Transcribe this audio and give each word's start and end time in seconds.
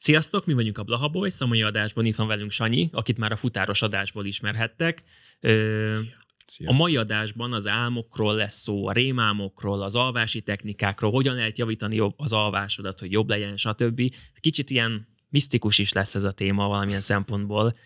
Sziasztok, 0.00 0.46
mi 0.46 0.52
vagyunk 0.52 0.78
a 0.78 0.82
Blaha 0.82 1.08
Boys, 1.08 1.40
a 1.40 1.46
mai 1.46 1.62
adásban 1.62 2.04
itt 2.04 2.14
van 2.14 2.26
velünk 2.26 2.50
Sanyi, 2.50 2.88
akit 2.92 3.18
már 3.18 3.32
a 3.32 3.36
futáros 3.36 3.82
adásból 3.82 4.26
ismerhettek. 4.26 5.02
Ö, 5.40 5.94
Szia. 6.46 6.70
a 6.70 6.72
mai 6.72 6.96
adásban 6.96 7.52
az 7.52 7.66
álmokról 7.66 8.34
lesz 8.34 8.60
szó, 8.60 8.86
a 8.86 8.92
rémálmokról, 8.92 9.82
az 9.82 9.94
alvási 9.94 10.42
technikákról, 10.42 11.10
hogyan 11.10 11.34
lehet 11.34 11.58
javítani 11.58 11.96
jobb 11.96 12.14
az 12.16 12.32
alvásodat, 12.32 12.98
hogy 12.98 13.12
jobb 13.12 13.28
legyen, 13.28 13.56
stb. 13.56 14.14
Kicsit 14.40 14.70
ilyen 14.70 15.08
misztikus 15.28 15.78
is 15.78 15.92
lesz 15.92 16.14
ez 16.14 16.24
a 16.24 16.32
téma 16.32 16.68
valamilyen 16.68 17.00
szempontból, 17.00 17.76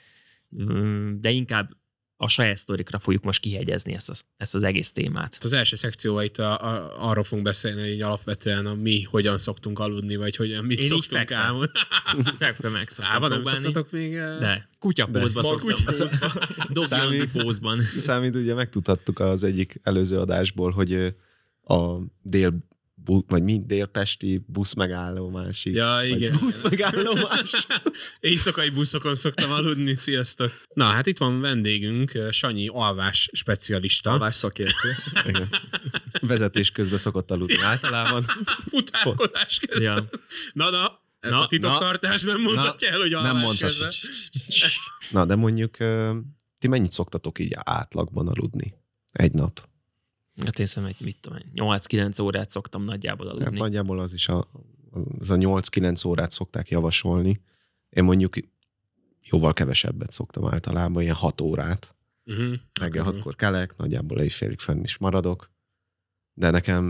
de 1.15 1.31
inkább 1.31 1.71
a 2.17 2.29
saját 2.29 2.57
sztorikra 2.57 2.99
fogjuk 2.99 3.23
most 3.23 3.41
kihegyezni 3.41 3.95
ezt 3.95 4.11
az, 4.11 4.25
ezt 4.37 4.55
az 4.55 4.63
egész 4.63 4.93
témát. 4.93 5.39
Az 5.43 5.53
első 5.53 5.77
szekció 5.77 6.21
itt 6.21 6.39
a, 6.39 6.61
a, 6.61 7.09
arról 7.11 7.25
fogunk 7.25 7.47
beszélni, 7.47 7.91
hogy 7.91 8.01
alapvetően 8.01 8.67
a 8.67 8.75
mi 8.75 9.03
hogyan 9.03 9.39
szoktunk 9.39 9.79
aludni, 9.79 10.17
vagy 10.17 10.37
hogyan 10.37 10.65
mit 10.65 10.79
Én 10.79 10.87
szoktunk 10.87 11.31
álmodni. 11.31 11.81
Fekve 12.39 12.69
meg 12.79 12.89
szoktam 12.89 13.23
Álba 13.23 13.45
szoktatok 13.45 13.91
még? 13.91 14.13
De, 14.15 14.69
kutyapózba 14.79 15.43
szoktam. 15.43 16.31
Only 17.07 17.27
pózban. 17.33 17.81
Számít, 17.81 18.35
ugye 18.35 18.55
megtudhattuk 18.55 19.19
az 19.19 19.45
egyik 19.45 19.81
előző 19.83 20.19
adásból, 20.19 20.71
hogy 20.71 21.15
a 21.65 21.99
dél, 22.23 22.55
bu, 23.05 23.23
vagy 23.29 23.43
mi, 23.43 23.61
délpesti 23.67 24.45
busz 24.47 24.73
megállomásig. 24.75 25.75
Ja, 25.75 26.03
igen. 26.05 26.37
Busz 26.41 26.63
megállomás. 26.63 27.67
Éjszakai 28.21 28.71
buszokon 28.71 29.15
szoktam 29.15 29.51
aludni, 29.51 29.95
sziasztok. 29.95 30.61
Na, 30.75 30.85
hát 30.85 31.07
itt 31.07 31.19
van 31.19 31.41
vendégünk, 31.41 32.15
eh, 32.15 32.31
Sanyi 32.31 32.69
alvás 32.73 33.29
specialista. 33.33 34.11
Alvás 34.11 34.35
szakértő. 34.35 34.89
Igen. 35.29 35.49
Vezetés 36.21 36.71
közben 36.71 36.99
szokott 36.99 37.31
aludni 37.31 37.61
általában. 37.63 38.25
Futárkodás 38.71 39.59
közben. 39.59 39.83
Ja. 39.97 40.09
Na, 40.53 40.71
na, 40.71 41.01
ez 41.21 41.31
Na, 41.31 41.41
a 41.41 41.47
titoktartás 41.47 42.23
nem 42.23 42.41
mondhatja 42.41 42.89
el, 42.91 43.01
hogy 43.01 43.13
alvás 43.13 43.33
Nem 43.33 43.41
mondtad. 43.43 43.69
közben. 43.69 43.93
Na, 45.11 45.25
de 45.25 45.35
mondjuk 45.35 45.79
ö, 45.79 46.17
ti 46.59 46.69
mennyit 46.69 46.93
szoktatok 46.93 47.39
így 47.39 47.53
átlagban 47.57 48.29
aludni? 48.29 48.75
Egy 49.13 49.33
nap. 49.33 49.69
Hát 50.37 50.59
én 50.59 50.67
szerintem 50.67 50.97
egy, 50.99 51.05
mit 51.07 51.21
tudom, 51.21 51.39
én, 51.39 51.51
8-9 51.55 52.23
órát 52.23 52.51
szoktam 52.51 52.85
nagyjából 52.85 53.27
Hát 53.27 53.37
aludni. 53.37 53.59
nagyjából 53.59 54.01
az 54.01 54.13
is 54.13 54.29
a, 54.29 54.47
az 55.19 55.31
a 55.31 55.37
8-9 55.37 56.07
órát 56.07 56.31
szokták 56.31 56.69
javasolni. 56.69 57.41
Én 57.89 58.05
mondjuk 58.05 58.35
jóval 59.23 59.53
kevesebbet 59.53 60.13
szoktam 60.13 60.47
általában, 60.47 61.03
ilyen 61.03 61.15
6 61.15 61.41
órát. 61.41 61.97
Uh-huh. 62.27 62.55
Reggel 62.81 63.05
hatkor 63.05 63.35
kelek, 63.35 63.77
nagyjából 63.77 64.21
egy 64.21 64.33
félig 64.33 64.59
fenn 64.59 64.83
is 64.83 64.99
maradok. 64.99 65.51
De 66.33 66.51
nekem, 66.51 66.85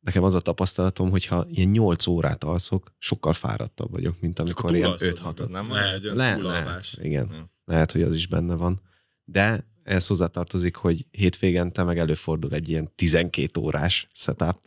nekem 0.00 0.22
az 0.22 0.34
a 0.34 0.40
tapasztalatom, 0.40 1.10
hogyha 1.10 1.46
ilyen 1.48 1.68
8 1.68 2.06
órát 2.06 2.44
alszok, 2.44 2.94
sokkal 2.98 3.32
fáradtabb 3.32 3.90
vagyok, 3.90 4.20
mint 4.20 4.38
amikor 4.38 4.74
ilyen 4.74 4.94
5-6 4.96 5.48
nem? 5.48 5.72
Lehet. 5.72 6.02
Lehet, 6.02 6.40
lehet, 6.40 6.84
igen. 7.00 7.28
Ja. 7.32 7.50
Lehet, 7.64 7.92
hogy 7.92 8.02
az 8.02 8.14
is 8.14 8.26
benne 8.26 8.54
van. 8.54 8.80
De 9.24 9.69
ez 9.82 10.06
hozzátartozik, 10.06 10.76
hogy 10.76 11.06
hétvégente 11.10 11.82
meg 11.82 11.98
előfordul 11.98 12.52
egy 12.52 12.68
ilyen 12.68 12.94
12 12.94 13.60
órás 13.60 14.06
setup. 14.12 14.58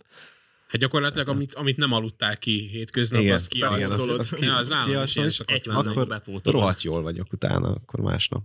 Hát 0.67 0.81
gyakorlatilag, 0.81 1.27
amit, 1.27 1.53
amit 1.55 1.77
nem 1.77 1.91
aludtál 1.91 2.37
ki 2.37 2.67
hétköznap, 2.67 3.21
Igen, 3.21 3.33
az 3.33 3.47
igen, 3.51 3.71
az- 3.71 3.77
kialszolod. 3.77 4.19
az 4.19 4.29
ki- 4.29 4.45
Ja, 4.45 4.55
az 4.55 4.67
nálam 4.67 5.03
is 5.03 5.15
ilyen 5.15 5.31
Egy 5.45 5.69
Akkor. 5.69 6.21
Rohadt 6.43 6.81
jól 6.81 7.01
vagyok 7.01 7.33
utána, 7.33 7.67
akkor 7.69 7.99
másnap, 7.99 8.43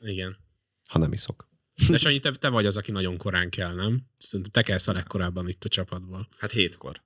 Igen. 0.00 0.36
ha 0.88 0.98
nem 0.98 1.12
iszok. 1.12 1.48
De 1.88 1.98
Sanyi, 1.98 2.20
te, 2.20 2.30
te 2.30 2.48
vagy 2.48 2.66
az, 2.66 2.76
aki 2.76 2.90
nagyon 2.90 3.16
korán 3.16 3.50
kell, 3.50 3.74
nem? 3.74 4.02
Szerintem 4.16 4.52
te 4.52 4.62
kelsz 4.62 4.88
a 4.88 4.92
legkorábban 4.92 5.48
itt 5.48 5.64
a 5.64 5.68
csapatból. 5.68 6.28
Hát 6.38 6.50
hétkor. 6.52 7.02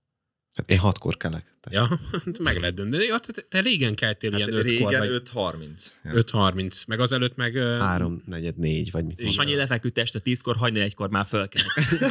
Hát 0.55 0.71
én 0.71 0.79
hatkor 0.79 1.17
kelek. 1.17 1.57
Te. 1.61 1.71
Ja, 1.73 2.01
hát 2.13 2.39
meg 2.39 2.57
lehet 2.59 2.75
dönteni. 2.75 3.05
Ja, 3.05 3.19
te, 3.19 3.43
te 3.49 3.61
régen 3.61 3.95
keltél 3.95 4.31
Hát 4.31 4.41
ilyen 4.41 4.53
5 4.55 4.63
régen 4.65 4.99
vagy 4.99 5.23
5.30. 5.33 5.87
Ja. 6.05 6.13
5.30, 6.13 6.87
meg 6.87 7.01
azelőtt 7.01 7.37
meg... 7.37 7.57
Három, 7.57 8.23
negyed, 8.27 8.57
négy, 8.57 8.91
vagy 8.91 9.05
mit 9.05 9.13
Igen. 9.21 9.25
mondom. 9.27 9.45
Sanyi 9.45 9.57
lefeküdt 9.57 9.99
este 9.99 10.21
10-kor, 10.25 10.57
hajnal 10.57 10.83
egykor 10.83 11.11
már 11.11 11.25
föl 11.27 11.49
kell. 11.49 11.63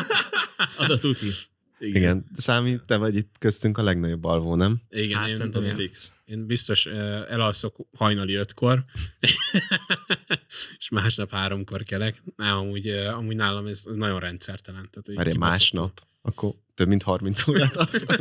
Az 0.77 0.89
a 0.89 0.97
tuti. 0.99 1.27
Igen, 1.79 2.25
számít, 2.35 2.85
te 2.85 2.95
vagy 2.97 3.15
itt 3.15 3.35
köztünk 3.39 3.77
a 3.77 3.83
legnagyobb 3.83 4.23
alvó, 4.23 4.55
nem? 4.55 4.81
Igen, 4.89 5.17
Hát 5.19 5.27
én, 5.27 5.35
szerintem 5.35 5.61
Az 5.61 5.71
fix. 5.71 6.13
én 6.25 6.45
biztos 6.45 6.85
ö, 6.85 7.21
elalszok 7.29 7.75
hajnali 7.97 8.33
ötkor, 8.33 8.85
és 10.77 10.89
másnap 10.89 11.31
háromkor 11.31 11.83
kelek. 11.83 12.23
Nem, 12.35 12.57
amúgy, 12.57 12.87
ö, 12.87 13.07
amúgy 13.07 13.35
nálam 13.35 13.65
ez 13.65 13.83
nagyon 13.95 14.19
rendszertelen. 14.19 14.89
Tehát, 14.91 15.07
kibaszott- 15.07 15.37
másnap, 15.37 16.01
akkor 16.21 16.53
több 16.75 16.87
mint 16.87 17.03
30 17.03 17.47
órát 17.47 17.75
alszol. 17.75 18.17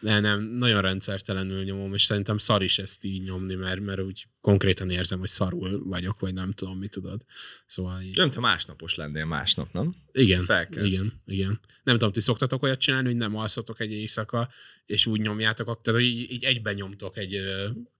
Nem, 0.00 0.42
nagyon 0.42 0.80
rendszertelenül 0.80 1.64
nyomom, 1.64 1.94
és 1.94 2.02
szerintem 2.02 2.38
szar 2.38 2.62
is 2.62 2.78
ezt 2.78 3.04
így 3.04 3.22
nyomni, 3.22 3.54
mert, 3.54 3.80
mert 3.80 4.00
úgy 4.00 4.26
konkrétan 4.40 4.90
érzem, 4.90 5.18
hogy 5.18 5.28
szarul 5.28 5.82
vagyok, 5.84 6.20
vagy 6.20 6.34
nem 6.34 6.50
tudom, 6.50 6.78
mit 6.78 6.90
tudod. 6.90 7.24
Szóval 7.66 8.00
így. 8.00 8.16
Nem, 8.16 8.30
te 8.30 8.40
másnapos 8.40 8.94
lennél 8.94 9.24
másnap, 9.24 9.72
nem? 9.72 9.94
Igen, 10.12 10.40
Felkelsz. 10.40 10.86
igen, 10.86 11.22
igen. 11.26 11.60
Nem 11.82 11.94
tudom, 11.96 12.12
ti 12.12 12.20
szoktatok 12.20 12.62
olyat 12.62 12.78
csinálni, 12.78 13.06
hogy 13.06 13.16
nem 13.16 13.36
alszotok 13.36 13.80
egy 13.80 13.92
éjszaka, 13.92 14.48
és 14.86 15.06
úgy 15.06 15.20
nyomjátok, 15.20 15.66
tehát 15.66 16.00
hogy 16.00 16.08
így, 16.08 16.30
így 16.30 16.44
egyben 16.44 16.74
nyomtok 16.74 17.16
egy 17.16 17.40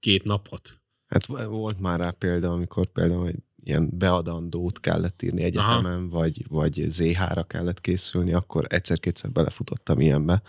két 0.01 0.25
napot. 0.25 0.81
Hát 1.07 1.27
volt 1.27 1.81
már 1.81 2.01
rá 2.01 2.11
példa, 2.11 2.53
amikor 2.53 2.87
például 2.87 3.29
egy 3.29 3.39
ilyen 3.67 3.91
beadandót 3.93 4.81
kellett 4.81 5.23
írni 5.23 5.43
egyetemen, 5.43 6.09
vagy, 6.09 6.45
vagy 6.49 6.85
ZH-ra 6.89 7.43
kellett 7.43 7.81
készülni, 7.81 8.33
akkor 8.33 8.67
egyszer-kétszer 8.69 9.31
belefutottam 9.31 10.01
ilyenbe, 10.01 10.43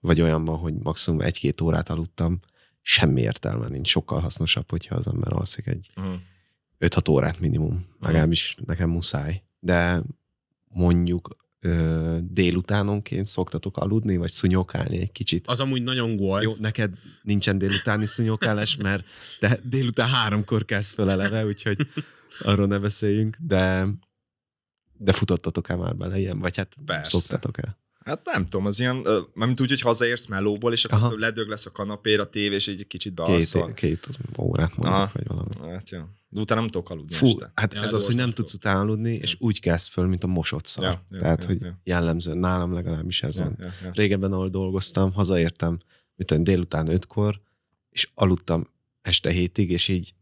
vagy 0.00 0.20
olyanban, 0.20 0.58
hogy 0.58 0.74
maximum 0.74 1.20
egy-két 1.20 1.60
órát 1.60 1.88
aludtam, 1.90 2.40
semmi 2.82 3.20
értelme 3.20 3.68
nincs, 3.68 3.88
sokkal 3.88 4.20
hasznosabb, 4.20 4.70
hogyha 4.70 4.94
az 4.94 5.06
ember 5.06 5.32
alszik 5.32 5.66
egy 5.66 5.90
Uh-huh. 5.96 6.14
5-6 6.80 7.10
órát 7.10 7.40
minimum, 7.40 7.86
legalábbis 8.00 8.56
nekem 8.66 8.90
muszáj. 8.90 9.42
De 9.60 10.02
mondjuk 10.68 11.36
ö, 11.60 12.16
délutánonként 12.22 13.26
szoktatok 13.26 13.76
aludni, 13.76 14.16
vagy 14.16 14.30
szunyokálni 14.30 15.00
egy 15.00 15.12
kicsit. 15.12 15.46
Az 15.46 15.60
amúgy 15.60 15.82
nagyon 15.82 16.16
gold. 16.16 16.42
Jó, 16.42 16.52
neked 16.58 16.94
nincsen 17.22 17.58
délutáni 17.58 18.06
szúnyogálás, 18.06 18.76
mert 18.76 19.04
te 19.38 19.60
délután 19.62 20.08
háromkor 20.08 20.64
kezd 20.64 20.94
fel 20.94 21.10
eleve, 21.10 21.46
úgyhogy 21.46 21.88
arról 22.40 22.66
ne 22.66 22.78
beszéljünk, 22.78 23.36
de 23.40 23.86
de 24.98 25.12
futottatok-e 25.12 25.76
már 25.76 25.96
bele 25.96 26.18
ilyen, 26.18 26.38
vagy 26.38 26.56
hát 26.56 26.76
Persze. 26.84 27.18
szoktatok-e? 27.18 27.78
Hát 28.04 28.20
nem 28.24 28.44
tudom, 28.44 28.66
az 28.66 28.80
ilyen, 28.80 29.06
mármint 29.34 29.60
úgy, 29.60 29.68
hogy 29.68 29.80
hazaérsz 29.80 30.26
melóból, 30.26 30.72
és 30.72 30.84
Aha. 30.84 31.06
akkor 31.06 31.18
ledög 31.18 31.48
lesz 31.48 31.66
a 31.66 31.70
kanapéra, 31.70 32.22
a 32.22 32.26
tévé, 32.26 32.54
és 32.54 32.68
egy 32.68 32.86
kicsit 32.86 33.14
Két, 33.14 33.26
bealszol. 33.26 33.72
két 33.72 34.08
órát 34.38 34.76
mondjuk, 34.76 34.98
Aha. 34.98 35.10
vagy 35.12 35.26
valami. 35.26 35.74
Hát 35.74 35.90
jó. 35.90 36.00
De 36.28 36.40
utána 36.40 36.60
nem 36.60 36.70
tudok 36.70 36.90
aludni 36.90 37.14
Fú, 37.14 37.26
este. 37.26 37.52
hát 37.54 37.74
Ja, 37.74 37.80
ez 37.80 37.86
ez 37.86 37.94
az, 37.94 38.06
hogy 38.06 38.16
nem 38.16 38.30
tudsz 38.30 38.54
utána 38.54 38.80
aludni, 38.80 39.12
és 39.12 39.36
úgy 39.38 39.60
kezd 39.60 39.88
föl, 39.88 40.06
mint 40.06 40.24
a 40.24 40.26
mosott 40.26 40.66
szar. 40.66 40.84
Ja, 40.84 41.04
ja, 41.10 41.18
Tehát, 41.20 41.42
ja, 41.42 41.48
hogy 41.48 41.60
ja. 41.60 41.80
jellemzően 41.84 42.38
nálam 42.38 42.72
legalábbis 42.72 43.22
ez 43.22 43.38
van. 43.38 43.56
Ja, 43.58 43.64
ja, 43.64 43.72
ja. 43.82 43.90
Régebben, 43.94 44.32
ahol 44.32 44.48
dolgoztam, 44.48 45.12
hazaértem, 45.12 45.78
tudom, 46.16 46.44
délután 46.44 46.88
ötkor, 46.88 47.40
és 47.90 48.10
aludtam 48.14 48.66
este 49.02 49.30
hétig, 49.30 49.70
és 49.70 49.88
így 49.88 50.14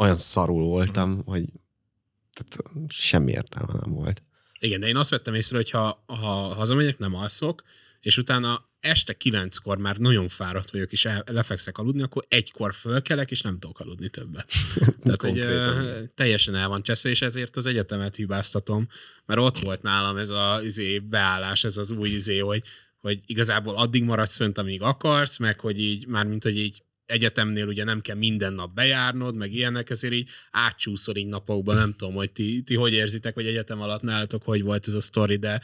olyan 0.00 0.16
szarul 0.16 0.64
voltam, 0.64 1.22
hogy 1.24 1.44
tehát 2.32 2.88
semmi 2.88 3.30
értelme 3.32 3.72
nem 3.72 3.92
volt. 3.92 4.22
Igen, 4.58 4.80
de 4.80 4.88
én 4.88 4.96
azt 4.96 5.10
vettem 5.10 5.34
észre, 5.34 5.56
hogy 5.56 5.70
ha, 5.70 6.04
ha 6.06 6.54
hazamegyek, 6.54 6.98
nem 6.98 7.14
alszok, 7.14 7.62
és 8.00 8.16
utána 8.16 8.68
este 8.80 9.12
kilenckor 9.12 9.78
már 9.78 9.96
nagyon 9.96 10.28
fáradt 10.28 10.70
vagyok, 10.70 10.92
és 10.92 11.04
el, 11.04 11.24
lefekszek 11.26 11.78
aludni, 11.78 12.02
akkor 12.02 12.24
egykor 12.28 12.74
fölkelek, 12.74 13.30
és 13.30 13.40
nem 13.40 13.58
tudok 13.58 13.80
aludni 13.80 14.08
többet. 14.08 14.52
Tehát, 15.02 15.22
hogy 15.22 15.38
ö, 15.38 16.02
teljesen 16.14 16.54
el 16.54 16.68
van 16.68 16.82
cseszve, 16.82 17.10
és 17.10 17.22
ezért 17.22 17.56
az 17.56 17.66
egyetemet 17.66 18.16
hibáztatom, 18.16 18.88
mert 19.26 19.40
ott 19.40 19.58
volt 19.58 19.82
nálam 19.82 20.16
ez 20.16 20.30
az 20.30 20.62
izé, 20.62 20.98
beállás, 20.98 21.64
ez 21.64 21.76
az 21.76 21.90
új 21.90 22.08
izé, 22.08 22.38
hogy, 22.38 22.62
hogy 23.00 23.20
igazából 23.26 23.76
addig 23.76 24.04
maradsz 24.04 24.36
fönt, 24.36 24.58
amíg 24.58 24.82
akarsz, 24.82 25.38
meg 25.38 25.60
hogy 25.60 25.80
így, 25.80 26.06
mármint, 26.06 26.42
hogy 26.42 26.58
így 26.58 26.82
egyetemnél 27.10 27.66
ugye 27.66 27.84
nem 27.84 28.00
kell 28.00 28.16
minden 28.16 28.52
nap 28.52 28.74
bejárnod, 28.74 29.36
meg 29.36 29.52
ilyenek, 29.52 29.90
ezért 29.90 30.12
így 30.12 30.28
átcsúszol 30.50 31.16
így 31.16 31.26
napokban, 31.26 31.76
nem 31.76 31.94
tudom, 31.96 32.14
hogy 32.14 32.30
ti, 32.30 32.62
ti 32.62 32.74
hogy 32.74 32.92
érzitek, 32.92 33.34
hogy 33.34 33.46
egyetem 33.46 33.80
alatt 33.80 34.02
nálatok 34.02 34.42
hogy 34.44 34.62
volt 34.62 34.86
ez 34.86 34.94
a 34.94 35.00
sztori, 35.00 35.36
de 35.36 35.62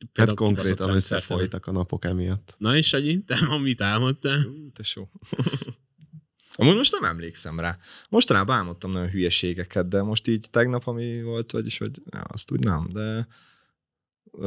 Hát 0.00 0.12
például 0.12 0.36
kibaszott 0.36 0.76
konkrétan 0.76 0.96
összefolytak 0.96 1.66
a 1.66 1.72
napok 1.72 2.04
emiatt. 2.04 2.54
Na 2.58 2.76
és 2.76 2.86
Sanyi, 2.86 3.24
te 3.24 3.46
ma 3.46 3.58
mit 3.58 3.80
álmodtál? 3.80 4.44
Ú, 4.46 4.70
Tesó. 4.72 5.10
Amúgy 6.56 6.76
most 6.76 6.92
nem 7.00 7.10
emlékszem 7.10 7.60
rá. 7.60 7.78
Mostanában 8.08 8.56
álmodtam 8.56 8.90
nagyon 8.90 9.10
hülyeségeket, 9.10 9.88
de 9.88 10.02
most 10.02 10.28
így 10.28 10.46
tegnap, 10.50 10.86
ami 10.86 11.22
volt, 11.22 11.52
vagyis, 11.52 11.78
hogy 11.78 12.02
ja, 12.10 12.20
azt 12.20 12.50
úgy 12.50 12.64
nem, 12.64 12.88
de 12.92 13.26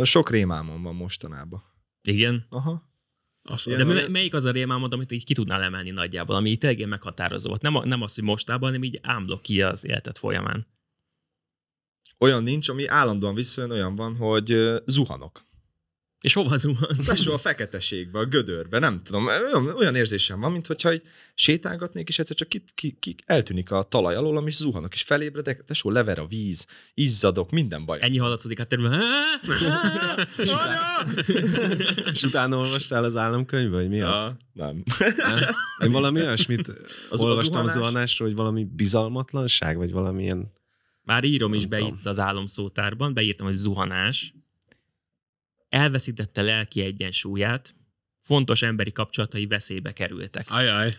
sok 0.03 0.29
rémálmom 0.29 0.81
van 0.81 0.95
mostanában. 0.95 1.63
Igen. 2.01 2.45
Aha. 2.49 2.92
Azt 3.43 3.69
De 3.69 3.83
me- 3.83 4.07
melyik 4.07 4.33
az 4.33 4.45
a 4.45 4.51
rémálmod, 4.51 4.93
amit 4.93 5.11
így 5.11 5.25
ki 5.25 5.33
tudnál 5.33 5.61
emelni 5.61 5.89
nagyjából, 5.89 6.35
ami 6.35 6.49
így 6.49 6.57
tényleg 6.57 6.87
meghatározó 6.87 7.49
volt? 7.49 7.61
Nem, 7.61 7.75
a- 7.75 7.85
nem 7.85 8.01
az, 8.01 8.15
hogy 8.15 8.23
mostában, 8.23 8.69
hanem 8.69 8.83
így 8.83 8.99
ámblok 9.01 9.41
ki 9.41 9.61
az 9.61 9.85
életed 9.85 10.17
folyamán. 10.17 10.67
Olyan 12.17 12.43
nincs, 12.43 12.69
ami 12.69 12.87
állandóan 12.87 13.35
visszajön, 13.35 13.71
olyan 13.71 13.95
van, 13.95 14.15
hogy 14.15 14.73
zuhanok. 14.85 15.45
És 16.23 16.33
hova 16.33 16.57
zuhan? 16.57 16.97
Tesó 17.05 17.33
a 17.33 17.37
feketeségbe, 17.37 18.19
a 18.19 18.25
gödörbe, 18.25 18.79
nem 18.79 18.97
tudom. 18.97 19.25
Olyan, 19.25 19.67
olyan 19.67 19.95
érzésem 19.95 20.39
van, 20.39 20.51
mintha 20.51 20.89
egy 20.89 21.03
sétálgatnék, 21.35 22.07
és 22.07 22.19
egyszer 22.19 22.35
csak 22.35 22.49
ki, 22.49 22.63
ki, 22.75 22.97
ki, 22.99 23.15
eltűnik 23.25 23.71
a 23.71 23.83
talaj 23.83 24.15
alól, 24.15 24.47
és 24.47 24.55
zuhanok, 24.55 24.93
és 24.93 25.01
felébredek, 25.01 25.65
tesó, 25.65 25.89
lever 25.89 26.19
a 26.19 26.25
víz, 26.25 26.67
izzadok, 26.93 27.51
minden 27.51 27.85
baj. 27.85 27.97
Ennyi 28.01 28.17
hallatszódik 28.17 28.59
a 28.59 28.63
területen. 28.63 29.01
És 32.11 32.23
utána 32.23 32.57
olvastál 32.57 33.03
az 33.03 33.17
államkönyvbe, 33.17 33.77
hogy 33.77 33.89
mi 33.89 34.01
az? 34.01 34.21
Ja, 34.21 34.37
nem. 34.53 34.83
Nem? 35.17 35.39
Én 35.83 35.91
valami 35.91 36.19
olyasmit 36.19 36.67
az 37.09 37.21
olvastam 37.21 37.65
a 37.65 37.67
zuhanás? 37.67 37.71
zuhanásról, 37.71 38.27
hogy 38.27 38.37
valami 38.37 38.63
bizalmatlanság, 38.63 39.77
vagy 39.77 39.91
valamilyen... 39.91 40.51
Már 41.01 41.23
írom 41.23 41.53
is 41.53 41.65
be 41.65 41.79
itt 41.79 42.05
az 42.05 42.19
álomszótárban, 42.19 43.13
beírtam, 43.13 43.45
hogy 43.45 43.55
zuhanás. 43.55 44.33
Elveszítette 45.73 46.41
lelki 46.41 46.81
egyensúlyát, 46.81 47.75
fontos 48.19 48.61
emberi 48.61 48.91
kapcsolatai 48.91 49.45
veszélybe 49.45 49.93
kerültek. 49.93 50.43
Ajaj, 50.49 50.91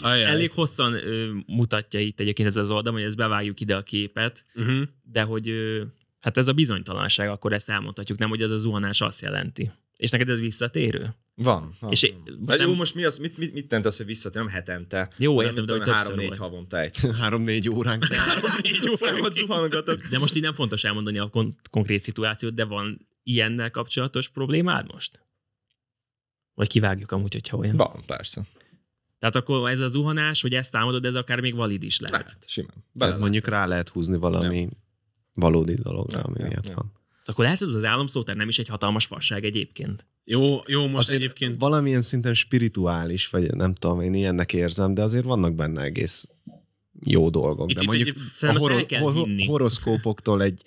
ajaj. 0.00 0.24
Elég 0.24 0.50
hosszan 0.50 0.92
ö, 0.94 1.32
mutatja 1.46 2.00
itt 2.00 2.20
egyébként 2.20 2.48
ez 2.48 2.56
az 2.56 2.70
oldal, 2.70 2.92
hogy 2.92 3.02
ezt 3.02 3.16
bevágjuk 3.16 3.60
ide 3.60 3.76
a 3.76 3.82
képet, 3.82 4.44
Uh-huh. 4.54 4.82
de 5.02 5.22
hogy 5.22 5.48
ö, 5.48 5.82
hát 6.20 6.36
ez 6.36 6.48
a 6.48 6.52
bizonytalanság, 6.52 7.28
akkor 7.28 7.52
ezt 7.52 7.68
elmondhatjuk, 7.68 8.18
nem, 8.18 8.28
hogy 8.28 8.42
ez 8.42 8.50
a 8.50 8.56
zuhanás 8.56 9.00
azt 9.00 9.20
jelenti. 9.20 9.70
És 9.96 10.10
neked 10.10 10.28
ez 10.28 10.40
visszatérő? 10.40 11.14
Van. 11.34 11.76
van. 11.80 11.90
És 11.90 12.02
én- 12.02 12.22
de 12.40 12.56
jó, 12.56 12.74
most 12.74 12.94
mi 12.94 13.04
az, 13.04 13.18
mit, 13.18 13.38
mit, 13.38 13.52
mit 13.54 13.68
tent 13.68 13.84
az, 13.86 13.96
hogy 13.96 14.06
visszatér, 14.06 14.42
nem 14.42 14.50
hetente? 14.50 15.08
Jó, 15.18 15.42
értem, 15.42 15.66
de 15.66 15.72
hogy 15.76 15.88
három-négy 15.88 16.36
havonta 16.36 16.80
egy. 16.80 16.98
Három-négy 17.20 17.68
óránk. 17.68 18.06
Négy 18.62 18.88
órámat 19.02 19.32
zuhangatok. 19.34 20.06
De 20.06 20.18
most 20.18 20.36
így 20.36 20.42
nem 20.42 20.52
fontos 20.52 20.84
elmondani 20.84 21.18
a 21.18 21.26
kon- 21.28 21.56
konkrét 21.70 22.02
szituációt, 22.02 22.54
de 22.54 22.64
van 22.64 23.08
ilyennel 23.28 23.70
kapcsolatos 23.70 24.28
problémád 24.28 24.92
most? 24.92 25.20
Vagy 26.54 26.68
kivágjuk 26.68 27.12
amúgy, 27.12 27.32
hogyha 27.32 27.56
olyan. 27.56 27.76
Van, 27.76 28.02
persze. 28.06 28.42
Tehát 29.18 29.34
akkor 29.36 29.70
ez 29.70 29.80
a 29.80 29.86
zuhanás, 29.86 30.40
hogy 30.42 30.54
ezt 30.54 30.72
támadod, 30.72 31.04
ez 31.04 31.14
akár 31.14 31.40
még 31.40 31.54
valid 31.54 31.82
is 31.82 31.98
lehet. 31.98 32.24
Lehet, 32.26 32.38
simán. 32.46 32.70
Bele 32.70 32.84
Tehát 32.92 33.08
lehet. 33.08 33.20
mondjuk 33.20 33.46
rá 33.46 33.66
lehet 33.66 33.88
húzni 33.88 34.16
valami 34.18 34.68
valódi 35.34 35.74
dologra, 35.74 36.18
Ja, 36.18 36.24
ami 36.24 36.38
ja, 36.40 36.46
miatt 36.46 36.66
ja. 36.68 36.74
van. 36.74 36.92
Akkor 37.24 37.44
lehet 37.44 37.62
ez 37.62 37.74
az 37.74 37.84
államszótár 37.84 38.36
nem 38.36 38.48
is 38.48 38.58
egy 38.58 38.68
hatalmas 38.68 39.06
fasság 39.06 39.44
egyébként. 39.44 40.06
Jó, 40.24 40.56
jó, 40.66 40.86
most 40.86 40.96
Azért 40.98 41.20
egyébként 41.20 41.60
valamilyen 41.60 42.02
szinten 42.02 42.34
spirituális, 42.34 43.28
vagy 43.28 43.54
nem 43.54 43.74
tudom, 43.74 44.00
én 44.00 44.14
ilyennek 44.14 44.52
érzem, 44.52 44.94
de 44.94 45.02
azért 45.02 45.24
vannak 45.24 45.54
benne 45.54 45.82
egész 45.82 46.28
jó 47.06 47.30
dolgok. 47.30 47.70
Itt- 47.70 47.76
de 47.76 47.82
itt 47.82 47.86
mondjuk 47.88 48.08
egyéb- 48.16 48.92
a 48.92 48.98
horo- 48.98 49.26
hinni. 49.26 49.46
horoszkópoktól 49.46 50.42
egy 50.42 50.62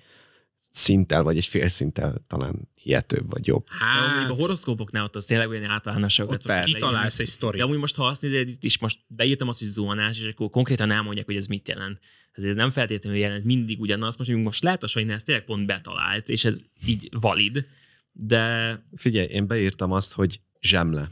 szinttel, 0.71 1.23
vagy 1.23 1.37
egy 1.37 1.45
fél 1.45 1.67
szinttel 1.67 2.21
talán 2.27 2.69
hihetőbb, 2.75 3.29
vagy 3.29 3.47
jobb. 3.47 3.67
Hát, 3.69 4.29
a 4.29 4.33
horoszkópoknál 4.33 5.03
ott 5.03 5.15
az 5.15 5.25
tényleg 5.25 5.49
olyan 5.49 5.69
általánosak. 5.69 6.37
Kitalálsz 6.63 7.19
egy 7.19 7.25
De 7.25 7.31
sztorit. 7.31 7.61
amúgy 7.61 7.77
most, 7.77 7.95
ha 7.95 8.07
azt 8.07 8.21
nézed, 8.21 8.47
itt 8.47 8.63
is 8.63 8.79
most 8.79 8.99
beírtam 9.07 9.47
azt, 9.47 9.59
hogy 9.59 9.67
zuhanás, 9.67 10.19
és 10.19 10.27
akkor 10.27 10.49
konkrétan 10.49 10.91
elmondják, 10.91 11.25
hogy 11.25 11.35
ez 11.35 11.45
mit 11.45 11.67
jelent. 11.67 11.99
Ezért 12.31 12.51
ez 12.51 12.57
nem 12.57 12.71
feltétlenül 12.71 13.19
jelent 13.19 13.43
mindig 13.43 13.79
ugyanaz. 13.79 14.15
Most 14.15 14.29
mondjuk 14.29 14.43
most 14.43 14.63
lehet, 14.63 14.91
hogy 14.91 15.09
ez 15.09 15.23
tényleg 15.23 15.45
pont 15.45 15.65
betalált, 15.65 16.29
és 16.29 16.45
ez 16.45 16.57
így 16.85 17.09
valid, 17.19 17.65
de 18.11 18.85
Figyelj, 18.95 19.27
én 19.27 19.47
beírtam 19.47 19.91
azt, 19.91 20.13
hogy 20.13 20.39
zsemle. 20.61 21.09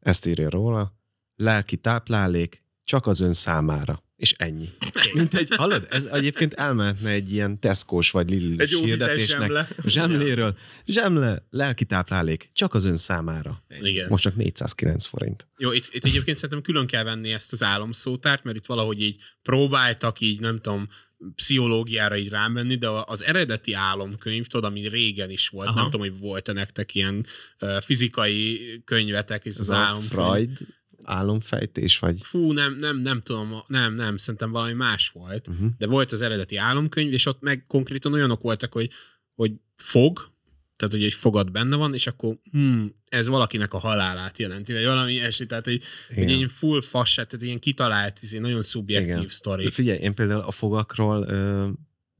Ezt 0.00 0.26
írja 0.26 0.50
róla. 0.50 0.98
Lelki 1.36 1.76
táplálék 1.76 2.64
csak 2.84 3.06
az 3.06 3.20
ön 3.20 3.32
számára. 3.32 4.02
És 4.20 4.32
ennyi. 4.36 4.68
Mint 5.12 5.34
egy, 5.34 5.54
hallod, 5.56 5.86
ez 5.90 6.04
egyébként 6.04 6.54
elmehetne 6.54 7.10
egy 7.10 7.32
ilyen 7.32 7.58
Tesco-s 7.60 8.10
vagy 8.10 8.30
Lidl 8.30 8.60
Egy 8.62 8.68
hirdetésnek. 8.68 9.40
zsemle. 9.40 9.68
Zsemléről. 9.86 10.56
Zsemle, 10.86 11.46
lelki 11.50 11.84
táplálék 11.84 12.50
csak 12.52 12.74
az 12.74 12.84
ön 12.84 12.96
számára. 12.96 13.62
Igen. 13.80 14.06
Most 14.08 14.22
csak 14.22 14.36
409 14.36 15.06
forint. 15.06 15.46
Jó, 15.56 15.72
itt, 15.72 15.88
itt 15.92 16.04
egyébként 16.04 16.36
szerintem 16.36 16.62
külön 16.62 16.86
kell 16.86 17.04
venni 17.04 17.32
ezt 17.32 17.52
az 17.52 17.62
álomszótárt, 17.62 18.44
mert 18.44 18.56
itt 18.56 18.66
valahogy 18.66 19.02
így 19.02 19.16
próbáltak 19.42 20.20
így, 20.20 20.40
nem 20.40 20.60
tudom, 20.60 20.88
pszichológiára 21.34 22.16
így 22.16 22.28
rámenni, 22.28 22.74
de 22.74 22.88
az 22.88 23.24
eredeti 23.24 23.72
álomkönyv, 23.72 24.46
tudod, 24.46 24.70
ami 24.70 24.88
régen 24.88 25.30
is 25.30 25.48
volt, 25.48 25.68
Aha. 25.68 25.80
nem 25.80 25.90
tudom, 25.90 26.08
hogy 26.08 26.18
volt-e 26.18 26.52
nektek 26.52 26.94
ilyen 26.94 27.26
uh, 27.60 27.80
fizikai 27.80 28.60
könyvetek, 28.84 29.46
ez 29.46 29.58
az 29.58 29.70
a 29.70 29.74
álomkönyv. 29.74 30.08
Freud 30.10 30.58
álomfejtés, 31.04 31.98
vagy... 31.98 32.18
Fú, 32.22 32.52
nem, 32.52 32.76
nem, 32.78 32.98
nem 32.98 33.20
tudom, 33.22 33.62
nem, 33.66 33.92
nem, 33.92 34.16
szerintem 34.16 34.50
valami 34.50 34.72
más 34.72 35.08
volt. 35.08 35.48
Uh-huh. 35.48 35.68
de 35.78 35.86
volt 35.86 36.12
az 36.12 36.20
eredeti 36.20 36.56
álomkönyv, 36.56 37.12
és 37.12 37.26
ott 37.26 37.40
meg 37.40 37.64
konkrétan 37.66 38.12
olyanok 38.12 38.42
voltak, 38.42 38.72
hogy, 38.72 38.90
hogy 39.34 39.52
fog, 39.76 40.30
tehát 40.76 40.94
hogy 40.94 41.04
egy 41.04 41.14
fogad 41.14 41.50
benne 41.50 41.76
van, 41.76 41.94
és 41.94 42.06
akkor 42.06 42.36
hm, 42.50 42.84
ez 43.08 43.28
valakinek 43.28 43.74
a 43.74 43.78
halálát 43.78 44.38
jelenti, 44.38 44.72
vagy 44.72 44.84
valami 44.84 45.12
ilyesmi, 45.12 45.46
tehát 45.46 45.64
hogy 45.64 45.82
Igen. 46.10 46.28
ilyen 46.28 46.48
full 46.48 46.82
fasság, 46.82 47.26
tehát 47.26 47.46
ilyen 47.46 47.58
kitalált, 47.58 48.22
izé, 48.22 48.38
nagyon 48.38 48.62
szubjektív 48.62 49.14
Igen. 49.14 49.28
sztori. 49.28 49.70
Figyelj, 49.70 49.98
én 49.98 50.14
például 50.14 50.40
a 50.40 50.50
fogakról 50.50 51.22
ö, 51.28 51.68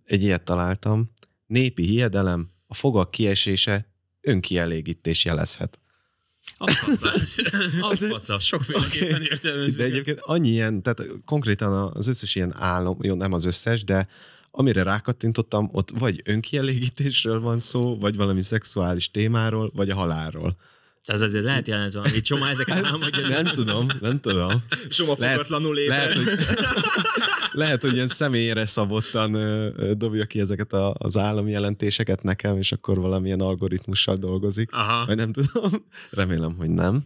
egy 0.04 0.22
ilyet 0.22 0.42
találtam. 0.42 1.10
Népi 1.46 1.86
hiedelem, 1.86 2.50
a 2.66 2.74
fogak 2.74 3.10
kiesése 3.10 3.92
önkielégítés 4.20 5.24
jelezhet. 5.24 5.79
az 6.58 6.74
fasz. 6.98 7.38
Az 7.80 8.06
fasz. 8.26 8.42
Sokféleképpen 8.44 9.22
értelmezik. 9.22 9.78
De 9.78 9.84
egyébként 9.84 10.20
annyi 10.20 10.48
ilyen, 10.48 10.82
tehát 10.82 11.02
konkrétan 11.24 11.90
az 11.94 12.06
összes 12.06 12.34
ilyen 12.34 12.54
álom, 12.58 12.98
jó, 13.02 13.14
nem 13.14 13.32
az 13.32 13.44
összes, 13.44 13.84
de 13.84 14.08
amire 14.50 14.82
rákattintottam, 14.82 15.68
ott 15.72 15.90
vagy 15.98 16.20
önkielégítésről 16.24 17.40
van 17.40 17.58
szó, 17.58 17.98
vagy 17.98 18.16
valami 18.16 18.42
szexuális 18.42 19.10
témáról, 19.10 19.70
vagy 19.74 19.90
a 19.90 19.94
halálról. 19.94 20.52
Ez 21.04 21.20
azért 21.20 21.44
lehet 21.44 21.68
jelent 21.68 21.92
valami. 21.92 22.20
Csoma 22.20 22.48
ezeket 22.48 22.84
álmodja. 22.84 23.28
Nem 23.28 23.44
tudom, 23.44 23.86
nem 24.00 24.20
tudom. 24.20 24.64
Soma 24.88 25.14
Lehet- 25.18 25.34
fogatlanul 25.36 25.78
éber. 25.78 25.98
Lehet, 25.98 26.14
hogy, 26.14 26.38
lehet, 27.52 27.80
hogy 27.80 27.94
ilyen 27.94 28.06
személyre 28.06 28.66
szabottan 28.66 29.32
dobja 29.98 30.24
ki 30.24 30.40
ezeket 30.40 30.72
a, 30.72 30.94
az 30.98 31.16
államjelentéseket 31.16 32.22
nekem, 32.22 32.56
és 32.56 32.72
akkor 32.72 32.98
valamilyen 32.98 33.40
algoritmussal 33.40 34.16
dolgozik. 34.16 34.72
Aha. 34.72 35.06
Vagy 35.06 35.16
nem 35.16 35.32
tudom. 35.32 35.70
Remélem, 36.10 36.56
hogy 36.56 36.70
nem. 36.70 37.04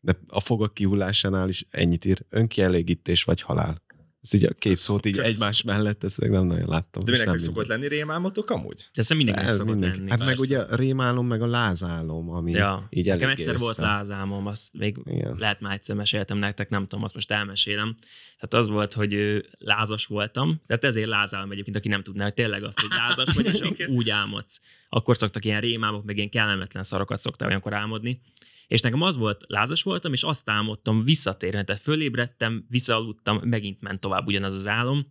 De 0.00 0.18
a 0.28 0.40
fogak 0.40 0.74
kihullásánál 0.74 1.48
is 1.48 1.66
ennyit 1.70 2.04
ír. 2.04 2.24
Önkielégítés 2.28 3.24
vagy 3.24 3.40
halál. 3.40 3.82
Ez 4.22 4.32
így 4.34 4.44
a 4.44 4.52
két 4.52 4.76
szót 4.76 5.06
így 5.06 5.16
kösz. 5.16 5.26
egymás 5.34 5.62
mellett, 5.62 6.04
ezt 6.04 6.20
még 6.20 6.30
nem 6.30 6.44
nagyon 6.44 6.68
láttam. 6.68 7.04
De 7.04 7.24
meg 7.26 7.38
szokott 7.38 7.66
lenni 7.66 7.88
rémálmotok 7.88 8.50
amúgy? 8.50 8.88
De 8.94 9.02
ez 9.02 9.08
meg 9.08 9.28
Ez 9.38 9.56
szokott 9.56 9.72
mindenki. 9.72 9.96
lenni. 9.98 10.10
Hát 10.10 10.18
meg 10.18 10.26
persze. 10.28 10.42
ugye 10.42 10.58
a 10.58 10.76
rémálom, 10.76 11.26
meg 11.26 11.42
a 11.42 11.46
lázálom, 11.46 12.30
ami 12.30 12.50
Ja. 12.50 12.86
így 12.90 13.06
Nekem 13.06 13.30
egyszer 13.30 13.58
volt 13.58 13.76
lázálmom, 13.76 14.46
azt 14.46 14.72
még 14.72 14.96
Igen. 15.04 15.36
lehet 15.38 15.60
már 15.60 15.72
egyszer 15.72 15.96
meséltem 15.96 16.38
nektek, 16.38 16.68
nem 16.68 16.86
tudom, 16.86 17.04
azt 17.04 17.14
most 17.14 17.30
elmesélem. 17.30 17.94
Tehát 18.38 18.64
az 18.66 18.72
volt, 18.72 18.92
hogy 18.92 19.42
lázas 19.58 20.06
voltam, 20.06 20.60
tehát 20.66 20.84
ezért 20.84 21.08
lázálom 21.08 21.50
egyébként, 21.50 21.76
aki 21.76 21.88
nem 21.88 22.02
tudná, 22.02 22.24
hogy 22.24 22.34
tényleg 22.34 22.62
az, 22.64 22.80
hogy 22.80 22.90
lázas 22.90 23.34
vagy, 23.34 23.46
és 23.46 23.86
úgy 23.98 24.10
álmodsz. 24.10 24.60
Akkor 24.88 25.16
szoktak 25.16 25.44
ilyen 25.44 25.60
rémálmok, 25.60 26.04
meg 26.04 26.16
ilyen 26.16 26.30
kellemetlen 26.30 26.82
szarokat 26.82 27.18
szoktál 27.18 27.48
olyankor 27.48 27.74
álmodni. 27.74 28.20
És 28.68 28.80
nekem 28.80 29.02
az 29.02 29.16
volt, 29.16 29.44
lázas 29.46 29.82
voltam, 29.82 30.12
és 30.12 30.22
azt 30.22 30.50
álmodtam 30.50 31.04
visszatérni, 31.04 31.64
tehát 31.64 31.82
fölébredtem, 31.82 32.64
visszaaludtam, 32.68 33.40
megint 33.44 33.80
ment 33.80 34.00
tovább 34.00 34.26
ugyanaz 34.26 34.54
az 34.54 34.66
álom, 34.66 35.06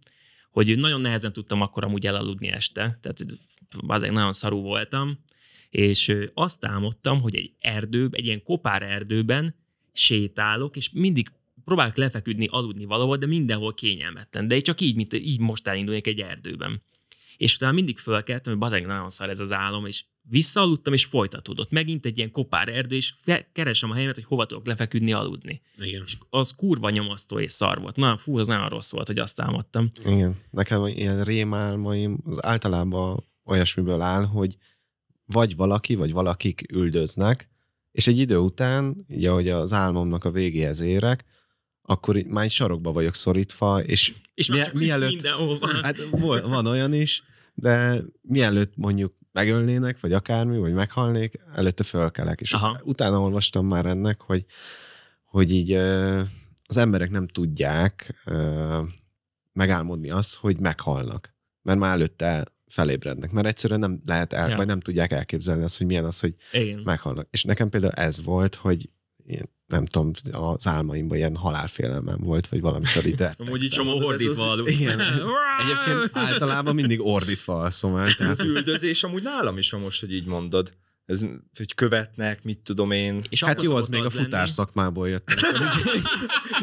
hogy 0.51 0.77
nagyon 0.77 1.01
nehezen 1.01 1.33
tudtam 1.33 1.61
akkor 1.61 1.83
amúgy 1.83 2.05
elaludni 2.05 2.47
este, 2.47 2.99
tehát 3.01 3.25
azért 3.87 4.13
nagyon 4.13 4.33
szarú 4.33 4.61
voltam, 4.61 5.19
és 5.69 6.15
azt 6.33 6.65
álmodtam, 6.65 7.21
hogy 7.21 7.35
egy 7.35 7.53
erdő, 7.59 8.09
egy 8.11 8.25
ilyen 8.25 8.43
kopár 8.43 8.81
erdőben 8.81 9.55
sétálok, 9.93 10.75
és 10.75 10.89
mindig 10.93 11.31
próbálok 11.65 11.95
lefeküdni, 11.95 12.47
aludni 12.51 12.85
valahol, 12.85 13.17
de 13.17 13.25
mindenhol 13.25 13.73
kényelmetlen. 13.73 14.47
De 14.47 14.55
így 14.55 14.63
csak 14.63 14.81
így, 14.81 14.95
mint 14.95 15.13
így 15.13 15.39
most 15.39 15.67
elindulnék 15.67 16.07
egy 16.07 16.19
erdőben. 16.19 16.81
És 17.37 17.55
utána 17.55 17.71
mindig 17.71 17.97
fölkeltem, 17.97 18.53
hogy 18.53 18.61
bazeg 18.61 18.85
nagyon 18.85 19.09
szar 19.09 19.29
ez 19.29 19.39
az 19.39 19.51
álom, 19.51 19.85
és 19.85 20.03
visszaaludtam, 20.29 20.93
és 20.93 21.05
folytatódott. 21.05 21.71
Megint 21.71 22.05
egy 22.05 22.17
ilyen 22.17 22.31
kopár 22.31 22.69
erdő, 22.69 22.95
és 22.95 23.13
fe- 23.23 23.47
keresem 23.53 23.91
a 23.91 23.93
helyemet, 23.93 24.15
hogy 24.15 24.23
hova 24.23 24.45
tudok 24.45 24.65
lefeküdni, 24.65 25.13
aludni. 25.13 25.61
Igen. 25.77 26.01
És 26.05 26.17
az 26.29 26.51
kurva 26.55 26.89
nyomasztó 26.89 27.39
és 27.39 27.51
szar 27.51 27.79
volt. 27.79 27.95
Na, 27.95 28.17
fú, 28.17 28.37
az 28.37 28.47
nagyon 28.47 28.69
rossz 28.69 28.91
volt, 28.91 29.07
hogy 29.07 29.19
azt 29.19 29.39
álmodtam. 29.41 29.91
Igen. 30.05 30.35
Nekem 30.51 30.85
ilyen 30.85 31.23
rémálmaim 31.23 32.17
az 32.25 32.43
általában 32.45 33.23
olyasmiből 33.45 34.01
áll, 34.01 34.25
hogy 34.25 34.57
vagy 35.25 35.55
valaki, 35.55 35.95
vagy 35.95 36.11
valakik 36.11 36.65
üldöznek, 36.73 37.49
és 37.91 38.07
egy 38.07 38.19
idő 38.19 38.37
után, 38.37 39.05
így 39.09 39.25
ahogy 39.25 39.49
az 39.49 39.73
álmomnak 39.73 40.23
a 40.23 40.31
végéhez 40.31 40.81
érek, 40.81 41.25
akkor 41.81 42.15
már 42.15 42.43
egy 42.43 42.51
sarokba 42.51 42.91
vagyok 42.91 43.13
szorítva, 43.13 43.83
és 43.83 44.13
És 44.33 44.47
Mi- 44.47 44.59
mielőtt- 44.73 45.27
hát 45.81 45.97
van 46.43 46.65
olyan 46.65 46.93
is, 46.93 47.23
de 47.53 48.01
mielőtt 48.21 48.75
mondjuk 48.75 49.13
megölnének, 49.37 49.99
vagy 49.99 50.13
akármi, 50.13 50.57
vagy 50.57 50.73
meghalnék, 50.73 51.39
előtte 51.55 51.83
fölkelek. 51.83 52.41
És 52.41 52.53
Aha. 52.53 52.79
utána 52.83 53.19
olvastam 53.21 53.67
már 53.67 53.85
ennek, 53.85 54.21
hogy, 54.21 54.45
hogy 55.25 55.51
így 55.51 55.71
az 56.65 56.77
emberek 56.77 57.09
nem 57.09 57.27
tudják 57.27 58.23
megálmodni 59.53 60.09
azt, 60.09 60.35
hogy 60.35 60.59
meghalnak. 60.59 61.35
Mert 61.61 61.79
már 61.79 61.93
előtte 61.93 62.45
felébrednek, 62.67 63.31
mert 63.31 63.47
egyszerűen 63.47 63.79
nem 63.79 64.01
lehet 64.05 64.33
el, 64.33 64.49
Ja. 64.49 64.55
vagy 64.55 64.67
nem 64.67 64.79
tudják 64.79 65.11
elképzelni 65.11 65.63
azt, 65.63 65.77
hogy 65.77 65.87
milyen 65.87 66.05
az, 66.05 66.19
hogy 66.19 66.35
Igen. 66.51 66.79
meghalnak. 66.83 67.27
És 67.31 67.43
nekem 67.43 67.69
például 67.69 67.93
ez 67.93 68.23
volt, 68.23 68.55
hogy 68.55 68.89
én, 69.25 69.41
nem 69.67 69.85
tudom, 69.85 70.11
az 70.31 70.67
álmaimban 70.67 71.17
ilyen 71.17 71.35
halálfélelmem 71.35 72.17
volt, 72.19 72.47
vagy 72.47 72.61
valami 72.61 72.85
ide. 73.03 73.35
Amúgy 73.45 73.63
így 73.63 73.69
csomó 73.69 74.01
ordítva 74.05 74.31
az- 74.31 74.39
alud. 74.51 74.67
Igen. 74.67 74.99
Egyébként 75.61 76.09
általában 76.17 76.75
mindig 76.75 77.01
ordítva 77.01 77.59
alszom 77.61 77.95
el. 77.95 78.13
Tehát 78.13 78.31
Az 78.31 78.39
üldözés 78.39 79.03
amúgy 79.03 79.23
nálam 79.23 79.57
is 79.57 79.71
van 79.71 79.81
most, 79.81 79.99
hogy 79.99 80.13
így 80.13 80.25
mondod. 80.25 80.71
Ez, 81.07 81.25
hogy 81.55 81.75
követnek, 81.75 82.43
mit 82.43 82.59
tudom 82.59 82.91
én. 82.91 83.21
És 83.29 83.43
Hát 83.43 83.61
jó, 83.61 83.75
az 83.75 83.87
még 83.87 83.99
a 83.99 84.03
lenni- 84.03 84.15
futás 84.15 84.49
szakmából 84.49 85.09
jöttek. 85.09 85.35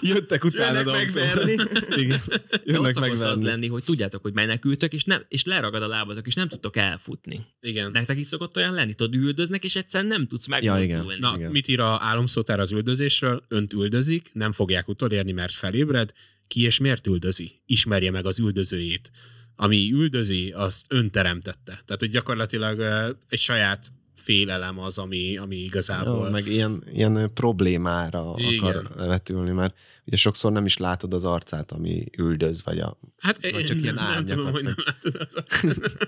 Jöttek 0.01 0.45
utána. 0.45 0.79
Jönnek 0.79 0.95
megverni. 0.95 1.53
Igen. 1.97 2.21
Jönnek 2.65 2.93
szokott 2.93 3.11
az 3.11 3.19
megverni. 3.19 3.45
lenni, 3.45 3.67
hogy 3.69 3.85
tudjátok, 3.85 4.23
hogy 4.23 4.33
menekültök, 4.33 4.93
és, 4.93 5.05
nem, 5.05 5.23
és 5.29 5.45
leragad 5.45 5.83
a 5.83 5.87
lábatok, 5.87 6.27
és 6.27 6.35
nem 6.35 6.49
tudtok 6.49 6.77
elfutni. 6.77 7.47
Igen. 7.61 7.91
Nektek 7.91 8.19
is 8.19 8.27
szokott 8.27 8.57
olyan 8.57 8.73
lenni, 8.75 8.95
tudod, 8.95 9.15
üldöznek, 9.23 9.65
és 9.65 9.77
egyszerűen 9.77 10.11
nem 10.11 10.27
tudsz 10.27 10.47
megmozdulni. 10.47 11.19
Na, 11.19 11.33
Igen. 11.37 11.51
mit 11.51 11.69
ír 11.69 11.81
a 11.81 11.99
álomszótár 12.01 12.61
az 12.61 12.73
üldözésről? 12.73 13.45
Önt 13.49 13.73
üldözik, 13.73 14.31
nem 14.33 14.53
fogják 14.53 14.89
utolérni, 14.89 15.33
mert 15.33 15.53
felébred. 15.53 16.13
Ki 16.47 16.63
és 16.63 16.79
miért 16.79 17.07
üldözi? 17.07 17.63
Ismerje 17.67 18.11
meg 18.11 18.27
az 18.27 18.39
üldözőjét. 18.39 19.11
Ami 19.57 19.91
üldözi, 19.93 20.51
azt 20.51 20.87
ön 20.89 21.11
teremtette. 21.11 21.83
Tehát, 21.85 21.97
hogy 21.99 22.11
gyakorlatilag 22.11 22.81
egy 23.29 23.39
saját 23.39 23.93
félelem 24.25 24.79
az, 24.79 24.99
ami, 24.99 25.37
ami 25.37 25.57
igazából... 25.57 26.25
Ja, 26.25 26.31
meg 26.31 26.47
ilyen, 26.47 26.83
ilyen 26.93 27.31
problémára 27.35 28.35
Igen. 28.37 28.59
akar 28.59 29.07
vetülni, 29.07 29.51
mert 29.51 29.75
ugye 30.05 30.17
sokszor 30.17 30.53
nem 30.53 30.67
is 30.67 30.77
látod 30.77 31.15
az 31.15 31.25
arcát, 31.25 31.73
ami 31.73 32.05
üldöz, 32.19 32.65
vagy 32.65 32.79
a... 32.79 32.99
Hát 33.19 33.39
Vagy 33.41 33.61
én 33.61 33.65
csak 33.65 33.81
ilyen 33.83 33.95
nem, 33.95 34.13
nem 34.13 34.25
tudom, 34.25 34.53
hogy 34.53 34.63
nem 34.63 34.77
látod 34.85 35.17
az 35.29 35.45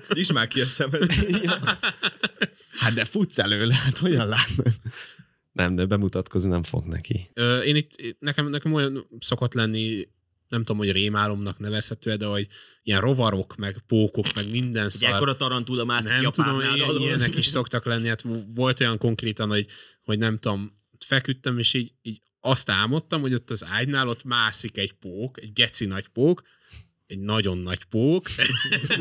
Is 0.19 0.33
már 0.33 0.49
ki 0.49 0.61
a 0.61 0.67
szemed. 0.67 1.13
Hát 2.79 2.95
de 2.95 3.05
futsz 3.05 3.39
előle, 3.39 3.75
hát 3.75 3.99
hogyan 3.99 4.29
látod? 4.29 4.67
Nem, 5.53 5.75
de 5.75 5.85
bemutatkozni 5.85 6.49
nem 6.49 6.63
fog 6.63 6.87
neki. 6.87 7.31
Ö, 7.35 7.61
Én 7.61 7.77
itt, 7.77 8.17
nekem, 8.19 8.49
nekem 8.49 8.73
olyan 8.73 9.09
szokott 9.19 9.55
lenni, 9.55 10.09
nem 10.49 10.65
tudom, 10.65 10.77
hogy 10.77 10.93
rémálomnak 10.93 11.59
nevezhető 11.59 12.17
de 12.17 12.27
hogy 12.27 12.49
ilyen 12.83 13.01
rovarok, 13.01 13.57
meg 13.57 13.79
pókok, 13.87 14.35
meg 14.35 14.51
minden 14.51 14.89
szar. 14.89 15.15
ekkora 15.15 15.37
tarantula 15.37 15.85
mászik 15.85 16.11
nem 16.11 16.21
ki 16.21 16.27
a 16.27 16.31
tudom, 16.31 16.61
ilyen, 16.61 17.01
ilyenek 17.01 17.37
is 17.37 17.47
szoktak 17.47 17.85
lenni. 17.85 18.09
Hát 18.09 18.25
volt 18.55 18.81
olyan 18.81 18.99
konkrétan, 18.99 19.49
hogy, 19.49 19.67
hogy 20.05 20.19
nem 20.19 20.39
tudom, 20.39 20.81
feküdtem, 21.07 21.59
és 21.59 21.75
így, 21.75 21.93
így 22.03 22.21
azt 22.41 22.71
álmodtam, 22.71 23.21
hogy 23.21 23.35
ott 23.35 23.51
az 23.51 23.65
ágynál 23.65 24.09
ott 24.09 24.25
mászik 24.25 24.77
egy 24.79 24.93
pók, 24.93 25.41
egy 25.41 25.53
geci 25.53 25.87
nagy 25.87 26.09
pók, 26.09 26.43
egy 27.07 27.19
nagyon 27.19 27.59
nagy 27.59 27.85
pók, 27.85 28.27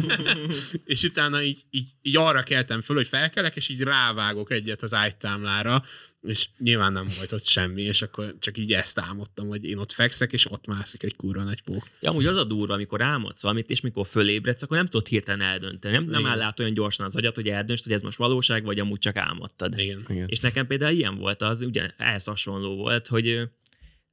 és 0.86 1.04
utána 1.04 1.42
így, 1.42 1.62
így, 1.70 1.88
így 2.02 2.18
arra 2.18 2.44
keltem 2.44 2.82
föl, 2.82 2.96
hogy 2.96 3.08
felkelek, 3.08 3.56
és 3.56 3.70
így 3.70 3.82
rávágok 3.82 4.52
egyet 4.52 4.84
az 4.84 4.94
ágytámlára, 4.94 5.84
és 6.22 6.48
nyilván 6.58 6.94
nem 6.94 7.08
volt 7.18 7.32
ott 7.32 7.46
semmi, 7.46 7.82
és 7.82 8.02
akkor 8.02 8.36
csak 8.40 8.58
így 8.58 8.74
ezt 8.74 9.00
álmodtam, 9.00 9.48
hogy 9.48 9.66
én 9.66 9.78
ott 9.78 9.92
fekszek, 9.92 10.34
és 10.34 10.52
ott 10.52 10.66
mászik 10.66 11.04
egy 11.04 11.16
kurva 11.16 11.44
nagy 11.44 11.62
pók. 11.62 11.88
Ja, 12.00 12.10
amúgy 12.10 12.26
az 12.26 12.36
a 12.36 12.44
durva, 12.44 12.74
amikor 12.74 13.02
álmodsz 13.02 13.42
valamit, 13.42 13.70
és 13.70 13.82
mikor 13.82 14.08
fölébredsz, 14.08 14.62
akkor 14.62 14.78
nem 14.78 14.88
tudod 14.88 15.08
hirtelen 15.08 15.42
eldönteni. 15.42 15.94
Nem, 15.94 16.04
nem 16.04 16.20
Igen. 16.20 16.32
áll 16.32 16.42
át 16.42 16.60
olyan 16.60 16.74
gyorsan 16.74 17.06
az 17.06 17.16
agyat, 17.16 17.36
hogy 17.36 17.48
eldöntsd, 17.48 17.84
hogy 17.84 17.94
ez 17.94 18.02
most 18.02 18.18
valóság, 18.18 18.64
vagy 18.64 18.80
amúgy 18.80 19.00
csak 19.00 19.16
álmodtad. 19.16 19.80
Igen. 19.80 20.06
Igen. 20.10 20.28
És 20.28 20.40
nekem 20.40 20.68
például 20.68 20.96
ilyen 20.96 21.18
volt 21.18 21.42
az, 21.42 21.62
ugye 21.62 21.90
ehhez 21.98 22.24
hasonló 22.24 22.76
volt, 22.76 23.08
hogy 23.08 23.42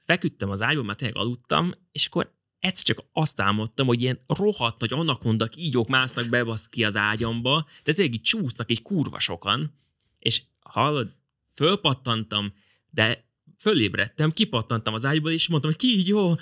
feküdtem 0.07 0.51
az 0.51 0.63
ágyban, 0.63 0.85
már 0.85 0.97
tényleg 0.97 1.17
aludtam, 1.17 1.75
és 1.93 2.07
akkor 2.07 2.33
egyszer 2.63 2.85
csak 2.85 3.05
azt 3.13 3.41
álmodtam, 3.41 3.87
hogy 3.87 4.03
ilyen 4.03 4.19
rohadt 4.27 4.81
nagy 4.81 4.93
anakonda 4.93 5.49
kígyók 5.49 5.89
másznak 5.89 6.29
be 6.29 6.45
basz 6.45 6.69
ki 6.69 6.85
az 6.85 6.97
ágyamba, 6.97 7.65
tehát 7.65 7.95
tényleg 7.95 8.15
így 8.15 8.23
csúsznak 8.23 8.71
egy 8.71 8.83
kurva 8.83 9.19
sokan, 9.19 9.75
és 10.19 10.43
hallod, 10.61 11.13
fölpattantam, 11.55 12.53
de 12.91 13.25
fölébredtem, 13.59 14.33
kipattantam 14.33 14.95
az 14.95 15.05
ágyból, 15.05 15.31
és 15.31 15.49
mondtam, 15.49 15.71
hogy 15.71 15.81
kígyó! 15.81 16.39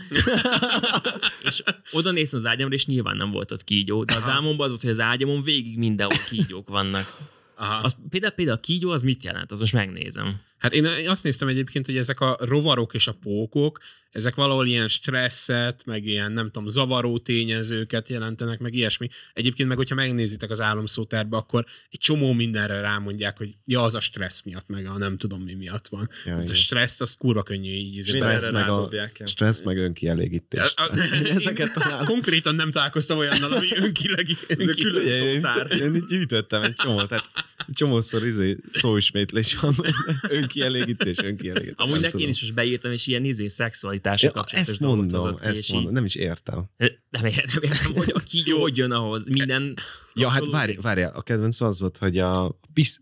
és 1.48 1.62
oda 1.92 2.10
néztem 2.10 2.38
az 2.38 2.46
ágyamra, 2.46 2.74
és 2.74 2.86
nyilván 2.86 3.16
nem 3.16 3.30
volt 3.30 3.50
ott 3.50 3.64
kígyó, 3.64 4.04
de 4.04 4.14
az 4.14 4.28
álmomban 4.28 4.64
az 4.64 4.70
volt, 4.70 4.82
hogy 4.82 4.90
az 4.90 5.00
ágyamon 5.00 5.42
végig 5.42 5.78
mindenhol 5.78 6.18
kígyók 6.28 6.68
vannak. 6.68 7.16
Aha. 7.56 7.74
Az, 7.74 7.96
például, 8.10 8.32
például 8.32 8.56
a 8.56 8.60
kígyó 8.60 8.90
az 8.90 9.02
mit 9.02 9.24
jelent? 9.24 9.52
Az 9.52 9.58
most 9.58 9.72
megnézem. 9.72 10.40
Hát 10.60 10.72
én 10.74 10.84
azt 11.08 11.24
néztem 11.24 11.48
egyébként, 11.48 11.86
hogy 11.86 11.96
ezek 11.96 12.20
a 12.20 12.36
rovarok 12.40 12.94
és 12.94 13.06
a 13.06 13.12
pókok, 13.22 13.78
ezek 14.10 14.34
valahol 14.34 14.66
ilyen 14.66 14.88
stresszet, 14.88 15.82
meg 15.84 16.04
ilyen, 16.06 16.32
nem 16.32 16.50
tudom, 16.50 16.68
zavaró 16.68 17.18
tényezőket 17.18 18.08
jelentenek, 18.08 18.58
meg 18.58 18.74
ilyesmi. 18.74 19.08
Egyébként 19.32 19.68
meg, 19.68 19.76
hogyha 19.76 19.94
megnézitek 19.94 20.50
az 20.50 20.60
álomszótárba, 20.60 21.36
akkor 21.36 21.64
egy 21.90 21.98
csomó 21.98 22.32
mindenre 22.32 22.80
rámondják, 22.80 23.38
hogy 23.38 23.54
ja, 23.64 23.82
az 23.82 23.94
a 23.94 24.00
stressz 24.00 24.42
miatt, 24.42 24.68
meg 24.68 24.86
a 24.86 24.98
nem 24.98 25.16
tudom 25.16 25.42
mi 25.42 25.54
miatt 25.54 25.88
van. 25.88 26.08
Ja, 26.24 26.32
Ez 26.32 26.38
a 26.38 26.42
igen. 26.42 26.54
stresszt, 26.54 27.00
az 27.00 27.14
kurva 27.14 27.42
könnyű 27.42 27.72
így. 27.72 28.04
Stressz 28.04 28.50
meg 28.50 28.68
a- 28.68 28.88
ja. 28.92 29.26
Stressz 29.26 29.62
meg 29.62 29.76
önkielégítés. 29.78 30.60
A- 30.60 30.82
a- 30.82 30.98
Ezeket 31.24 31.66
én 31.66 31.72
találom. 31.82 32.06
Konkrétan 32.06 32.54
nem 32.54 32.70
találkoztam 32.70 33.18
olyannal, 33.18 33.52
ami 33.52 33.68
önkileg. 33.84 34.26
Ez 34.48 34.66
a 34.68 34.72
külön 34.72 35.02
Ugye, 35.04 35.24
én, 35.24 35.34
szótár. 35.34 35.70
én 35.80 35.94
így 35.94 36.04
gyűjtöttem 36.04 36.62
egy 36.62 36.74
csomót, 36.74 37.08
tehát 37.08 37.24
csomószor 37.72 38.26
izé, 38.26 38.56
szóismétlés 38.70 39.58
van, 39.58 39.74
önkielégítés, 40.56 41.18
önkielégítés. 41.18 41.74
Amúgy 41.76 41.92
nem 41.92 42.00
neki 42.00 42.06
én 42.06 42.10
tudom. 42.12 42.28
is 42.28 42.40
most 42.40 42.54
beírtam, 42.54 42.92
és 42.92 43.06
ilyen 43.06 43.24
izé 43.24 43.46
szexualitása 43.46 44.26
Ja, 44.26 44.32
kapcsolatos 44.32 44.68
ezt 44.70 44.80
mondom, 44.80 45.36
ezt 45.40 45.58
és 45.62 45.68
így- 45.68 45.74
mondom, 45.74 45.92
nem 45.92 46.04
is 46.04 46.14
értem. 46.14 46.64
Nem 46.76 47.24
értem, 47.24 47.44
nem 47.60 47.62
értem, 47.72 47.94
hogy 47.94 48.12
a 48.14 48.18
kígyó 48.18 48.60
hogy 48.60 48.76
jön 48.76 48.90
ahhoz. 48.90 49.24
Minden 49.24 49.76
Ja, 50.14 50.28
hát 50.28 50.46
várj, 50.50 50.74
várjál, 50.74 51.12
a 51.14 51.22
kedvenc 51.22 51.60
az 51.60 51.80
volt, 51.80 51.96
hogy 51.96 52.18
a 52.18 52.58
pisz... 52.72 53.00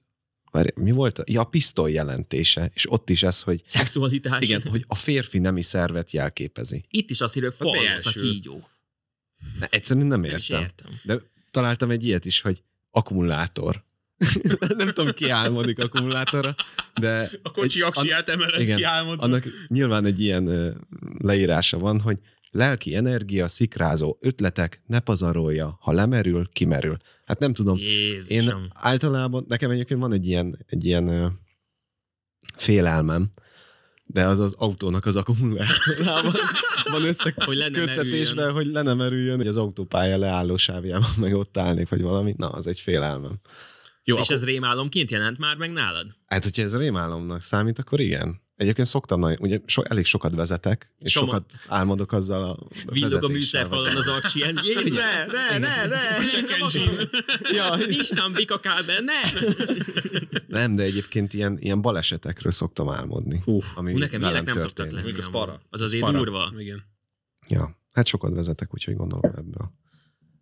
Várj, 0.50 0.68
mi 0.74 0.90
volt? 0.90 1.22
Ja, 1.30 1.40
a 1.40 1.44
pisztoly 1.44 1.92
jelentése, 1.92 2.70
és 2.74 2.90
ott 2.90 3.10
is 3.10 3.22
ez, 3.22 3.42
hogy 3.42 3.62
Szexualitás. 3.66 4.42
igen, 4.42 4.62
hogy 4.62 4.84
a 4.86 4.94
férfi 4.94 5.38
nemi 5.38 5.62
szervet 5.62 6.10
jelképezi. 6.10 6.84
Itt 6.90 7.10
is 7.10 7.20
azt 7.20 7.36
írja, 7.36 7.52
hogy 7.56 7.68
falvasz 7.68 8.06
a 8.06 8.20
kígyó. 8.20 8.68
Ne, 9.58 9.66
egyszerűen 9.70 10.06
nem 10.06 10.20
Nem 10.20 10.30
értem. 10.30 10.60
értem. 10.62 10.90
De 11.02 11.18
találtam 11.50 11.90
egy 11.90 12.04
ilyet 12.04 12.24
is, 12.24 12.40
hogy 12.40 12.62
akkumulátor. 12.90 13.84
nem 14.76 14.88
tudom, 14.92 15.12
ki 15.12 15.30
álmodik 15.30 15.78
akkumulátorra, 15.78 16.54
de 17.00 17.28
A 17.42 17.50
kocsi 17.50 17.80
aksiát 17.80 18.28
emelet 18.28 18.60
igen, 18.60 18.76
kiálmodva. 18.76 19.22
annak 19.22 19.44
nyilván 19.68 20.04
egy 20.04 20.20
ilyen 20.20 20.76
leírása 21.18 21.78
van, 21.78 22.00
hogy 22.00 22.18
lelki 22.50 22.94
energia, 22.94 23.48
szikrázó 23.48 24.18
ötletek, 24.20 24.82
ne 24.86 25.00
pazarolja, 25.00 25.78
ha 25.80 25.92
lemerül, 25.92 26.48
kimerül. 26.52 26.96
Hát 27.24 27.38
nem 27.38 27.52
tudom, 27.52 27.76
Jézusom. 27.76 28.36
én 28.36 28.70
általában, 28.74 29.44
nekem 29.48 29.70
egyébként 29.70 30.00
van 30.00 30.12
egy 30.12 30.26
ilyen, 30.26 30.64
egy 30.66 30.84
ilyen 30.84 31.38
félelmem, 32.56 33.30
de 34.04 34.24
az 34.24 34.38
az 34.38 34.54
autónak 34.58 35.06
az 35.06 35.16
akkumulátorában 35.16 36.32
van 36.92 37.04
összeköttetésben, 37.04 38.52
hogy 38.52 38.66
le 38.66 38.82
ne 38.82 38.94
merüljön, 38.94 39.36
hogy 39.36 39.46
az 39.46 39.56
autópálya 39.56 40.18
leálló 40.18 40.56
sávjában 40.56 41.10
meg 41.16 41.34
ott 41.34 41.56
állnék, 41.56 41.88
vagy 41.88 42.02
valami. 42.02 42.34
Na, 42.36 42.48
az 42.48 42.66
egy 42.66 42.80
félelmem. 42.80 43.40
Jó, 44.08 44.16
És 44.16 44.22
akkor 44.22 44.36
ez 44.36 44.44
rémálomként 44.44 45.10
jelent 45.10 45.38
már 45.38 45.56
meg 45.56 45.72
nálad? 45.72 46.06
Hát, 46.26 46.42
hogyha 46.42 46.62
ez 46.62 46.76
rémálomnak 46.76 47.42
számít, 47.42 47.78
akkor 47.78 48.00
igen. 48.00 48.40
Egyébként 48.56 48.86
szoktam, 48.86 49.20
nagyon, 49.20 49.36
ugye 49.40 49.60
so, 49.66 49.82
elég 49.82 50.04
sokat 50.04 50.34
vezetek, 50.34 50.92
és 50.98 51.12
Soma- 51.12 51.32
sokat 51.32 51.54
álmodok 51.66 52.12
azzal 52.12 52.42
a, 52.42 52.56
a 52.86 52.92
Villog 52.92 53.24
a 53.24 53.28
műszerfalon 53.28 53.96
az 53.96 54.08
aksi, 54.08 54.40
Ne, 54.42 55.26
ne, 55.26 55.58
ne, 55.58 55.86
ne. 55.86 56.26
Check 56.26 56.48
nem 56.48 56.60
engine. 56.62 57.08
Ja. 57.52 57.76
Nincs 57.86 58.14
nem 58.14 58.32
bik 58.32 58.50
a 58.50 58.60
kábel, 58.60 59.00
ne! 59.00 59.20
Nem, 60.58 60.76
de 60.76 60.82
egyébként 60.82 61.34
ilyen, 61.34 61.58
ilyen 61.60 61.80
balesetekről 61.80 62.52
szoktam 62.52 62.88
álmodni. 62.88 63.40
Hú, 63.44 63.60
Ami 63.74 63.92
Hú, 63.92 63.98
nekem 63.98 64.20
ilyenek 64.20 64.44
nem 64.44 64.58
szoktak 64.58 64.90
lenni. 64.90 65.12
Az. 65.12 65.30
Az 65.70 65.80
azért 65.80 66.10
durva. 66.10 66.52
Igen. 66.58 66.84
Ja, 67.48 67.78
hát 67.92 68.06
sokat 68.06 68.34
vezetek, 68.34 68.74
úgyhogy 68.74 68.96
gondolom 68.96 69.32
ebből. 69.36 69.72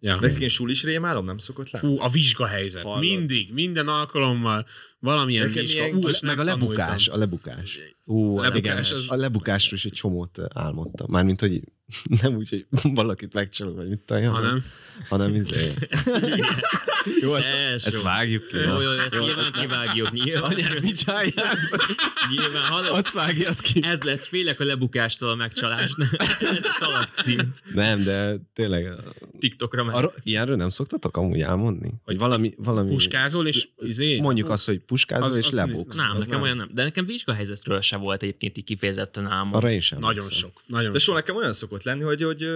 Ja. 0.00 0.20
Nekik 0.20 0.40
én 0.40 0.48
sulis 0.48 0.82
rémálom 0.82 1.24
nem 1.24 1.38
szokott 1.38 1.70
lenni? 1.70 1.86
Fú, 1.86 2.00
a 2.00 2.08
vizsgahelyzet. 2.08 2.82
Hallod. 2.82 3.00
Mindig, 3.00 3.52
minden 3.52 3.88
alkalommal 3.88 4.66
valamilyen 5.06 5.48
Nekem 5.48 5.64
ilyen- 5.64 5.94
Ú, 5.94 6.08
Meg 6.22 6.38
a 6.38 6.44
lebukás, 6.44 7.08
a 7.08 7.16
lebukás. 7.16 7.78
Ú, 8.04 8.38
a 8.38 8.42
Lebukás, 8.42 8.92
az- 8.92 9.04
A 9.08 9.16
lebukásról 9.16 9.78
is 9.78 9.84
egy 9.84 9.92
csomót 9.92 10.38
álmodtam. 10.54 11.06
Mármint, 11.10 11.40
hogy 11.40 11.60
nem 12.22 12.34
úgy, 12.36 12.48
hogy 12.48 12.66
valakit 12.94 13.32
megcsalok, 13.32 13.76
vagy 13.76 13.88
mit 13.88 13.98
tudom, 13.98 14.24
Hanem, 14.24 14.64
hanem 15.08 15.34
izé. 15.34 15.66
Jó, 17.20 17.34
ezt, 17.34 17.50
Tesó. 17.50 17.86
ezt 17.88 18.02
vágjuk 18.02 18.46
ki. 18.46 18.56
Jó, 18.56 18.80
jó, 18.80 18.90
ezt 18.90 19.18
nyilván 19.20 19.52
kivágjuk, 19.52 20.12
nyilván. 20.12 20.52
Anyád 20.52 20.80
picsáját, 20.80 21.56
Nyilván, 22.30 22.62
hallod? 22.62 22.90
azt 22.90 23.12
vágjad 23.12 23.60
ki. 23.60 23.80
Ez 23.82 24.02
lesz, 24.02 24.26
félek 24.26 24.60
a 24.60 24.64
lebukástól 24.64 25.28
a 25.30 25.34
megcsalásnál. 25.34 26.08
Ez 26.40 26.58
a 26.62 26.70
szalagcím. 26.78 27.54
Nem, 27.74 27.98
de 27.98 28.36
tényleg 28.54 28.88
TikTokra 29.38 29.84
meg. 29.84 29.94
Arra, 29.94 30.12
ilyenről 30.22 30.56
nem 30.56 30.68
szoktatok 30.68 31.16
amúgy 31.16 31.40
elmondni? 31.40 31.90
Hogy 32.04 32.18
valami, 32.18 32.54
valami 32.56 32.90
Puskázol, 32.90 33.46
és 33.46 33.68
izé... 33.78 34.20
mondjuk 34.20 34.48
azt, 34.50 34.66
hogy 34.66 34.78
puskázol 34.96 35.30
Az- 35.30 35.36
és 35.36 35.50
lebuksz. 35.50 35.96
Nem, 35.96 36.16
Az 36.16 36.26
nekem 36.26 36.42
olyan 36.42 36.56
nem. 36.56 36.70
De 36.72 36.82
nekem 36.82 37.06
vizsgahelyzetről 37.06 37.80
se 37.80 37.96
volt 37.96 38.22
egyébként 38.22 38.58
így 38.58 38.64
kifejezetten 38.64 39.26
álmom. 39.26 39.54
Arra 39.54 39.70
én 39.70 39.80
sem. 39.80 39.98
Nagyon 39.98 40.18
emlékszem. 40.22 40.38
sok. 40.50 40.62
Nagyon 40.66 40.92
De 40.92 40.98
sok. 40.98 41.06
soha 41.06 41.18
nekem 41.18 41.36
olyan 41.36 41.52
szokott 41.52 41.82
lenni, 41.82 42.02
hogy, 42.02 42.22
hogy 42.22 42.46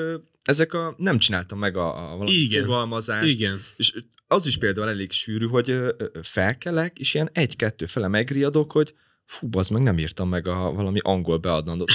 ezek 0.42 0.72
a, 0.72 0.94
nem 0.98 1.18
csináltam 1.18 1.58
meg 1.58 1.76
a, 1.76 2.12
a 2.12 2.16
valami 2.16 2.30
Igen. 2.30 2.62
fogalmazást, 2.64 3.28
Igen. 3.28 3.62
és 3.76 3.92
az 4.26 4.46
is 4.46 4.56
például 4.58 4.88
elég 4.88 5.12
sűrű, 5.12 5.46
hogy 5.46 5.78
felkelek, 6.22 6.98
és 6.98 7.14
ilyen 7.14 7.30
egy-kettő 7.32 7.86
fele 7.86 8.08
megriadok, 8.08 8.72
hogy 8.72 8.94
fú, 9.26 9.48
az 9.52 9.68
meg 9.68 9.82
nem 9.82 9.98
írtam 9.98 10.28
meg 10.28 10.46
a 10.48 10.72
valami 10.72 10.98
angol 11.02 11.38
beadandót. 11.38 11.90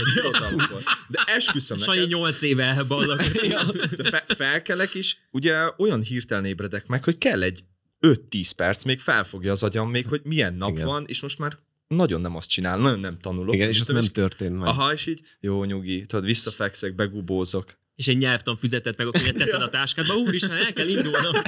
De 1.07 1.23
esküszöm 1.25 1.77
Sanyi 1.77 1.97
neked, 1.97 2.13
8 2.13 2.41
éve 2.41 2.63
elballak. 2.63 3.21
de 3.97 4.03
fe, 4.09 4.25
felkelek, 4.27 4.93
és 4.95 5.15
ugye 5.31 5.55
olyan 5.77 6.01
hirtelen 6.01 6.45
ébredek 6.45 6.87
meg, 6.87 7.03
hogy 7.03 7.17
kell 7.17 7.43
egy 7.43 7.63
5-10 8.05 8.51
perc, 8.55 8.83
még 8.83 8.99
felfogja 8.99 9.51
az 9.51 9.63
agyam 9.63 9.89
még, 9.89 10.07
hogy 10.07 10.21
milyen 10.23 10.53
nap 10.53 10.69
Igen. 10.69 10.85
van, 10.85 11.03
és 11.07 11.21
most 11.21 11.37
már 11.39 11.57
nagyon 11.87 12.21
nem 12.21 12.35
azt 12.35 12.49
csinál, 12.49 12.77
nagyon 12.77 12.99
nem 12.99 13.17
tanulok. 13.19 13.53
Igen, 13.53 13.67
és 13.69 13.79
ez 13.79 13.85
Tudom, 13.85 14.01
nem 14.01 14.11
történt 14.11 14.57
meg. 14.57 14.67
Aha, 14.67 14.93
és 14.93 15.07
így, 15.07 15.21
jó 15.39 15.63
nyugi, 15.63 16.05
tudod, 16.05 16.25
visszafekszek, 16.25 16.95
begubózok. 16.95 17.77
és 17.95 18.07
egy 18.07 18.17
nyelvtan 18.17 18.57
füzetet 18.57 18.97
meg, 18.97 19.07
akkor 19.07 19.21
teszed 19.21 19.61
a 19.61 19.69
táskádba, 19.69 20.13
úristen, 20.13 20.57
el 20.57 20.73
kell 20.73 20.87
indulnom. 20.87 21.33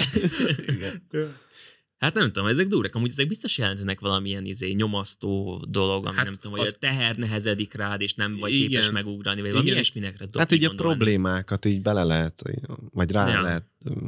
Hát 1.98 2.14
nem 2.14 2.32
tudom, 2.32 2.48
ezek 2.50 2.68
durák, 2.68 2.96
amúgy 2.96 3.10
ezek 3.10 3.28
biztos 3.28 3.58
jelentenek 3.58 4.00
valamilyen 4.00 4.46
izé, 4.46 4.72
nyomasztó 4.72 5.64
dolog, 5.70 6.06
ami 6.06 6.16
Hát 6.16 6.26
nem 6.26 6.34
tudom, 6.34 6.52
hogy 6.52 6.68
az- 6.68 6.74
a 6.76 6.78
teher 6.80 7.16
nehezedik 7.16 7.74
rád, 7.74 8.02
és 8.02 8.14
nem 8.14 8.38
vagy 8.38 8.54
Igen. 8.54 8.68
képes 8.68 8.90
megugrani, 8.92 9.42
vagy 9.42 9.52
valami 9.52 9.70
ilyesminekre 9.70 10.28
Hát 10.38 10.52
így 10.52 10.64
a 10.64 10.70
problémákat 10.76 11.66
így 11.66 11.82
bele 11.82 12.04
lehet, 12.04 12.44
vagy 12.92 13.12
rá 13.12 13.28
Ja. 13.30 13.42
lehet 13.42 13.64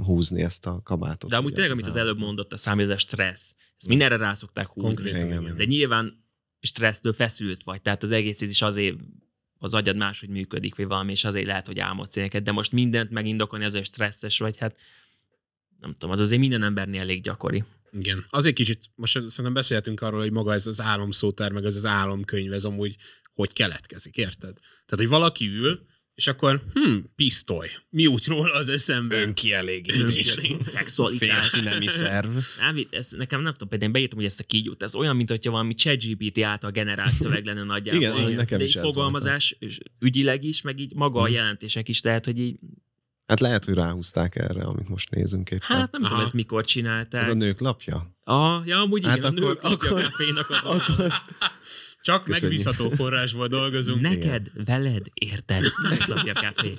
húzni 0.06 0.42
ezt 0.42 0.66
a 0.66 0.82
kabátot. 0.84 1.30
De 1.30 1.36
amúgy 1.38 1.54
tényleg, 1.54 1.72
amit 1.72 1.86
az 1.88 1.96
előbb 1.96 2.18
mondott, 2.20 2.54
a 2.54 2.58
számít, 2.58 2.86
ez 2.86 2.92
a 2.92 2.98
stressz. 2.98 3.56
Ezt 3.78 3.88
mindenre 3.88 4.18
rá 4.18 4.34
szokták 4.34 4.68
húzni. 4.68 4.94
Konkrétan, 4.94 5.26
Igen. 5.26 5.42
igen. 5.42 5.56
De 5.58 5.64
nyilván 5.64 6.24
stressztől 6.62 7.14
feszült 7.14 7.64
vagy, 7.64 7.82
tehát 7.82 8.04
az 8.04 8.12
egész 8.12 8.42
ez 8.42 8.50
is 8.50 8.62
azért 8.62 8.98
az 9.60 9.74
agyad 9.74 9.96
máshogy 9.96 10.30
működik, 10.30 10.76
vagy 10.76 10.88
valami, 10.88 11.12
és 11.12 11.24
azért 11.24 11.46
lehet, 11.46 11.68
hogy 11.68 11.80
álmodsz 11.80 12.16
ilyeneket, 12.16 12.44
de 12.44 12.52
most 12.52 12.72
mindent 12.72 13.10
megindokolni 13.10 13.66
azért 13.66 13.86
stresszes 13.86 14.40
vagy, 14.40 14.58
hát 14.58 14.76
nem 15.80 15.92
tudom, 15.94 16.10
az 16.12 16.20
azért 16.20 16.40
minden 16.40 16.64
embernél 16.64 17.00
elég 17.00 17.22
gyakori. 17.22 17.64
Igen. 17.92 18.26
Azért 18.30 18.56
kicsit, 18.56 18.90
most 18.96 19.14
szerintem 19.14 19.54
beszéltünk 19.54 20.02
arról, 20.02 20.20
hogy 20.20 20.32
maga 20.32 20.54
ez 20.54 20.68
az 20.68 20.82
álomszótár, 20.82 21.52
meg 21.52 21.66
ez 21.66 21.76
az 21.76 21.86
álomkönyv, 21.86 22.54
ez 22.54 22.64
amúgy 22.64 22.96
hogy 23.34 23.54
keletkezik, 23.54 24.18
érted? 24.18 24.54
Tehát, 24.60 24.96
hogy 24.96 25.08
valaki 25.08 25.48
ül, 25.48 25.86
és 26.16 26.28
akkor, 26.28 26.64
hm, 26.74 26.98
pisztoly. 27.16 27.70
Mi 27.90 28.06
úgy 28.08 28.28
róla 28.28 28.54
az 28.54 28.70
eszembe? 28.70 29.22
Önkielégítés. 29.22 30.36
Szexualitás. 30.66 31.50
Férfi 31.50 31.66
nemi 31.70 31.88
szerv. 31.88 32.38
Nem, 32.60 32.88
ez 32.90 33.12
nekem 33.12 33.42
nem 33.42 33.52
tudom, 33.54 33.68
például 33.70 33.90
én 33.90 33.92
beírtam, 33.92 34.18
hogy 34.18 34.28
ezt 34.28 34.40
a 34.40 34.44
kígyót, 34.44 34.84
ez 34.84 34.96
olyan, 34.96 35.16
mint 35.16 35.30
hogyha 35.30 35.52
valami 35.52 35.74
ChatGPT 35.74 36.40
által 36.42 36.72
generált 36.72 37.14
szöveg 37.14 37.46
lenne 37.46 37.64
nagyjából. 37.64 38.02
Igen, 38.02 38.18
igen, 38.18 38.34
nekem 38.34 38.58
De 38.58 38.64
is 38.64 38.76
így 38.76 38.82
fogalmazás 38.82 39.56
és 39.60 39.78
ügyileg 40.00 40.44
is, 40.44 40.62
meg 40.62 40.80
így 40.80 40.94
maga 40.96 41.20
a 41.20 41.24
Mhm. 41.24 41.34
jelentések 41.34 41.90
is, 41.90 42.00
tehát, 42.00 42.26
hogy 42.26 42.40
így, 42.40 42.60
Hát 43.30 43.40
lehet, 43.40 43.66
hogy 43.66 43.74
ráhúzták 43.74 44.36
erre, 44.36 44.64
amit 44.64 44.90
most 44.90 45.10
nézünk 45.10 45.52
éppen. 45.52 45.78
hát 45.78 45.92
nem 45.92 46.02
tudom, 46.02 46.18
Aha. 46.18 46.22
ez 46.26 46.32
mikor 46.32 46.64
csinálták. 46.64 47.22
Ez 47.22 47.28
a 47.28 47.34
nők 47.34 47.60
lapja? 47.60 48.16
Ah, 48.24 48.66
ja, 48.68 48.82
amúgy 48.82 48.98
igen, 49.00 49.10
Hát 49.12 49.24
a 49.24 49.28
akkor- 49.28 49.40
nők 49.42 49.64
akkor, 49.64 49.88
akkor- 49.88 50.02
kafénak 50.02 50.50
az 50.50 50.60
Akkor 50.64 51.14
Csak 52.02 52.24
Köszönjük. 52.24 52.42
megbízható 52.64 52.96
forrásból 52.96 53.48
dolgozunk. 53.48 54.02
Neked, 54.02 54.48
veled, 54.66 55.06
érted? 55.14 55.64
Napja 56.08 56.34
kávé. 56.34 56.74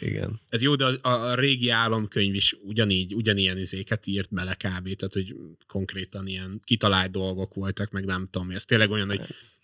igen. 0.00 0.40
Hát 0.50 0.60
jó, 0.60 0.74
de 0.74 0.84
a, 0.84 1.08
a 1.08 1.34
régi 1.34 1.68
álomkönyv 1.68 2.34
is 2.34 2.56
ugyanígy, 2.62 3.14
ugyanilyen 3.14 3.58
izéket 3.58 4.06
írt 4.06 4.34
bele 4.34 4.52
kb. 4.54 4.94
Tehát, 4.94 5.12
hogy 5.12 5.34
konkrétan 5.66 6.26
ilyen 6.26 6.60
kitalált 6.64 7.10
dolgok 7.10 7.54
voltak, 7.54 7.90
meg 7.90 8.04
nem 8.04 8.28
tudom, 8.30 8.50
ez 8.50 8.64
tényleg 8.64 8.90
olyan, 8.90 9.08
hogy 9.08 9.20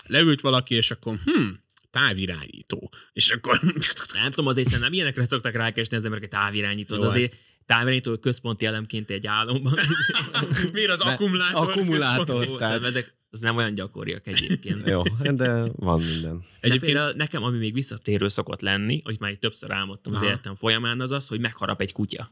leült 0.07 0.41
valaki, 0.41 0.75
és 0.75 0.91
akkor 0.91 1.19
hm, 1.25 1.49
távirányító. 1.99 2.93
És 3.13 3.31
akkor 3.31 3.61
Nem 4.13 4.31
tudom, 4.31 4.47
azért 4.47 4.67
szerintem 4.69 4.93
ilyenekre 4.93 5.25
szoktak 5.25 5.55
rákesni 5.55 5.97
az 5.97 6.05
emberek, 6.05 6.31
hogy 6.31 6.41
távirányító, 6.41 6.95
az 6.95 7.01
Jó, 7.03 7.07
azért 7.09 7.37
távirányító 7.67 8.17
központi 8.19 8.67
elemként 8.67 9.11
egy 9.11 9.27
álomban. 9.27 9.79
miért 10.73 10.91
az 10.91 10.99
De 10.99 11.05
akkumulátor? 11.11 11.69
akkumulátor. 11.69 12.45
Jó, 12.47 12.57
Tehát- 12.57 12.85
ezek 12.85 13.17
az 13.31 13.41
nem 13.41 13.57
olyan 13.57 13.75
gyakoriak 13.75 14.27
egyébként. 14.27 14.89
Jó, 14.89 15.03
de 15.35 15.65
van 15.73 16.01
minden. 16.13 16.45
Egyébként 16.61 16.93
például 16.93 17.13
nekem, 17.17 17.43
ami 17.43 17.59
még 17.59 17.73
visszatérő 17.73 18.29
szokott 18.29 18.61
lenni, 18.61 19.01
hogy 19.05 19.17
már 19.21 19.33
többször 19.33 19.71
álmodtam 19.71 20.13
az 20.13 20.19
Aha. 20.21 20.29
életem 20.29 20.55
folyamán, 20.55 21.01
az 21.01 21.11
az, 21.11 21.29
hogy 21.29 21.41
megharap 21.41 21.81
egy 21.81 21.93
kutya. 21.93 22.31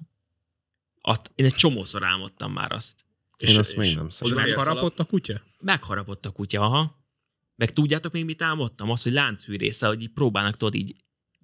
At, 1.00 1.30
én 1.34 1.45
egy 1.45 1.54
csomószor 1.54 2.04
álmodtam 2.04 2.52
már 2.52 2.73
azt. 2.73 2.97
Én 3.36 3.58
azt 3.58 3.76
még 3.76 3.95
nem 3.97 4.08
szeretem. 4.08 4.45
meg- 4.45 4.56
megharapott 4.56 4.99
a 4.99 5.04
kutya? 5.04 5.43
Megharapott 5.60 6.26
a 6.26 6.30
kutya, 6.30 6.60
aha. 6.62 7.04
Meg 7.56 7.73
tudjátok 7.73 8.12
még 8.12 8.25
mit 8.25 8.42
álmodtam? 8.42 8.90
Az, 8.90 9.02
hogy 9.02 9.12
láncfűrésze, 9.12 9.86
hogy 9.86 10.02
így 10.02 10.12
próbálnak 10.12 10.56
tudod 10.56 10.75
így 10.75 10.97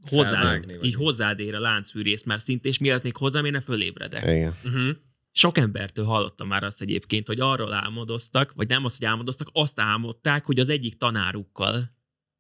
hozzá, 0.09 0.29
Felvágni, 0.29 0.77
vagy 0.77 0.87
így 0.87 0.95
hozzád 0.95 1.39
ér 1.39 1.55
a 1.55 1.61
láncfűrész 1.61 2.23
már 2.23 2.41
szint, 2.41 2.65
és 2.65 2.79
mielőtt 2.79 3.03
még 3.03 3.17
hozzám 3.17 3.45
érne, 3.45 3.61
fölébredek. 3.61 4.23
Igen. 4.23 4.55
Uh-huh. 4.65 4.97
Sok 5.33 5.59
embertől 5.59 6.05
hallottam 6.05 6.49
már 6.49 6.65
azt 6.65 6.81
egyébként, 6.81 7.27
hogy 7.27 7.41
arról 7.41 7.73
álmodoztak, 7.73 8.53
vagy 8.53 8.69
nem 8.69 8.85
az, 8.85 8.99
hogy 8.99 9.07
álmodoztak, 9.07 9.49
azt 9.53 9.81
álmodták, 9.81 10.45
hogy 10.45 10.61
az 10.61 10.69
egyik 10.69 10.97
tanárukkal 10.97 11.97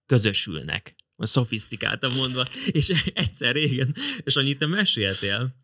közösülnek. 0.06 0.94
Szofisztikáltan 1.16 2.12
mondva. 2.16 2.44
És 2.66 2.88
egyszer 3.14 3.54
régen, 3.54 3.94
és 4.22 4.36
annyit 4.36 4.58
te 4.58 4.66
meséltél. 4.66 5.54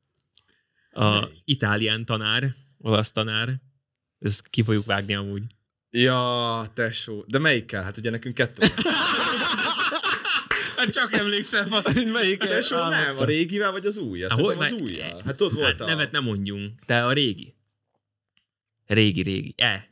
A 0.90 1.28
itálián 1.44 2.04
tanár, 2.04 2.54
olasz 2.78 3.12
tanár. 3.12 3.60
Ezt 4.18 4.48
ki 4.48 4.62
fogjuk 4.62 4.84
vágni 4.84 5.14
amúgy. 5.14 5.42
Ja, 5.90 6.70
tesó. 6.74 7.24
De 7.26 7.38
melyikkel? 7.38 7.82
Hát 7.82 7.96
ugye 7.96 8.10
nekünk 8.10 8.34
kettő. 8.34 8.66
Hát 10.76 10.90
csak 10.92 11.12
emlékszem, 11.12 11.68
Melyik 12.12 12.38
Tesó 12.38 12.88
nem, 12.88 13.18
a 13.18 13.24
régivel 13.24 13.70
vagy 13.72 13.86
az 13.86 13.98
újjal? 13.98 14.28
Há, 14.28 14.34
Szerintem 14.36 14.56
hogy 14.58 14.66
az 14.66 14.72
meg- 14.72 14.82
újjal. 14.82 15.22
Hát 15.24 15.40
ott 15.40 15.52
volt 15.52 15.66
Hát 15.66 15.80
a... 15.80 15.84
nevet 15.86 16.10
nem 16.10 16.24
mondjunk. 16.24 16.72
Te 16.86 17.04
a 17.06 17.12
régi. 17.12 17.54
Régi, 18.86 19.22
régi. 19.22 19.54
E. 19.56 19.88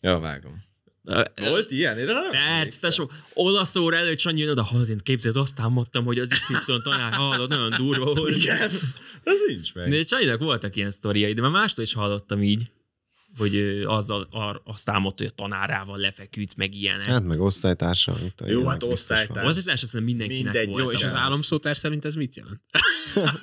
Ja, 0.00 0.18
vágom. 0.18 0.64
A- 1.04 1.30
Volt 1.36 1.70
ilyen? 1.70 1.98
Én 1.98 2.04
nem 2.04 2.30
Persze, 2.30 2.80
tesó, 2.80 3.10
olasz 3.32 3.76
óra 3.76 3.96
előtt 3.96 4.18
Sanyi 4.18 4.40
jön 4.40 4.50
oda, 4.50 4.62
hallod, 4.62 4.88
én 4.88 4.98
képzeld, 5.02 5.36
azt 5.36 5.60
álmodtam, 5.60 6.04
hogy 6.04 6.18
az 6.18 6.28
XY 6.28 6.54
tanár, 6.82 7.12
hallod, 7.12 7.48
nagyon 7.48 7.70
durva 7.70 8.14
volt. 8.14 8.36
Igen. 8.36 8.70
Ez 9.24 9.38
nincs 9.46 9.74
meg. 9.74 9.88
De 9.88 10.02
Sanyinak 10.02 10.40
voltak 10.40 10.76
ilyen 10.76 10.90
sztoriai, 10.90 11.32
de 11.32 11.40
már 11.40 11.50
mástól 11.50 11.84
is 11.84 11.92
hallottam 11.94 12.42
így, 12.42 12.70
hogy 13.36 13.82
azzal, 13.86 14.28
ar, 14.30 14.60
azt 14.64 14.88
álmodta, 14.90 15.22
hogy 15.22 15.32
a 15.36 15.42
tanárával 15.42 15.98
lefeküdt, 15.98 16.56
meg 16.56 16.74
ilyenek. 16.74 17.04
Hát 17.06 17.24
meg 17.24 17.40
osztálytársa. 17.40 18.12
A 18.36 18.46
Jó, 18.46 18.66
hát 18.66 18.82
osztálytárs. 18.82 19.46
Az 19.46 19.58
egy 19.58 19.68
azt 19.68 19.80
hiszem 19.80 20.02
mindenkinek 20.02 20.42
Mindegy, 20.52 20.68
volt. 20.68 20.82
Jó, 20.84 20.90
és 20.90 21.02
az 21.02 21.12
amúgy. 21.12 21.24
álomszótár 21.24 21.76
szerint 21.76 22.04
ez 22.04 22.14
mit 22.14 22.36
jelent? 22.36 22.60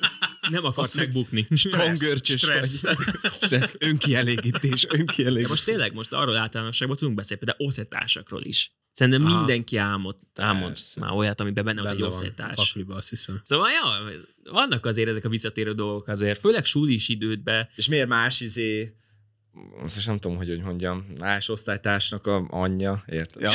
Nem 0.49 0.63
meg- 0.63 0.87
megbukni. 0.95 1.47
Kongörcsös 1.69 2.39
stressz. 2.41 2.81
vagy. 2.81 2.95
Stressz, 3.41 3.73
önkielégítés, 3.89 4.85
De 4.85 4.97
önkielégítés. 4.99 5.49
most 5.49 5.65
tényleg, 5.65 5.93
most 5.93 6.13
arról 6.13 6.35
általánosságban 6.35 6.97
tudunk 6.97 7.17
beszélni, 7.17 7.43
például 7.45 7.67
osztálytársakról 7.67 8.43
is. 8.43 8.71
Szerintem 8.91 9.25
Aha. 9.25 9.37
mindenki 9.37 9.77
álmod, 9.77 10.15
álmod 10.35 10.77
már 10.99 11.11
olyat, 11.11 11.39
amiben 11.39 11.63
benne, 11.65 11.81
benne 11.81 11.93
van 11.93 12.03
egy 12.03 12.09
osztálytárs. 12.09 12.55
pakliba, 12.55 12.95
azt 12.95 13.09
hiszem. 13.09 13.41
Szóval, 13.43 13.69
ja, 13.69 14.11
vannak 14.51 14.85
azért 14.85 15.09
ezek 15.09 15.25
a 15.25 15.29
visszatérő 15.29 15.73
dolgok 15.73 16.07
azért, 16.07 16.39
főleg 16.39 16.65
sulis 16.65 17.09
idődben. 17.09 17.69
És 17.75 17.87
miért 17.87 18.07
más 18.07 18.39
izé 18.41 18.95
most 19.81 20.07
nem 20.07 20.19
tudom, 20.19 20.37
hogy 20.37 20.47
hogy 20.47 20.61
mondjam, 20.61 21.05
más 21.19 21.49
osztálytársnak 21.49 22.27
a 22.27 22.45
anyja, 22.49 23.03
érted? 23.07 23.41
Ja, 23.41 23.51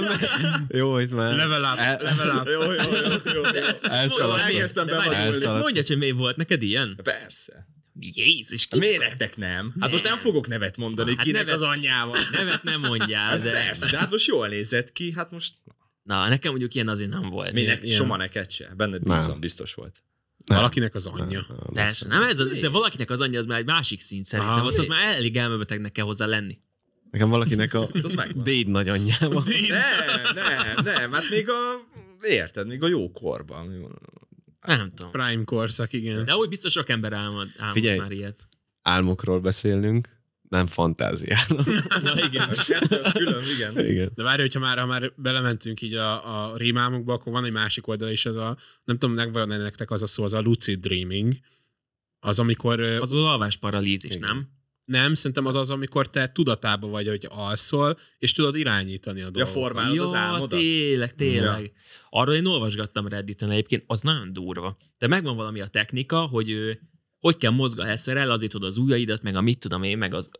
nem. 0.00 0.66
Jó, 0.80 0.98
itt 0.98 1.10
már. 1.10 1.34
Level 1.34 1.62
up, 1.72 1.78
El- 1.78 1.98
level 2.02 2.36
up. 2.36 2.46
Jó, 2.48 2.62
jó, 2.62 2.70
jó, 2.72 3.32
jó. 3.34 3.42
Ezt- 3.44 3.84
Elszaladtam. 3.84 4.46
Elkezdtem 4.46 4.86
bevadulni. 4.86 5.16
ezt 5.26 5.44
mondja, 5.52 5.82
hogy 5.86 5.98
mi 5.98 6.10
volt 6.10 6.36
neked 6.36 6.62
ilyen? 6.62 6.98
Persze. 7.02 7.66
Jézus, 8.00 8.66
ki? 8.66 8.78
Miért 8.78 8.98
nektek 9.00 9.36
nem? 9.36 9.74
Hát 9.80 9.90
most 9.90 10.04
nem 10.04 10.16
fogok 10.16 10.46
nevet 10.48 10.76
mondani, 10.76 11.08
hogy 11.08 11.16
Hát 11.16 11.26
kinek 11.26 11.40
nevet- 11.44 11.54
az 11.60 11.62
anyjával. 11.68 12.18
Nevet 12.38 12.62
nem 12.62 12.80
mondjál, 12.80 13.24
Hát 13.26 13.42
de... 13.42 13.50
persze, 13.52 13.90
de 13.90 13.98
hát 13.98 14.10
most 14.10 14.26
jól 14.26 14.48
nézett 14.48 14.92
ki, 14.92 15.12
hát 15.12 15.30
most 15.30 15.54
Na, 16.02 16.28
nekem 16.28 16.50
mondjuk 16.50 16.74
ilyen 16.74 16.88
azért 16.88 17.10
nem 17.10 17.28
volt. 17.28 17.52
minek, 17.52 17.82
ilyen- 17.82 17.96
Soma 17.96 18.16
neked 18.16 18.50
se. 18.50 18.68
Benned 18.76 19.04
Nem. 19.04 19.18
bízom, 19.18 19.40
biztos 19.40 19.74
volt. 19.74 20.02
Nem. 20.46 20.56
Valakinek 20.58 20.94
az 20.94 21.06
anyja. 21.06 21.46
Persze, 21.72 22.08
nem 22.08 22.22
ez, 22.22 22.38
az, 22.38 22.48
ez 22.48 22.70
valakinek 22.70 23.10
az 23.10 23.20
anyja 23.20 23.38
az 23.38 23.46
már 23.46 23.58
egy 23.58 23.66
másik 23.66 24.00
szint 24.00 24.26
szerintem, 24.26 24.54
Aha. 24.54 24.66
ott 24.66 24.78
az 24.78 24.86
már 24.86 25.14
elég 25.14 25.36
elmebetegnek 25.36 25.92
kell 25.92 26.04
hozzá 26.04 26.26
lenni. 26.26 26.58
Nekem 27.10 27.28
valakinek 27.28 27.74
a 27.74 27.88
megvan. 28.14 28.44
déd 28.44 28.68
nagyanyjával. 28.68 29.44
Nem, 29.68 30.34
nem, 30.34 30.84
nem, 30.84 31.12
hát 31.12 31.30
még 31.30 31.48
a, 31.48 31.88
érted, 32.22 32.66
még 32.66 32.82
a 32.82 32.88
jó 32.88 33.12
korban. 33.12 33.96
Nem 34.66 34.88
tudom. 34.88 35.10
Prime 35.10 35.44
korszak, 35.44 35.92
igen. 35.92 36.24
De 36.24 36.36
úgy 36.36 36.48
biztos 36.48 36.72
sok 36.72 36.88
ember 36.88 37.12
álmod, 37.12 37.48
álmod 37.58 37.74
Figyelj. 37.74 37.98
már 37.98 38.10
ilyet. 38.10 38.48
Álmokról 38.82 39.40
beszélünk, 39.40 40.08
nem 40.48 40.66
fantáziáról. 40.66 41.64
Na 42.02 42.24
igen. 42.26 42.48
A 42.48 42.64
kettő 42.66 42.96
az 42.96 43.12
külön, 43.12 43.42
igen. 43.56 43.86
Igen. 43.90 44.08
De 44.14 44.22
várj, 44.22 44.40
hogyha 44.40 44.60
már, 44.60 44.78
ha 44.78 44.86
már 44.86 45.12
belementünk 45.16 45.82
így 45.82 45.94
a, 45.94 46.50
a 46.52 46.56
rémálmokba, 46.56 47.12
akkor 47.12 47.32
van 47.32 47.44
egy 47.44 47.52
másik 47.52 47.86
oldal 47.86 48.10
is, 48.10 48.26
ez 48.26 48.36
a, 48.36 48.56
nem 48.84 48.98
tudom, 48.98 49.14
megvan 49.14 49.48
nektek 49.48 49.90
az 49.90 50.02
a 50.02 50.06
szó, 50.06 50.24
az 50.24 50.32
a 50.32 50.40
lucid 50.40 50.80
dreaming, 50.80 51.32
Az, 52.20 52.38
amikor... 52.38 52.80
Az 52.80 53.12
az 53.14 53.22
alvásparalízis, 53.22 54.14
Igen. 54.16 54.28
nem? 54.28 54.48
Nem, 54.84 55.14
szerintem 55.14 55.46
az 55.46 55.54
az, 55.54 55.70
amikor 55.70 56.10
te 56.10 56.28
tudatában 56.28 56.90
vagy, 56.90 57.08
hogy 57.08 57.26
alszol, 57.30 57.98
és 58.18 58.32
tudod 58.32 58.56
irányítani 58.56 59.20
a 59.20 59.24
Ja, 59.24 59.30
dolgokat. 59.30 59.54
formálod 59.62 59.98
az 59.98 60.14
álmodat. 60.14 60.58
tényleg, 60.58 61.14
tényleg. 61.14 61.72
Arról 62.10 62.34
én 62.34 62.44
olvasgattam 62.46 63.08
Redditen 63.08 63.50
egyébként, 63.50 63.84
az 63.86 64.00
nagyon 64.00 64.32
durva. 64.32 64.76
De 64.98 65.06
megvan 65.06 65.36
valami 65.36 65.60
a 65.60 65.66
technika, 65.66 66.18
hogy 66.20 66.50
ő, 66.50 66.80
hogy 67.24 67.36
kell 67.36 67.50
mozgalásszerrel, 67.50 68.22
elazítod 68.22 68.62
az 68.62 68.76
ujjaidat, 68.76 69.22
meg 69.22 69.36
a 69.36 69.40
mit 69.40 69.58
tudom 69.58 69.82
én, 69.82 69.98
meg 69.98 70.14
az 70.14 70.30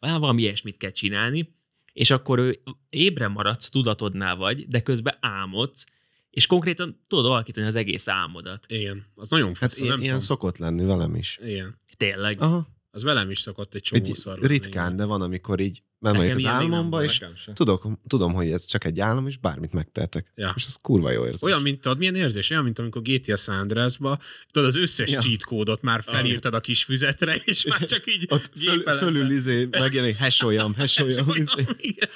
á, 0.00 0.18
valami 0.18 0.42
ilyesmit 0.42 0.76
kell 0.76 0.90
csinálni, 0.90 1.54
és 1.92 2.10
akkor 2.10 2.38
ő 2.38 2.62
ébre 2.88 3.28
maradsz, 3.28 3.68
tudatodnál 3.68 4.36
vagy, 4.36 4.68
de 4.68 4.80
közben 4.82 5.16
álmodsz, 5.20 5.84
és 6.30 6.46
konkrétan 6.46 7.04
tudod 7.08 7.26
alakítani 7.26 7.66
az 7.66 7.74
egész 7.74 8.08
álmodat. 8.08 8.64
Igen, 8.68 9.06
az 9.14 9.30
nagyon 9.30 9.48
Hát 9.48 9.56
fasz, 9.56 9.78
ilyen, 9.78 9.88
nem 9.88 9.98
ilyen 9.98 10.12
tudom. 10.12 10.26
szokott 10.26 10.58
lenni 10.58 10.84
velem 10.84 11.14
is. 11.14 11.38
Igen, 11.42 11.80
Tényleg. 11.96 12.40
Aha, 12.40 12.68
az 12.90 13.02
velem 13.02 13.30
is 13.30 13.38
szokott 13.38 13.74
egy 13.74 13.88
egy 13.90 14.02
csomószor. 14.02 14.38
lenni, 14.38 14.46
ritkán, 14.46 14.96
de 14.96 15.04
van, 15.04 15.22
amikor 15.22 15.60
így 15.60 15.82
bemegyek 16.12 16.36
az 16.36 16.44
álmomba, 16.44 17.04
és 17.04 17.20
tudok, 17.54 17.88
tudom, 18.06 18.32
hogy 18.32 18.50
ez 18.50 18.64
csak 18.64 18.84
egy 18.84 19.00
álom, 19.00 19.26
és 19.26 19.36
bármit 19.36 19.72
megtehetek. 19.72 20.32
Ja. 20.34 20.52
És 20.56 20.64
ez 20.64 20.76
kurva 20.82 21.10
jó 21.10 21.24
érzés. 21.24 21.42
Olyan, 21.42 21.62
mint 21.62 21.80
tudod, 21.80 21.98
milyen 21.98 22.14
érzés? 22.14 22.50
Olyan, 22.50 22.64
mint 22.64 22.78
amikor 22.78 23.02
GTA 23.02 23.36
San 23.36 23.58
Andreasba, 23.58 24.18
tudod, 24.50 24.68
az 24.68 24.76
összes 24.76 25.10
Ja. 25.10 25.20
cheat 25.20 25.44
kódot 25.44 25.82
már 25.82 26.02
felírtad 26.02 26.54
a 26.54 26.60
kis 26.60 26.84
füzetre, 26.84 27.34
és 27.44 27.64
már 27.64 27.84
csak 27.84 28.06
így 28.06 28.26
Ott 28.28 28.50
föl, 28.64 28.82
fölül 28.96 29.30
izé 29.30 29.68
megjelenik 29.70 30.16
hesolyam, 30.16 30.74
hesolyam. 30.74 31.28
izé. 31.28 31.66
Igen. 31.78 32.08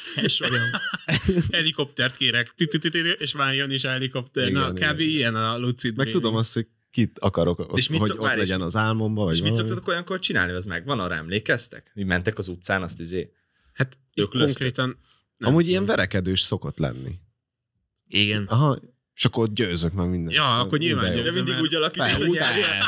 Olyan. 0.51 0.67
Helikoptert 1.53 2.17
kérek, 2.17 2.55
és 3.19 3.33
váljon 3.33 3.71
is 3.71 3.85
a 3.85 3.89
helikopter. 3.89 4.51
Na, 4.51 4.73
kb. 4.73 4.99
ilyen 4.99 5.35
a 5.35 5.59
Lucid 5.59 5.97
Meg 5.97 6.09
tudom 6.11 6.37
azt, 6.37 6.55
hogy 6.55 6.67
kit 6.91 7.19
akarok, 7.19 7.59
ott, 7.59 7.77
És 7.77 7.89
mit 7.89 7.99
hogy 7.99 8.09
szok- 8.09 8.19
ott 8.23 8.35
legyen 8.35 8.57
mit- 8.59 8.67
az 8.67 8.77
álmomba, 8.77 9.25
vagy 9.25 9.35
És 9.35 9.41
mit 9.41 9.49
valami. 9.51 9.67
szoktatok 9.69 9.89
olyankor 9.93 10.19
csinálni, 10.19 10.53
az 10.53 10.65
meg 10.65 10.85
van 10.85 11.01
arra 11.01 11.15
emlékeztek? 11.15 11.91
Mi 11.95 12.03
mentek 12.03 12.39
az 12.39 12.49
utcán, 12.49 12.83
azt 12.83 13.01
izé. 13.01 13.33
Hát 13.73 13.99
konkrétan... 14.31 14.89
nem 14.89 15.49
Amúgy 15.49 15.65
tudom. 15.65 15.83
ilyen 15.83 15.85
verekedős 15.85 16.41
szokott 16.41 16.79
lenni. 16.79 17.19
Igen. 18.07 18.45
Aha, 18.45 18.79
és 19.21 19.27
akkor 19.27 19.45
ott 19.45 19.55
győzök 19.55 19.93
meg 19.93 20.09
mindent. 20.09 20.33
Ja, 20.35 20.59
akkor 20.59 20.79
nyilván 20.79 21.17
jó. 21.17 21.23
De 21.23 21.33
mindig 21.33 21.53
mert- 21.55 21.61
úgy 21.61 21.91
Persze, 21.93 22.17
hogy 22.27 22.39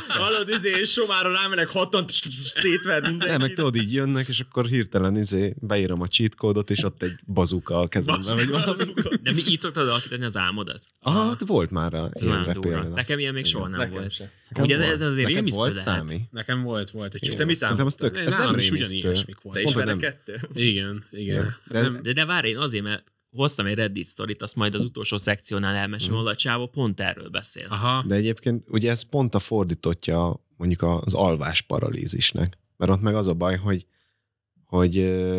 hallod, 0.08 0.48
izé, 0.48 0.70
és 0.80 0.90
somára 0.90 1.32
rámenek 1.32 1.70
hatan, 1.70 2.04
szétver 2.42 3.02
Nem, 3.02 3.40
meg 3.40 3.52
tudod, 3.54 3.74
így 3.76 3.92
jönnek, 3.92 4.28
és 4.28 4.40
akkor 4.40 4.66
hirtelen 4.66 5.16
izé, 5.16 5.54
beírom 5.60 6.00
a 6.00 6.06
cheat 6.06 6.34
kódot, 6.34 6.70
és 6.70 6.82
ott 6.84 7.02
egy 7.02 7.14
bazuka 7.26 7.78
a 7.78 7.88
kezemben, 7.88 8.34
vagy 8.36 8.48
valami. 8.48 8.92
De 9.22 9.32
mi 9.32 9.42
így 9.48 9.60
szoktad 9.60 9.88
alakítani 9.88 10.24
az 10.24 10.36
álmodat? 10.36 10.80
Aha, 11.00 11.28
hát 11.28 11.46
volt 11.46 11.70
már 11.70 11.94
a 11.94 12.10
Ez 12.12 12.22
ilyenre 12.22 12.52
példa. 12.60 12.88
Nekem 12.88 13.18
ilyen 13.18 13.34
még 13.34 13.44
soha 13.44 13.68
nem 13.68 13.90
volt. 13.90 14.22
Ugye 14.60 14.74
ez- 14.74 14.80
volt. 14.80 14.92
ez 14.92 15.00
azért 15.00 15.28
rémisztő 15.28 15.56
volt 15.58 15.74
lehet. 15.74 15.88
számi? 15.88 16.20
Nekem 16.30 16.62
volt, 16.62 16.90
volt 16.90 17.14
egy 17.14 17.26
És 17.26 17.34
te 17.34 17.44
mit 17.44 17.56
Szerintem 17.56 17.86
az 17.86 17.94
tök, 17.94 18.16
ez 18.16 18.30
nem 18.30 18.38
nálam 18.38 18.58
is 18.58 18.70
rémisztő. 18.70 18.96
ugyanilyesmik 18.98 19.36
Te 19.52 19.62
is 19.62 19.74
verekedtél? 19.74 20.40
Igen, 20.54 21.04
igen. 21.10 21.56
De- 21.68 21.88
De, 22.02 22.12
de 22.12 22.24
várj, 22.24 22.48
én 22.48 22.56
azért, 22.56 22.84
mert 22.84 23.04
hoztam 23.36 23.66
egy 23.66 23.74
Reddit 23.74 24.06
sztorit, 24.06 24.42
azt 24.42 24.56
majd 24.56 24.74
az 24.74 24.82
utolsó 24.82 25.18
szekciónál 25.18 25.74
elmesélem, 25.74 26.16
ahol 26.16 26.28
a 26.28 26.34
csávó 26.34 26.66
pont 26.66 27.00
erről 27.00 27.28
beszél. 27.28 27.66
Aha. 27.68 28.04
De 28.06 28.14
egyébként 28.14 28.64
ugye 28.68 28.90
ez 28.90 29.02
pont 29.02 29.34
a 29.34 29.38
fordítottja 29.38 30.44
mondjuk 30.56 30.82
az 30.82 31.14
alvás 31.14 31.60
paralízisnek. 31.60 32.58
Mert 32.76 32.92
ott 32.92 33.00
meg 33.00 33.14
az 33.14 33.28
a 33.28 33.34
baj, 33.34 33.56
hogy 33.56 33.86
hogy 34.66 34.98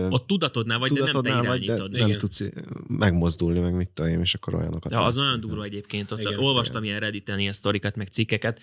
Ott 0.09 0.27
tudatodnál 0.27 0.79
vagy, 0.79 0.91
de 0.91 0.99
nem 0.99 1.05
te 1.05 1.11
tudatodnál 1.11 1.45
vagy, 1.51 1.59
de 1.59 1.65
irányítod. 1.65 1.91
nem 1.91 2.07
Igen. 2.07 2.19
tudsz 2.19 2.43
megmozdulni, 2.87 3.59
meg 3.59 3.73
mit 3.75 3.89
tudom 3.89 4.11
én, 4.11 4.19
és 4.19 4.33
akkor 4.33 4.55
olyanokat. 4.55 4.91
De 4.91 4.99
az 4.99 5.15
nagyon 5.15 5.39
durva 5.39 5.63
egyébként. 5.63 6.11
Ott 6.11 6.19
Igen, 6.19 6.39
olvastam 6.39 6.83
ilyen 6.83 6.99
Redditen 6.99 7.39
ilyen 7.39 7.53
sztorikat, 7.53 7.95
meg 7.95 8.07
cikkeket, 8.07 8.59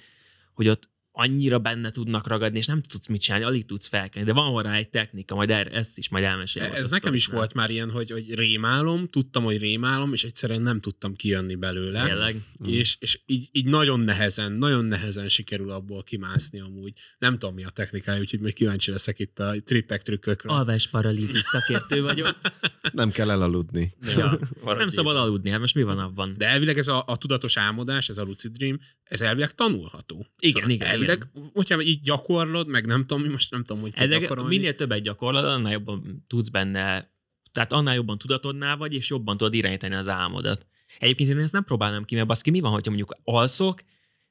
hogy 0.52 0.68
ott 0.68 0.88
annyira 1.12 1.58
benne 1.58 1.90
tudnak 1.90 2.26
ragadni, 2.26 2.58
és 2.58 2.66
nem 2.66 2.82
tudsz 2.82 3.06
mit 3.06 3.20
csinálni, 3.20 3.44
alig 3.44 3.66
tudsz 3.66 3.86
felkelni. 3.86 4.28
De 4.28 4.34
van 4.34 4.62
rá 4.62 4.74
egy 4.74 4.88
technika, 4.88 5.34
majd 5.34 5.50
er, 5.50 5.74
ezt 5.74 5.98
is 5.98 6.08
majd 6.08 6.24
elmesélem. 6.24 6.72
Ez 6.72 6.90
nekem 6.90 7.14
is 7.14 7.26
volt 7.26 7.54
már 7.54 7.70
ilyen, 7.70 7.90
hogy, 7.90 8.10
hogy 8.10 8.34
rémálom, 8.34 9.08
tudtam, 9.08 9.44
hogy 9.44 9.58
rémálom, 9.58 10.12
és 10.12 10.24
egyszerűen 10.24 10.62
nem 10.62 10.80
tudtam 10.80 11.14
kijönni 11.14 11.54
belőle. 11.54 12.04
Tényleg. 12.04 12.36
És, 12.64 12.96
és 13.00 13.20
így, 13.26 13.48
így 13.52 13.66
nagyon 13.66 14.00
nehezen, 14.00 14.52
nagyon 14.52 14.84
nehezen 14.84 15.28
sikerül 15.28 15.70
abból 15.70 16.02
kimászni 16.02 16.60
amúgy. 16.60 16.92
Nem 17.18 17.32
tudom, 17.32 17.54
mi 17.54 17.64
a 17.64 17.70
technikája, 17.70 18.20
úgyhogy 18.20 18.40
még 18.40 18.54
kíváncsi 18.54 18.90
leszek 18.90 19.18
itt 19.18 19.38
a 19.38 19.54
trippek 19.64 20.02
trükkökről. 20.02 20.52
Alvás 20.52 20.88
paralízis 20.88 21.42
szakértő 21.42 22.02
vagyok. 22.02 22.40
Nem 22.92 23.10
kell 23.10 23.30
elaludni. 23.30 23.92
Ja. 24.16 24.38
Nem 24.64 24.88
szabad 24.88 25.16
aludni, 25.16 25.50
hát 25.50 25.60
most 25.60 25.74
mi 25.74 25.82
van 25.82 25.98
abban? 25.98 26.34
De 26.38 26.46
elvileg 26.46 26.78
ez 26.78 26.88
a, 26.88 27.04
a 27.06 27.16
tudatos 27.16 27.56
álmodás, 27.56 28.08
ez 28.08 28.18
a 28.18 28.22
lucid 28.22 28.52
dream, 28.52 28.78
ez 29.10 29.20
elvileg 29.20 29.54
tanulható. 29.54 30.26
Igen, 30.38 30.70
igen, 30.70 30.88
Elvileg, 30.88 31.30
hogyha 31.52 31.82
így 31.82 32.00
gyakorlod, 32.00 32.68
meg 32.68 32.86
nem 32.86 33.06
tudom, 33.06 33.22
mi 33.22 33.28
most 33.28 33.50
nem 33.50 33.64
tudom, 33.64 33.82
hogy 33.82 33.92
Ezek, 33.94 34.20
gyakorolni. 34.20 34.56
minél 34.56 34.74
többet 34.74 35.02
gyakorlod, 35.02 35.44
annál 35.44 35.72
jobban 35.72 36.24
tudsz 36.28 36.48
benne, 36.48 37.12
tehát 37.52 37.72
annál 37.72 37.94
jobban 37.94 38.18
tudatodnál 38.18 38.76
vagy, 38.76 38.94
és 38.94 39.08
jobban 39.08 39.36
tudod 39.36 39.54
irányítani 39.54 39.94
az 39.94 40.08
álmodat. 40.08 40.66
Egyébként 40.98 41.30
én 41.30 41.38
ezt 41.38 41.52
nem 41.52 41.64
próbálnám 41.64 42.04
ki, 42.04 42.14
mert 42.14 42.26
baszki, 42.26 42.50
mi 42.50 42.60
van, 42.60 42.72
hogyha 42.72 42.90
mondjuk 42.90 43.14
alszok, 43.24 43.80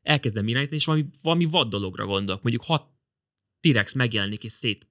elkezdem 0.01 0.47
irányítani, 0.47 0.77
és 0.77 0.85
valami, 0.85 1.05
valami 1.21 1.45
vad 1.45 1.69
dologra 1.69 2.05
gondolok. 2.05 2.41
Mondjuk 2.43 2.63
hat 2.65 2.87
T-rex 3.59 3.93
megjelenik, 3.93 4.43
és 4.43 4.51
szét 4.51 4.87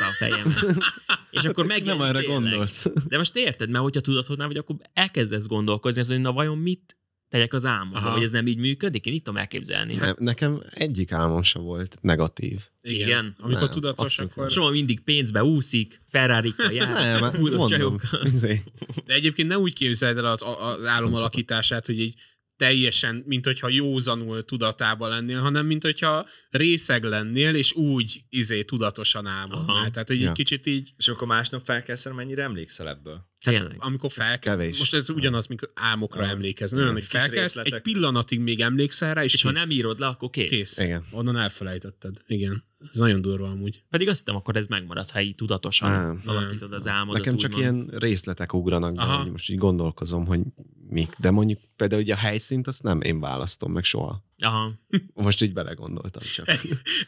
a 0.00 0.14
fejem. 0.18 0.54
és 1.30 1.44
akkor 1.44 1.66
Nem 1.66 1.76
megjelenik 1.76 2.02
erre 2.06 2.18
tényleg. 2.20 2.38
gondolsz. 2.40 2.86
De 3.06 3.16
most 3.16 3.36
érted, 3.36 3.70
mert 3.70 3.84
hogyha 3.84 4.00
tudatodnál 4.00 4.46
vagy, 4.46 4.56
akkor 4.56 4.76
elkezdesz 4.92 5.46
gondolkozni, 5.46 6.00
az, 6.00 6.08
hogy 6.08 6.20
na 6.20 6.32
vajon 6.32 6.58
mit 6.58 6.96
tegyek 7.32 7.52
az 7.52 7.64
álmodba, 7.64 7.98
Aha. 7.98 8.10
hogy 8.10 8.22
ez 8.22 8.30
nem 8.30 8.46
így 8.46 8.58
működik, 8.58 9.06
én 9.06 9.12
itt 9.12 9.24
tudom 9.24 9.40
elképzelni. 9.40 9.94
Ne- 9.94 10.14
Nekem 10.18 10.62
egyik 10.70 11.12
álmom 11.12 11.42
sem 11.42 11.62
volt 11.62 11.96
negatív. 12.00 12.60
Igen. 12.82 13.08
Igen. 13.08 13.34
Amikor 13.40 13.60
Nem, 13.62 13.70
tudatos, 13.70 14.18
akkor... 14.18 14.50
Soha 14.50 14.70
mindig 14.70 15.00
pénzbe 15.00 15.44
úszik, 15.44 16.00
ferrari 16.08 16.52
jár, 16.72 16.92
Nem, 16.92 17.22
hát 17.22 17.38
mondom. 17.38 18.00
Izé, 18.24 18.62
De 19.06 19.14
egyébként 19.14 19.48
ne 19.48 19.58
úgy 19.58 19.72
képzeld 19.72 20.16
el 20.16 20.24
az, 20.24 20.42
az 20.42 20.84
álom 20.84 21.14
alakítását, 21.14 21.86
hogy 21.86 22.00
így 22.00 22.14
teljesen, 22.62 23.22
mint 23.26 23.44
hogyha 23.44 23.68
józanul 23.68 24.44
tudatában 24.44 25.08
lennél, 25.08 25.40
hanem 25.40 25.66
mint 25.66 25.82
hogyha 25.82 26.26
részeg 26.50 27.04
lennél, 27.04 27.54
és 27.54 27.74
úgy 27.74 28.20
izé 28.28 28.62
tudatosan 28.62 29.26
álmodnál. 29.26 29.90
Tehát, 29.90 30.08
hogy 30.08 30.20
Ja. 30.20 30.28
egy 30.28 30.34
kicsit 30.34 30.66
így, 30.66 30.92
És 30.96 31.08
akkor 31.08 31.26
másnap 31.26 31.64
felkelsz, 31.64 32.08
mennyire 32.12 32.42
emlékszel 32.42 32.88
ebből? 32.88 33.30
Tényleg. 33.44 33.76
amikor 33.78 34.10
fel 34.10 34.38
Kevés. 34.38 34.78
Most 34.78 34.94
ez 34.94 35.10
ugyanaz, 35.10 35.46
mint 35.46 35.70
álmokra 35.74 36.24
emlékezni. 36.26 36.78
Olyan, 36.80 36.92
hogy 36.92 37.04
felkelsz, 37.04 37.56
egy 37.56 37.80
pillanatig 37.80 38.40
még 38.40 38.60
emlékszel 38.60 39.14
rá, 39.14 39.24
és, 39.24 39.34
És 39.34 39.42
ha 39.42 39.48
kész. 39.50 39.58
nem 39.58 39.70
írod 39.70 39.98
le, 39.98 40.06
akkor 40.06 40.30
kész. 40.30 40.50
kész. 40.50 40.78
Igen. 40.78 41.06
Onnan 41.10 41.36
elfelejtetted. 41.36 42.16
Igen. 42.26 42.64
Ez 42.90 42.98
nagyon 42.98 43.20
durva 43.20 43.48
amúgy. 43.48 43.82
Pedig 43.90 44.08
azt 44.08 44.18
hittem, 44.18 44.36
akkor 44.36 44.56
ez 44.56 44.66
megmarad, 44.66 45.10
ha 45.10 45.20
így 45.20 45.34
tudatosan 45.34 45.90
Nem. 45.90 46.22
alakítod 46.26 46.72
az 46.72 46.88
álmodat. 46.88 47.24
Nekem 47.24 47.38
csak 47.38 47.54
úgymond. 47.54 47.86
ilyen 47.88 47.98
részletek 48.00 48.52
ugranak 48.54 48.94
be, 48.94 49.02
Aha. 49.02 49.22
hogy 49.22 49.30
most 49.30 49.50
így 49.50 49.58
gondolkozom, 49.58 50.26
hogy 50.26 50.40
mik. 50.88 51.14
De 51.18 51.30
mondjuk 51.30 51.60
például 51.76 52.02
ugye 52.02 52.14
a 52.14 52.16
helyszínt 52.16 52.66
azt 52.66 52.82
nem 52.82 53.00
én 53.00 53.20
választom 53.20 53.72
meg 53.72 53.84
soha. 53.84 54.24
Aha. 54.38 54.72
Most 55.14 55.42
így 55.42 55.52
belegondoltam 55.52 56.22
csak. 56.34 56.46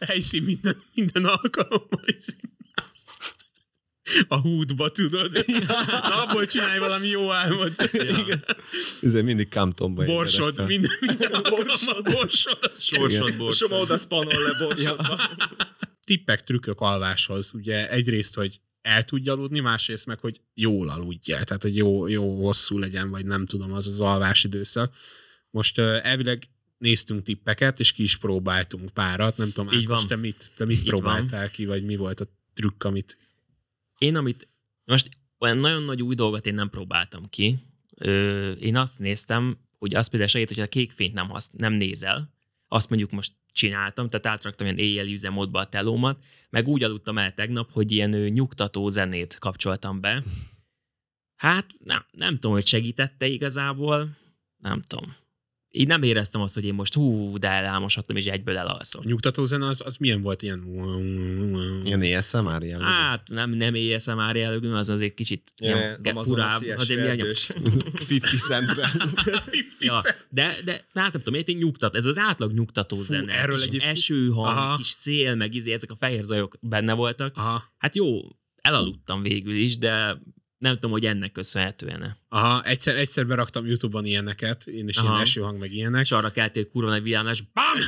Helyszín 0.01 0.43
minden, 0.43 0.77
minden 0.95 1.25
alkalommal. 1.25 2.05
A 4.29 4.37
húdba, 4.41 4.89
tudod? 4.89 5.45
Na, 5.67 6.23
abból 6.23 6.47
csinálj 6.47 6.79
valami 6.79 7.09
jó 7.09 7.31
álmot. 7.31 7.91
Ja. 7.93 8.39
Ezért 9.03 9.25
mindig 9.25 9.49
Camptonba 9.49 10.05
Borsod, 10.05 10.55
fel. 10.55 10.67
minden, 10.67 10.91
minden 11.01 11.33
alkalommal 11.33 12.03
borsod. 12.03 12.59
Az 12.61 12.81
Sorsod, 12.83 13.27
Igen. 13.27 13.39
borsod. 13.39 13.69
Soma 13.69 13.81
oda 13.83 13.97
spanol 13.97 14.43
le 14.43 14.59
borsodba. 14.59 15.21
Tippek, 16.05 16.45
trükkök 16.45 16.81
alváshoz. 16.81 17.55
Ugye 17.55 17.91
egyrészt, 17.91 18.35
hogy 18.35 18.61
el 18.83 19.05
tudj 19.05 19.29
aludni, 19.29 19.61
másrészt 19.61 20.07
meg, 20.07 20.19
hogy 20.19 20.41
jól 20.55 20.89
aludjál. 20.89 21.45
Tehát, 21.45 21.63
hogy 21.63 21.77
jó, 21.77 22.07
jó 22.07 22.45
hosszú 22.45 22.79
legyen, 22.79 23.11
vagy 23.11 23.27
nem 23.27 23.47
tudom, 23.47 23.73
az 23.73 23.87
az 23.87 24.01
alvás 24.01 24.45
időszak. 24.45 24.95
Most 25.51 25.79
uh, 25.79 25.99
elvileg 26.03 26.49
néztünk 26.79 27.23
tippeket, 27.23 27.81
és 27.81 27.93
ki 27.93 28.03
is 28.03 28.17
próbáltunk 28.17 28.91
párat. 28.91 29.37
Nem 29.37 29.53
tudom, 29.53 29.73
Így 29.73 29.85
Ákos, 29.85 29.99
van. 29.99 30.07
te 30.09 30.17
mit, 30.17 30.51
te 30.57 30.65
mit 30.65 30.77
Így 30.79 30.85
próbáltál 30.85 31.51
ki, 31.51 31.67
vagy 31.67 31.85
mi 31.85 31.97
volt 31.97 32.21
a 32.21 32.27
trükk, 32.55 32.85
amit... 32.85 33.19
Én, 34.05 34.17
amit 34.17 34.47
most 34.85 35.09
olyan 35.39 35.59
nagyon 35.59 35.83
nagy 35.83 36.03
új 36.03 36.15
dolgot 36.15 36.47
én 36.47 36.55
nem 36.55 36.71
próbáltam 36.71 37.29
ki. 37.29 37.59
Ö, 37.97 38.51
én 38.51 38.77
azt 38.77 38.99
néztem, 38.99 39.59
hogy 39.79 39.95
az 39.95 40.07
például 40.07 40.31
segít, 40.31 40.49
hogy 40.49 40.61
a 40.61 40.67
kék 40.67 40.93
fényt 40.93 41.15
nem, 41.15 41.29
hasz, 41.29 41.51
nem 41.53 41.73
nézel, 41.73 42.33
azt 42.69 42.89
mondjuk 42.89 43.11
most 43.11 43.33
csináltam, 43.53 44.09
tehát 44.09 44.27
átraktam 44.27 44.67
ilyen 44.67 44.79
éjjeli 44.79 45.13
üzemmódba 45.13 45.61
a 45.61 45.69
telómat, 45.69 46.25
meg 46.51 46.69
úgy 46.69 46.83
aludtam 46.83 47.19
el 47.19 47.35
tegnap, 47.35 47.73
hogy 47.73 47.93
ilyen 47.93 48.13
ö, 48.13 48.29
nyugtató 48.29 48.89
zenét 48.89 49.39
kapcsoltam 49.39 50.01
be. 50.01 50.23
Hát 51.37 51.67
nem, 51.79 52.05
nem 52.11 52.35
tudom, 52.35 52.53
hogy 52.53 52.67
segítette 52.67 53.27
igazából, 53.27 54.17
nem 54.57 54.83
tudom. 54.83 55.15
Így 55.77 55.87
nem 55.87 56.03
éreztem 56.03 56.41
azt, 56.41 56.55
hogy 56.55 56.65
én 56.65 56.75
most 56.75 56.95
hú, 56.95 57.39
de 57.39 57.49
elámoshattam, 57.49 58.17
és 58.17 58.27
egyből 58.27 58.57
elalszom. 58.57 59.03
A 59.05 59.09
nyugtató 59.09 59.45
zene 59.45 59.67
az, 59.67 59.83
az 59.85 59.97
milyen 59.97 60.21
volt? 60.21 60.43
Ilyen... 60.43 60.63
Ilyen 61.85 62.17
ASMR 62.19 62.63
jellegű. 62.63 62.85
Hát 62.91 63.29
nem, 63.29 63.51
nem 63.51 63.75
ASMR 63.95 64.37
jellegű, 64.37 64.71
az 64.71 64.89
azért 64.89 65.15
kicsit 65.15 65.53
Ja, 65.63 65.77
ilyen 65.77 65.99
nem 66.03 66.17
azon 66.17 66.41
a 66.41 66.49
furább, 66.49 66.79
azért 66.79 67.01
milyen 67.01 67.19
erdős. 67.19 67.51
50 68.11 68.37
centben. 68.37 68.89
50 68.95 69.65
Ja, 69.79 70.01
de, 70.29 70.55
de 70.65 70.73
hát 70.95 71.13
nem 71.13 71.23
tudom, 71.23 71.41
én 71.47 71.57
nyugtat, 71.57 71.95
ez 71.95 72.05
az 72.05 72.19
átlag 72.19 72.53
nyugtató 72.53 72.97
Fú, 72.97 73.03
zene. 73.03 73.33
erről 73.33 73.57
kis 73.57 73.65
egyébként- 73.65 73.93
esőhang, 73.93 74.57
Aha. 74.57 74.77
kis 74.77 74.87
szél, 74.87 75.35
meg 75.35 75.55
izé, 75.55 75.73
ezek 75.73 75.91
a 75.91 75.97
fehér 75.97 76.23
zajok 76.23 76.57
benne 76.61 76.93
voltak. 76.93 77.37
Aha, 77.37 77.63
Hát 77.79 77.97
jó, 77.97 78.21
elaludtam 78.61 79.23
végül 79.23 79.55
is, 79.55 79.79
de 79.79 80.19
nem 80.59 80.75
tudom, 80.75 80.91
hogy 80.91 81.07
ennek 81.07 81.33
köszönhetően. 81.33 82.17
aha, 82.29 82.63
egyszer, 82.63 82.97
egyszer 82.97 83.27
beraktam 83.27 83.67
YouTube-on 83.67 84.05
ilyeneket, 84.05 84.67
én 84.67 84.89
is 84.89 84.97
Aha. 84.97 85.09
ilyen 85.09 85.21
esőhang, 85.21 85.59
meg 85.59 85.73
ilyenek. 85.73 86.05
És 86.05 86.11
arra 86.11 86.31
keltél 86.31 86.69
kurva 86.69 86.91
nagy 86.91 87.03
villámlás, 87.03 87.43
BAM! 87.53 87.79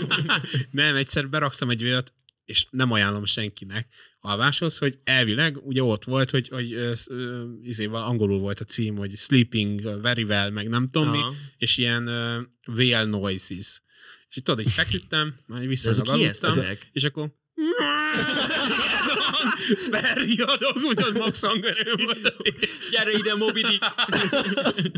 nem, 0.70 0.96
egyszer 0.96 1.28
beraktam 1.28 1.70
egy 1.70 1.82
videót, 1.82 2.12
és 2.44 2.66
nem 2.70 2.92
ajánlom 2.92 3.24
senkinek 3.24 3.88
alváshoz, 4.20 4.78
hogy 4.78 4.98
elvileg 5.04 5.56
ugye 5.66 5.82
ott 5.82 6.04
volt, 6.04 6.30
hogy, 6.30 6.48
hogy 6.48 6.96
izéval 7.62 8.02
angolul 8.02 8.38
volt 8.38 8.60
a 8.60 8.64
cím, 8.64 8.96
hogy 8.96 9.16
Sleeping 9.16 10.00
Very 10.00 10.22
Well, 10.22 10.50
meg 10.50 10.68
nem 10.68 10.86
tudom 10.86 11.10
mi, 11.10 11.20
és 11.58 11.76
ilyen 11.76 12.08
uh, 12.08 12.74
whale 12.76 13.04
noises. 13.04 13.82
És 14.28 14.36
itt 14.36 14.44
tudod, 14.44 14.66
így 14.66 14.72
feküdtem, 14.72 15.34
majd 15.46 15.62
De 15.62 15.68
viszonylag 15.68 16.08
aludtam, 16.08 16.64
és 16.92 17.04
akkor 17.04 17.30
Felriadok, 19.90 20.80
tudod, 20.80 21.18
max 21.18 21.44
hangerőm 21.44 21.96
volt. 22.04 22.34
Gyere 22.90 23.10
ide, 23.10 23.34
Moby 23.34 23.62
Dick! 23.62 23.84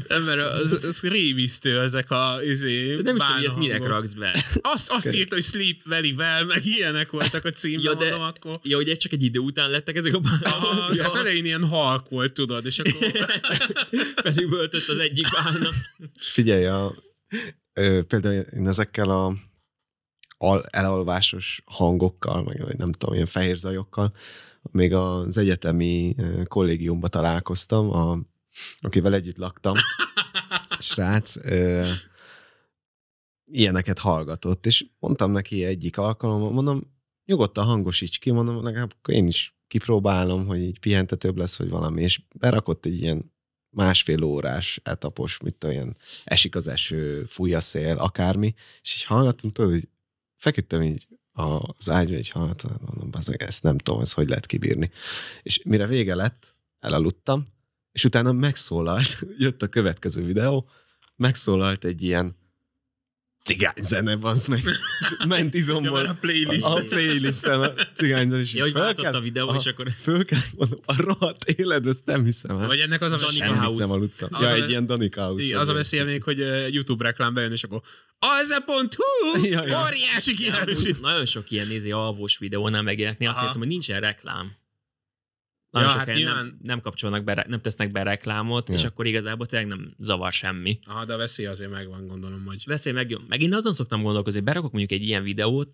Nem, 0.09 0.23
mert 0.23 0.41
az, 0.41 0.85
az 0.85 1.01
rémisztő 1.03 1.81
ezek 1.81 2.11
a 2.11 2.39
izé, 2.45 2.97
De 2.97 3.03
nem 3.03 3.17
is 3.17 3.23
tudom, 3.23 3.41
ilyet 3.41 3.57
minek 3.57 3.87
raksz 3.87 4.13
be. 4.13 4.45
Azt, 4.61 4.91
azt 4.91 5.13
írta, 5.13 5.35
hogy 5.35 5.45
Sleep 5.45 5.83
Very 5.85 6.15
Well, 6.17 6.45
meg 6.45 6.67
ilyenek 6.67 7.11
voltak 7.11 7.45
a 7.45 7.51
címben, 7.51 7.85
Ja, 7.85 7.95
de- 7.95 8.11
mondom, 8.11 8.21
akkor... 8.23 8.59
Ja, 8.63 8.77
hogy 8.77 8.89
ez 8.89 8.99
csak 8.99 9.13
egy 9.13 9.23
idő 9.23 9.39
után 9.39 9.71
lettek 9.71 9.97
ezek 9.97 10.15
a 10.15 10.21
Aha, 10.43 10.95
ja. 10.95 11.05
Az 11.05 11.15
elején 11.15 11.45
ilyen 11.45 11.67
halk 11.67 12.09
volt, 12.09 12.33
tudod, 12.33 12.67
és 12.67 12.79
akkor... 12.79 13.29
Felüvöltött 14.23 14.89
az 14.89 14.99
egyik 14.99 15.27
bálna. 15.33 15.71
Figyelj, 16.19 16.65
a, 16.65 16.95
ö, 17.73 18.03
például 18.03 18.35
én 18.35 18.67
ezekkel 18.69 19.11
a 19.11 19.35
al, 20.39 20.65
elalvásos 20.71 21.63
hangokkal, 21.65 22.43
meg 22.43 22.77
nem 22.77 22.93
tudom, 22.93 23.15
ilyen 23.15 23.27
fehér 23.27 23.57
zajokkal, 23.57 24.13
még 24.71 24.95
az 24.95 25.37
egyetemi 25.37 26.15
ö, 26.19 26.43
kollégiumban 26.45 27.11
találkoztam, 27.11 27.91
a, 27.91 28.19
akivel 28.79 29.15
együtt 29.15 29.37
laktam, 29.37 29.75
srác, 30.79 31.37
ö, 31.37 31.87
ilyeneket 33.51 33.99
hallgatott, 33.99 34.67
és 34.67 34.87
mondtam 34.99 35.31
neki 35.31 35.65
egyik 35.65 35.99
alkalommal, 35.99 36.51
mondom, 36.51 36.81
nyugodtan 37.25 37.65
hangosíts 37.65 38.19
ki, 38.19 38.31
mondom, 38.31 38.65
legalább 38.65 38.95
én 39.09 39.27
is 39.27 39.57
kipróbálom, 39.67 40.47
hogy 40.47 40.61
így 40.61 40.79
pihentetőbb 40.79 41.37
lesz, 41.37 41.57
vagy 41.57 41.69
valami, 41.69 42.03
és 42.03 42.21
berakott 42.35 42.87
egy 42.87 43.01
ilyen 43.01 43.33
másfél 43.71 44.23
órás 44.23 44.81
etapos, 44.85 45.39
mit 45.39 45.57
tudom, 45.57 45.75
ilyen 45.75 45.97
esik 46.25 46.55
az 46.55 46.69
eső, 46.69 47.25
fúj 47.25 47.55
a 47.55 47.61
szél, 47.61 47.97
akármi, 47.97 48.55
és 48.83 48.97
így 48.97 49.05
hallgattam, 49.05 49.51
tudod, 49.51 49.71
hogy 49.71 49.89
feküdtem 50.39 50.83
így 50.83 51.07
az 51.33 51.91
ágyba, 51.91 52.17
így 52.17 52.29
hallgattam, 52.29 52.77
mondom, 52.87 53.11
bazeg, 53.11 53.43
ezt 53.43 53.63
nem 53.63 53.79
tudom, 53.79 54.01
ez 54.01 54.13
hogy 54.13 54.29
lehet 54.29 54.47
kibírni. 54.47 54.91
És 55.43 55.63
mire 55.65 55.87
vége 55.87 56.15
lett, 56.15 56.55
elaludtam, 56.79 57.47
és 57.93 58.05
utána 58.05 58.33
megszólalt, 58.33 59.19
jött 59.39 59.63
a 59.63 59.69
következő 59.69 60.25
videó, 60.25 60.69
megszólalt 61.17 61.85
egy 61.85 62.03
ilyen 62.03 62.37
cigányzene, 63.49 64.17
az 64.21 64.47
meg, 64.47 64.65
ment 65.27 65.55
Ja, 65.55 65.61
izomból 65.61 65.93
mert 65.93 66.09
a 66.09 66.17
playlist. 66.21 66.65
a 66.65 66.85
playlisten 66.89 67.61
a 67.63 67.73
cigányzene, 67.95 68.43
Ja, 68.53 68.63
hogy 68.63 68.73
föl 68.73 68.81
váltott 68.83 69.05
kell- 69.05 69.15
a 69.15 69.21
videó, 69.21 69.55
és 69.55 69.67
akkor 69.67 69.91
Föl 69.99 70.25
kell, 70.25 70.39
mondom, 70.57 70.81
a 70.87 70.95
rohadt 71.03 71.45
éled, 71.45 71.87
ezt 71.87 72.05
nem 72.05 72.25
hiszem 72.25 72.59
el. 72.59 72.67
Vagy 72.67 72.79
ennek 72.79 73.03
az 73.03 73.13
a 73.13 73.17
Danica 73.17 73.45
Semmit 73.45 73.61
House. 73.61 73.85
nem 73.85 73.91
aludtam. 73.95 74.29
Az 74.33 74.43
ja, 74.43 74.49
a- 74.49 74.55
egy 74.55 74.69
ilyen 74.71 74.87
Danica 74.87 75.25
House. 75.25 75.45
Igen, 75.45 75.59
az 75.59 75.69
a 75.69 75.73
beszél 75.75 76.05
még, 76.05 76.23
hogy 76.23 76.39
YouTube 76.71 77.05
reklám 77.05 77.35
bejön, 77.35 77.53
és 77.53 77.63
akkor 77.65 77.81
az.hu, 78.19 79.45
Ja, 79.45 79.67
ja. 79.67 79.83
óriási 79.87 80.35
kiárusít. 80.35 81.01
nagyon 81.01 81.27
sok 81.27 81.51
ilyen 81.51 81.67
nézi 81.67 81.91
alvós 81.91 82.39
videónál 82.39 82.83
megjelenni, 82.83 83.27
azt 83.27 83.41
hiszem, 83.41 83.59
hogy 83.59 83.69
nincsen 83.69 84.01
reklám. 84.01 84.53
Nagyon 85.71 85.89
Ja, 85.89 85.95
ja, 85.95 86.05
hát 86.05 86.15
nyilván- 86.17 86.37
nem, 86.45 86.59
nem 86.63 86.81
kapcsolnak 86.81 87.25
be, 87.25 87.45
nem 87.49 87.61
tesznek 87.61 87.91
be 87.93 88.03
reklámot, 88.03 88.69
Ja. 88.69 88.75
és 88.75 88.85
akkor 88.85 89.07
igazából 89.07 89.47
tényleg 89.47 89.69
nem 89.69 89.95
zavar 89.99 90.33
semmi. 90.33 90.79
Aha, 90.87 91.05
de 91.05 91.15
a 91.15 91.17
veszély 91.17 91.47
azért 91.47 91.71
megvan, 91.71 92.07
gondolom, 92.07 92.45
hogy... 92.45 92.63
Veszély 92.67 92.93
meg, 92.93 93.19
meg 93.29 93.41
én 93.43 93.55
azon 93.55 93.73
szoktam 93.73 94.03
gondolkozni, 94.03 94.39
hogy 94.39 94.49
berakok 94.49 94.73
mondjuk 94.73 95.01
egy 95.01 95.07
ilyen 95.07 95.23
videót, 95.23 95.69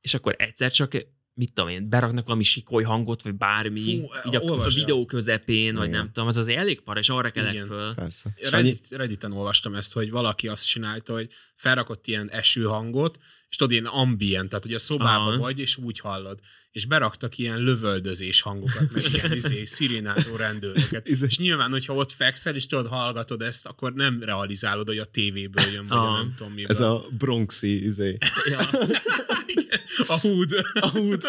és 0.00 0.14
akkor 0.14 0.34
egyszer 0.38 0.70
csak, 0.70 0.92
mit 1.34 1.52
tudom 1.52 1.70
én, 1.70 1.88
beraknak 1.88 2.24
valami 2.24 2.42
sikoly 2.42 2.82
hangot, 2.82 3.22
vagy 3.22 3.34
bármi, 3.34 3.80
Fú, 3.80 3.88
így 4.28 4.36
a, 4.36 4.38
a 4.38 4.42
olvasd 4.42 4.78
el. 4.78 4.84
videó 4.84 5.06
közepén, 5.06 5.74
vagy 5.74 5.86
Igen. 5.86 5.98
nem 5.98 6.06
tudom, 6.12 6.28
az 6.28 6.36
azért 6.36 6.58
elég 6.58 6.80
par, 6.80 6.96
és 6.96 7.08
arra 7.08 7.30
kelek 7.30 7.52
Igen. 7.52 7.66
föl. 7.66 7.94
Persze. 7.94 8.34
Reddit, 8.50 8.86
Redditen 8.90 9.32
olvastam 9.32 9.74
ezt, 9.74 9.92
hogy 9.92 10.10
valaki 10.10 10.48
azt 10.48 10.66
csinálta, 10.68 11.12
hogy 11.12 11.28
felrakott 11.54 12.06
ilyen 12.06 12.30
esőhangot, 12.30 13.18
és 13.50 13.56
tudod, 13.56 13.72
ilyen 13.72 13.86
ambient, 13.86 14.48
tehát 14.48 14.64
hogy 14.64 14.74
a 14.74 14.78
szobában 14.78 15.32
Aha. 15.32 15.36
vagy, 15.42 15.58
és 15.58 15.76
úgy 15.76 15.98
hallod. 16.00 16.38
És 16.70 16.86
beraktak 16.86 17.38
ilyen 17.38 17.58
lövöldözés 17.58 18.40
hangokat, 18.42 18.92
meg 18.92 19.02
ilyen 19.14 19.32
izé, 19.32 19.64
szirénázó 19.64 20.36
rendőröket. 20.36 21.08
Izé- 21.08 21.26
És 21.30 21.38
nyilván, 21.38 21.70
hogyha 21.70 21.94
ott 21.94 22.12
fekszel, 22.12 22.54
és 22.54 22.66
tudod, 22.66 22.86
hallgatod 22.86 23.42
ezt, 23.42 23.66
akkor 23.66 23.92
nem 23.92 24.22
realizálod, 24.22 24.86
hogy 24.86 24.98
a 24.98 25.04
tévéből 25.04 25.64
jön, 25.72 25.86
vagy 25.86 25.98
a 25.98 26.10
nem 26.16 26.34
tudom 26.36 26.52
miből. 26.52 26.70
ez 26.70 26.80
a 26.80 27.04
Bronxi 27.18 27.84
izé. 27.84 28.18
Ja. 28.50 28.60
Igen, 29.46 29.79
a 30.06 30.18
húd. 30.20 30.52
A 30.80 30.88
húd. 30.88 31.22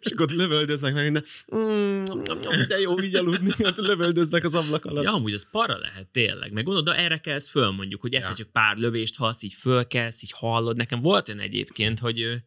És 0.00 0.10
akkor 0.12 0.30
ott 0.30 0.36
lövöldöznek 0.36 0.94
meg 0.94 1.04
minden. 1.04 1.24
Mm, 1.56 2.02
de 2.68 2.80
jó 2.80 3.00
így 3.00 3.14
aludni, 3.14 3.50
hát 3.64 3.76
lövöldöznek 3.76 4.44
az 4.44 4.54
ablak 4.54 4.84
alatt. 4.84 5.04
Ja, 5.04 5.12
amúgy 5.12 5.32
az 5.32 5.50
para 5.50 5.78
lehet 5.78 6.08
tényleg. 6.08 6.52
Meg 6.52 6.64
gondolod, 6.64 6.88
de 6.88 7.02
erre 7.02 7.18
kelsz 7.18 7.48
föl 7.48 7.70
mondjuk, 7.70 8.00
hogy 8.00 8.14
egyszer 8.14 8.30
Ja. 8.30 8.36
csak 8.36 8.50
pár 8.52 8.76
lövést 8.76 9.16
hasz, 9.16 9.42
így 9.42 9.54
fölkelsz, 9.54 10.22
így 10.22 10.32
hallod. 10.32 10.76
Nekem 10.76 11.00
volt 11.00 11.28
olyan 11.28 11.40
egyébként, 11.40 11.98
hogy 11.98 12.42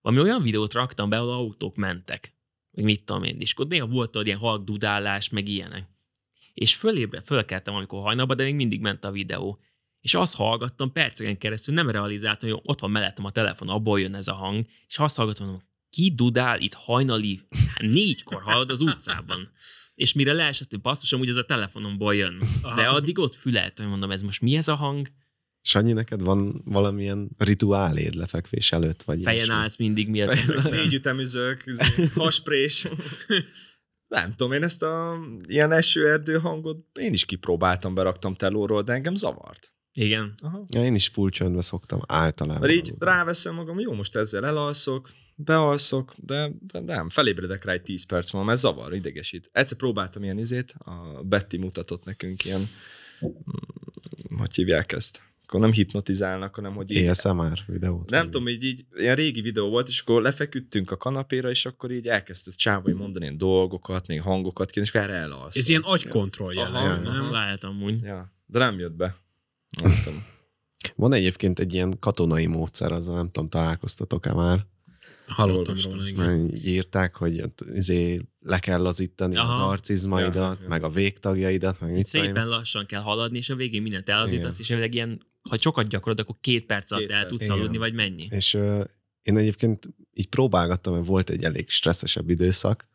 valami 0.00 0.22
olyan 0.22 0.42
videót 0.42 0.72
raktam 0.72 1.08
be, 1.08 1.18
ahol 1.18 1.32
autók 1.32 1.76
mentek. 1.76 2.34
Meg 2.70 2.84
mit 2.84 3.04
tudom 3.04 3.22
én, 3.22 3.36
és 3.40 3.52
akkor 3.52 3.66
néha 3.66 3.86
volt 3.86 4.16
ott 4.16 4.26
ilyen 4.26 4.38
halk 4.38 4.64
dudálás, 4.64 5.28
meg 5.28 5.48
ilyenek. 5.48 5.88
És 6.54 6.74
fölébre, 6.74 7.22
fölkeltem, 7.26 7.74
amikor 7.74 8.02
hajnalban, 8.02 8.36
de 8.36 8.44
még 8.44 8.54
mindig 8.54 8.80
ment 8.80 9.04
a 9.04 9.10
videó. 9.10 9.60
És 10.00 10.14
azt 10.14 10.36
hallgattam 10.36 10.92
perceken 10.92 11.38
keresztül, 11.38 11.74
nem 11.74 11.90
realizáltam, 11.90 12.50
hogy 12.50 12.60
ott 12.64 12.80
van 12.80 12.90
mellettem 12.90 13.24
a 13.24 13.30
telefon, 13.30 13.68
abból 13.68 14.00
jön 14.00 14.14
ez 14.14 14.28
a 14.28 14.34
hang, 14.34 14.66
és 14.86 14.98
azt 14.98 15.16
hallgatom, 15.16 15.48
hogy 15.48 15.60
ki 15.90 16.12
dudál 16.14 16.60
itt 16.60 16.74
hajnali, 16.74 17.40
hát 17.74 17.80
négykor 17.80 18.42
hallod 18.42 18.70
az 18.70 18.80
utcában. 18.80 19.50
És 19.94 20.12
mire 20.12 20.32
leesett, 20.32 20.70
hogy 20.70 20.80
basszus, 20.80 21.12
amúgy 21.12 21.28
ez 21.28 21.36
a 21.36 21.44
telefonomból 21.44 22.14
jön. 22.14 22.42
De 22.76 22.86
addig 22.86 23.18
ott 23.18 23.34
füleltem, 23.34 23.84
hogy 23.84 23.90
mondom, 23.90 24.10
ez 24.10 24.22
most 24.22 24.40
mi 24.40 24.56
ez 24.56 24.68
a 24.68 24.74
hang? 24.74 25.08
Sanyi, 25.62 25.92
neked 25.92 26.20
van 26.20 26.62
valamilyen 26.64 27.30
rituáléd 27.38 28.14
lefekvés 28.14 28.72
előtt? 28.72 29.02
Vagy 29.02 29.22
Fejen 29.22 29.36
ilyesmi? 29.36 29.54
állsz 29.54 29.76
mindig, 29.76 30.08
miért. 30.08 30.70
Négy 30.70 30.94
ütemüzők, 30.94 31.62
izé, 31.66 32.04
hasprés. 32.14 32.86
Nem 34.08 34.34
tudom, 34.34 34.52
én 34.52 34.62
ezt 34.62 34.82
a 34.82 35.18
ilyen 35.48 35.72
esőerdő 35.72 36.38
hangot 36.38 36.98
én 36.98 37.12
is 37.12 37.24
kipróbáltam, 37.24 37.94
beraktam 37.94 38.34
telóról, 38.34 38.82
de 38.82 38.92
engem 38.92 39.14
zavart. 39.14 39.72
Igen. 39.92 40.34
Aha. 40.42 40.64
Ja, 40.68 40.84
én 40.84 40.94
is 40.94 41.08
full 41.08 41.30
csöndbe 41.30 41.62
szoktam 41.62 42.00
általában. 42.06 42.60
Mert 42.60 42.72
így 42.72 42.88
aludni. 42.88 43.06
ráveszem 43.06 43.54
magam, 43.54 43.78
jó, 43.78 43.92
most 43.92 44.16
ezzel 44.16 44.46
elalszok, 44.46 45.10
bealszok, 45.34 46.12
de, 46.16 46.50
de 46.60 46.80
nem, 46.80 47.08
felébredek 47.08 47.64
rá 47.64 47.72
egy 47.72 47.82
10 47.82 48.06
perc 48.06 48.32
múlva, 48.32 48.48
mert 48.48 48.60
zavar, 48.60 48.94
idegesít. 48.94 49.50
Egyszer 49.52 49.76
próbáltam 49.76 50.22
ilyen 50.22 50.38
izét, 50.38 50.74
a 50.78 51.22
Betty 51.22 51.56
mutatott 51.56 52.04
nekünk 52.04 52.44
ilyen, 52.44 52.68
mm, 53.26 54.38
hogy 54.38 54.54
hívják 54.54 54.92
ezt? 54.92 55.22
Akkor 55.46 55.60
nem 55.60 55.72
hipnotizálnak, 55.72 56.54
hanem 56.54 56.74
hogy 56.74 56.90
így 56.90 57.06
ASMR 57.06 57.58
videót. 57.66 58.10
nem 58.10 58.24
tudom, 58.24 58.48
így, 58.48 58.64
így 58.64 58.84
ilyen 58.96 59.14
régi 59.14 59.40
videó 59.40 59.68
volt, 59.68 59.88
és 59.88 60.00
akkor 60.00 60.22
lefeküdtünk 60.22 60.90
a 60.90 60.96
kanapéra, 60.96 61.50
és 61.50 61.66
akkor 61.66 61.90
így 61.90 62.08
elkezdett 62.08 62.54
csávai 62.54 62.92
mondani 62.92 63.24
ilyen 63.24 63.38
dolgokat, 63.38 64.06
még 64.06 64.20
hangokat 64.20 64.76
és 64.76 64.88
akkor 64.88 65.00
erre 65.00 65.14
elalszom. 65.14 65.62
Ez 65.62 65.68
ilyen 65.68 65.82
agykontroll 65.82 66.54
ja. 66.54 66.68
nem? 66.68 67.02
Nem 67.02 67.30
lehet 67.30 67.64
amúgy. 67.64 68.02
Ja, 68.02 68.32
de 68.46 68.58
nem 68.58 68.78
jött 68.78 68.94
be. 68.94 69.16
Nem 69.82 70.00
tudom. 70.04 70.24
Van 70.96 71.12
egyébként 71.12 71.58
egy 71.58 71.74
ilyen 71.74 71.98
katonai 71.98 72.46
módszer, 72.46 72.92
azzal 72.92 73.14
nem 73.14 73.30
tudom, 73.30 73.48
találkoztatok-e 73.48 74.32
már. 74.32 74.66
Hallottam 75.26 75.74
róla, 75.84 76.08
igen. 76.08 76.54
Írták, 76.54 77.16
hogy 77.16 77.42
izé 77.74 78.20
le 78.40 78.58
kell 78.58 78.80
lazítani 78.80 79.36
Aha. 79.36 79.52
az 79.52 79.58
arcizmaidat, 79.58 80.34
Ja, 80.34 80.58
ja. 80.62 80.68
meg 80.68 80.82
a 80.82 80.88
végtagjaidat, 80.88 81.80
meg 81.80 81.92
mit 81.92 82.10
tudom 82.10 82.26
én. 82.26 82.32
Szépen 82.34 82.48
lassan 82.48 82.86
kell 82.86 83.00
haladni, 83.00 83.38
és 83.38 83.50
a 83.50 83.54
végén 83.54 83.82
mindent 83.82 84.08
elazítasz, 84.08 84.44
Igen. 84.44 84.60
és 84.60 84.70
elvileg 84.70 84.94
ilyen, 84.94 85.26
ha 85.50 85.58
sokat 85.58 85.88
gyakorod, 85.88 86.20
akkor 86.20 86.36
két 86.40 86.66
perc 86.66 86.90
alatt 86.90 87.02
Két 87.06 87.12
el 87.12 87.18
perc. 87.18 87.30
tudsz 87.30 87.42
Igen. 87.42 87.56
aludni, 87.56 87.76
vagy 87.76 87.94
mennyi. 87.94 88.26
És 88.30 88.54
uh, 88.54 88.84
én 89.22 89.36
egyébként 89.36 89.88
így 90.12 90.28
próbálgattam, 90.28 90.92
mert 90.92 91.06
volt 91.06 91.30
egy 91.30 91.44
elég 91.44 91.68
stresszesebb 91.68 92.30
időszak, 92.30 92.88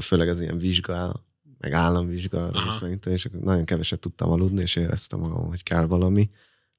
főleg 0.00 0.28
az 0.28 0.40
ilyen 0.40 0.58
vizsga, 0.58 1.26
meg 1.62 1.72
államvizsga 1.72 2.50
meg, 2.80 2.98
és 3.04 3.28
nagyon 3.40 3.64
keveset 3.64 4.00
tudtam 4.00 4.30
aludni, 4.30 4.60
és 4.60 4.76
éreztem 4.76 5.18
magam, 5.18 5.48
hogy 5.48 5.62
kell 5.62 5.86
valami. 5.86 6.30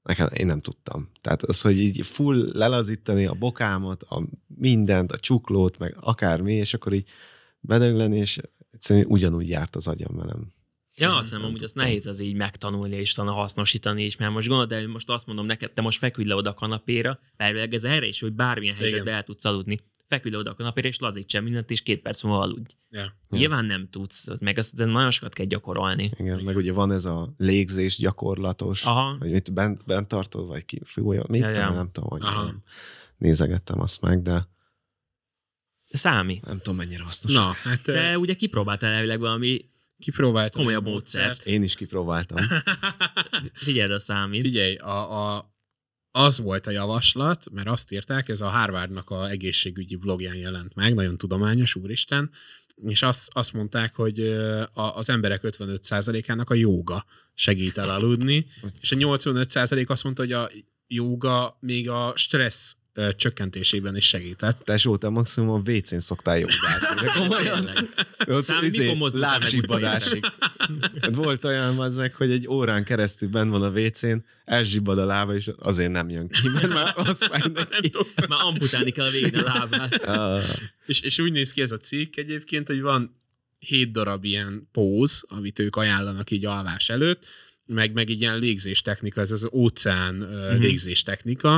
Nekem, 0.04 0.28
én 0.34 0.46
nem 0.46 0.62
tudtam. 0.62 1.10
Tehát 1.22 1.44
az, 1.44 1.62
hogy 1.62 1.80
így 1.80 2.06
full 2.06 2.50
lelazítani 2.54 3.26
a 3.26 3.34
bokámat, 3.34 4.04
a 4.04 4.24
mindent, 4.48 5.12
a 5.12 5.18
csuklót, 5.18 5.78
meg 5.78 5.96
akármi, 6.00 6.54
és 6.54 6.74
akkor 6.74 6.94
így 6.94 7.10
bedögleni, 7.60 8.18
és 8.18 8.40
egyszerűen 8.72 9.06
ugyanúgy 9.10 9.50
járt 9.50 9.76
az 9.76 9.88
agyam 9.88 10.16
velem. 10.16 10.54
Ja, 10.96 11.16
azt 11.16 11.30
hiszem, 11.30 11.52
hogy 11.52 11.64
az 11.64 11.74
nehéz 11.74 12.06
az 12.06 12.20
így 12.20 12.36
megtanulni 12.36 12.96
és 12.96 13.14
talán 13.14 13.34
hasznosítani 13.34 14.04
is, 14.04 14.18
mert 14.18 14.32
most 14.32 14.48
gondolod, 14.48 14.70
de 14.70 14.88
most 14.88 15.10
azt 15.10 15.26
mondom 15.26 15.46
neked, 15.46 15.72
te 15.72 15.82
most 15.82 15.98
feküdj 15.98 16.28
le 16.28 16.36
oda 16.36 16.50
a 16.50 16.54
kanapéra, 16.54 17.20
mert 17.38 17.74
ez 17.74 17.84
erre 17.84 18.06
is, 18.06 18.20
hogy 18.20 18.34
bármilyen 18.34 18.76
helyzetben 18.76 19.04
Igen. 19.04 19.16
el 19.16 19.24
tudsz 19.24 19.46
aludni. 19.46 19.80
Feküdj 20.14 20.36
oda 20.36 20.52
a 20.52 20.56
kanapéra, 20.56 20.88
és 20.88 21.00
lazíts 21.00 21.36
el 21.36 21.42
mindent, 21.42 21.70
és 21.70 21.82
két 21.82 22.02
perc 22.02 22.24
múlva 22.24 22.40
aludj. 22.40 22.76
Ja. 22.90 23.18
Nyilván 23.30 23.66
nem 23.66 23.90
tudsz, 23.90 24.28
az 24.28 24.40
meg 24.40 24.58
azt 24.58 24.78
nagyon 24.78 25.12
sokat 25.12 25.34
kell 25.34 25.46
gyakorolni. 25.46 26.12
Igen, 26.18 26.44
meg 26.44 26.56
ugye 26.56 26.74
van 26.74 26.92
ez 26.92 27.06
a 27.06 27.34
légzés 27.38 27.98
gyakorlatos, 27.98 28.86
Aha. 28.86 29.16
hogy 29.20 29.32
mit 29.32 29.54
bent, 29.54 29.86
bent 29.86 30.08
tartod, 30.08 30.48
vagy 30.48 30.66
ki 30.66 30.82
fújja, 30.84 31.24
mit 31.28 31.42
Ja, 31.42 31.50
ja, 31.50 31.70
nem 31.70 31.92
tudom, 31.92 32.10
hogy 32.10 32.22
Aha. 32.22 32.44
nem 32.44 32.64
nézegettem 33.18 33.80
azt 33.80 34.02
meg, 34.02 34.22
de 34.22 34.48
Számi. 35.88 36.40
nem 36.46 36.58
tudom, 36.58 36.76
mennyire 36.76 37.04
hasznos. 37.04 37.34
Na, 37.34 37.52
hát 37.52 37.82
Te 37.84 37.94
Te... 37.94 38.18
ugye 38.18 38.34
kipróbáltál 38.34 38.92
elvileg 38.92 39.20
valami, 39.20 39.66
kipróbáltam 39.98 40.62
komolyabb 40.62 40.86
egy 40.86 40.92
módszert. 40.92 41.46
Én 41.46 41.64
is 41.64 41.76
kipróbáltam. 41.76 42.38
figyeld 43.54 43.92
a 43.92 44.00
számít. 44.00 44.42
Figyelj, 44.42 44.76
a, 44.76 45.36
a, 45.36 45.53
az 46.16 46.40
volt 46.40 46.68
a 46.68 46.72
javaslat, 46.72 47.46
mert 47.52 47.68
azt 47.68 47.92
írták, 47.92 48.30
ez 48.30 48.42
a 48.42 48.50
Harvardnak 48.50 49.10
a 49.10 49.30
egészségügyi 49.30 49.96
blogján 49.96 50.36
jelent 50.36 50.76
meg, 50.76 50.94
nagyon 50.94 51.18
tudományos, 51.18 51.76
úristen, 51.76 52.30
és 52.86 53.02
azt, 53.02 53.30
azt 53.34 53.54
mondták, 53.54 53.96
hogy 53.96 54.20
a, 54.74 54.82
az 54.82 55.10
emberek 55.10 55.42
55%-ának 55.44 56.50
a 56.50 56.54
jóga 56.54 57.06
segít 57.34 57.78
el 57.78 57.90
aludni, 57.90 58.46
és 58.82 58.92
a 58.92 58.96
85% 58.96 59.88
azt 59.88 60.04
mondta, 60.04 60.22
hogy 60.22 60.32
a 60.32 60.50
jóga 60.88 61.58
még 61.60 61.90
a 61.90 62.14
stressz 62.16 62.76
csökkentésében 63.16 63.96
is 63.96 64.08
segített. 64.08 64.62
Tesó, 64.64 64.98
te 64.98 65.10
maximum 65.10 65.50
a 65.50 65.72
WC-n 65.72 65.98
szoktál 65.98 66.40
jogálni. 66.40 67.02
De 67.02 67.12
komolyan. 67.20 67.70
Ott 68.28 68.44
Szám, 68.44 68.64
izé, 68.64 68.98
lábzsibbadásig. 69.12 70.26
Hát 71.02 71.16
Volt 71.16 71.46
olyan 71.46 71.80
az 71.80 71.96
meg, 71.96 72.16
hogy 72.16 72.32
egy 72.32 72.48
órán 72.48 72.84
keresztül 72.84 73.30
benn 73.30 73.50
van 73.50 73.64
a 73.64 73.70
WC-n, 73.70 74.16
elzsibbad 74.46 74.98
a 74.98 75.06
lába, 75.06 75.36
és 75.36 75.50
azért 75.58 75.92
nem 75.92 76.10
jön 76.10 76.28
ki, 76.30 76.48
mert 76.50 76.68
már 76.68 76.94
az 76.96 77.24
fáj 77.24 77.42
neki. 77.54 77.90
Már 78.28 78.40
amputálni 78.42 78.92
kell 78.92 79.06
a 79.06 79.10
végén 79.10 79.40
a 79.40 79.44
lábát. 79.44 80.02
Ah, 80.14 80.44
És, 80.86 81.02
és 81.02 81.20
úgy 81.20 81.32
néz 81.32 81.52
ki 81.52 81.62
ez 81.62 81.72
a 81.72 81.78
cikk 81.78 82.16
egyébként, 82.16 82.68
hogy 82.68 82.82
van 82.82 83.22
hét 83.60 83.92
darab 83.92 84.24
ilyen 84.24 84.70
póz, 84.72 85.26
amit 85.28 85.60
ők 85.60 85.76
ajánlanak 85.76 86.32
így 86.32 86.46
alvás 86.46 86.90
előtt, 86.90 87.26
meg, 87.68 87.94
meg 87.94 88.10
egy 88.10 88.22
ilyen 88.22 88.40
légzés 88.40 88.82
technika, 88.82 89.22
ez 89.22 89.32
az 89.32 89.50
óceán 89.52 90.14
mm-hmm. 90.16 90.56
Mhm. 90.56 91.58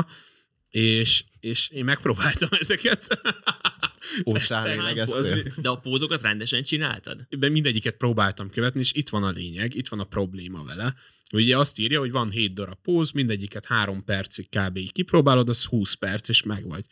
És, 0.76 1.24
és 1.40 1.70
én 1.70 1.84
megpróbáltam 1.84 2.50
ezeket. 2.60 3.20
póz- 5.06 5.18
De 5.62 5.70
a 5.70 5.76
pózokat 5.80 6.22
rendesen 6.22 6.64
csináltad? 6.64 7.26
De 7.30 7.50
mindegyiket 7.50 7.96
próbáltam 7.98 8.50
követni, 8.50 8.80
és 8.80 8.94
itt 8.94 9.10
van 9.10 9.24
a 9.24 9.30
lényeg, 9.30 9.76
itt 9.76 9.88
van 9.88 10.00
a 10.00 10.04
probléma 10.04 10.64
vele. 10.64 10.96
Ugye 11.34 11.58
azt 11.58 11.80
írja, 11.80 12.00
hogy 12.00 12.12
van 12.12 12.30
7 12.30 12.54
darab 12.54 12.78
póz, 12.82 13.12
mindegyiket 13.12 13.66
3 13.66 14.04
percig 14.04 14.50
kb. 14.50 14.92
kipróbálod, 14.92 15.50
az 15.50 15.64
20 15.66 15.94
perc, 15.94 16.30
és 16.30 16.44
megvagy. 16.44 16.86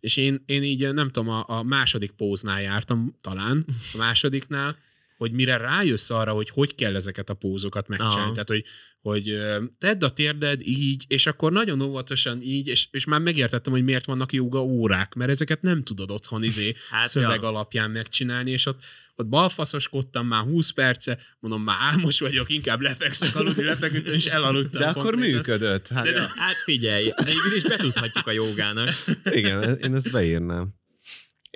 És 0.00 0.16
én, 0.16 0.42
én 0.46 0.62
így 0.62 0.92
nem 0.92 1.10
tudom, 1.10 1.28
a, 1.28 1.44
a 1.48 1.62
második 1.62 2.10
póznál 2.10 2.62
jártam 2.62 3.16
talán, 3.20 3.64
a 3.92 3.96
másodiknál, 3.96 4.78
hogy 5.16 5.32
mire 5.32 5.56
rájössz 5.56 6.10
arra, 6.10 6.32
hogy 6.32 6.50
hogy 6.50 6.74
kell 6.74 6.94
ezeket 6.94 7.30
a 7.30 7.34
pózokat 7.34 7.88
megcsinálni. 7.88 8.20
Aha. 8.20 8.32
Tehát, 8.32 8.48
hogy, 8.48 8.64
hogy 9.00 9.38
tedd 9.78 10.04
a 10.04 10.08
térded 10.08 10.60
így, 10.64 11.04
és 11.08 11.26
akkor 11.26 11.52
nagyon 11.52 11.80
óvatosan 11.80 12.42
így, 12.42 12.66
és, 12.66 12.88
és 12.90 13.04
már 13.04 13.20
megértettem, 13.20 13.72
hogy 13.72 13.84
miért 13.84 14.04
vannak 14.04 14.32
joga 14.32 14.62
órák, 14.62 15.14
mert 15.14 15.30
ezeket 15.30 15.62
nem 15.62 15.82
tudod 15.82 16.10
otthon 16.10 16.42
izé 16.42 16.74
Hát, 16.90 17.08
szöveg 17.08 17.40
ja. 17.40 17.48
alapján 17.48 17.90
megcsinálni, 17.90 18.50
és 18.50 18.66
ott, 18.66 18.82
ott 19.14 19.26
balfaszoskodtam 19.26 20.26
már 20.26 20.42
20 20.42 20.70
perce, 20.70 21.18
mondom, 21.40 21.62
már 21.62 21.76
álmos 21.80 22.20
vagyok, 22.20 22.50
inkább 22.50 22.80
lefekszek 22.80 23.36
aludni, 23.36 23.62
lefeküdtem, 23.64 24.14
és 24.14 24.26
elaludtam. 24.26 24.80
De 24.80 24.86
akkor 24.88 25.14
működött. 25.14 25.88
Hát, 25.88 26.04
De- 26.04 26.32
Hát 26.36 26.56
figyelj, 26.64 27.12
végül 27.24 27.54
is 27.54 27.62
betudhatjuk 27.62 28.26
a 28.26 28.30
jogának. 28.30 28.88
igen, 29.24 29.78
én 29.78 29.94
ezt 29.94 30.12
beírnám. 30.12 30.74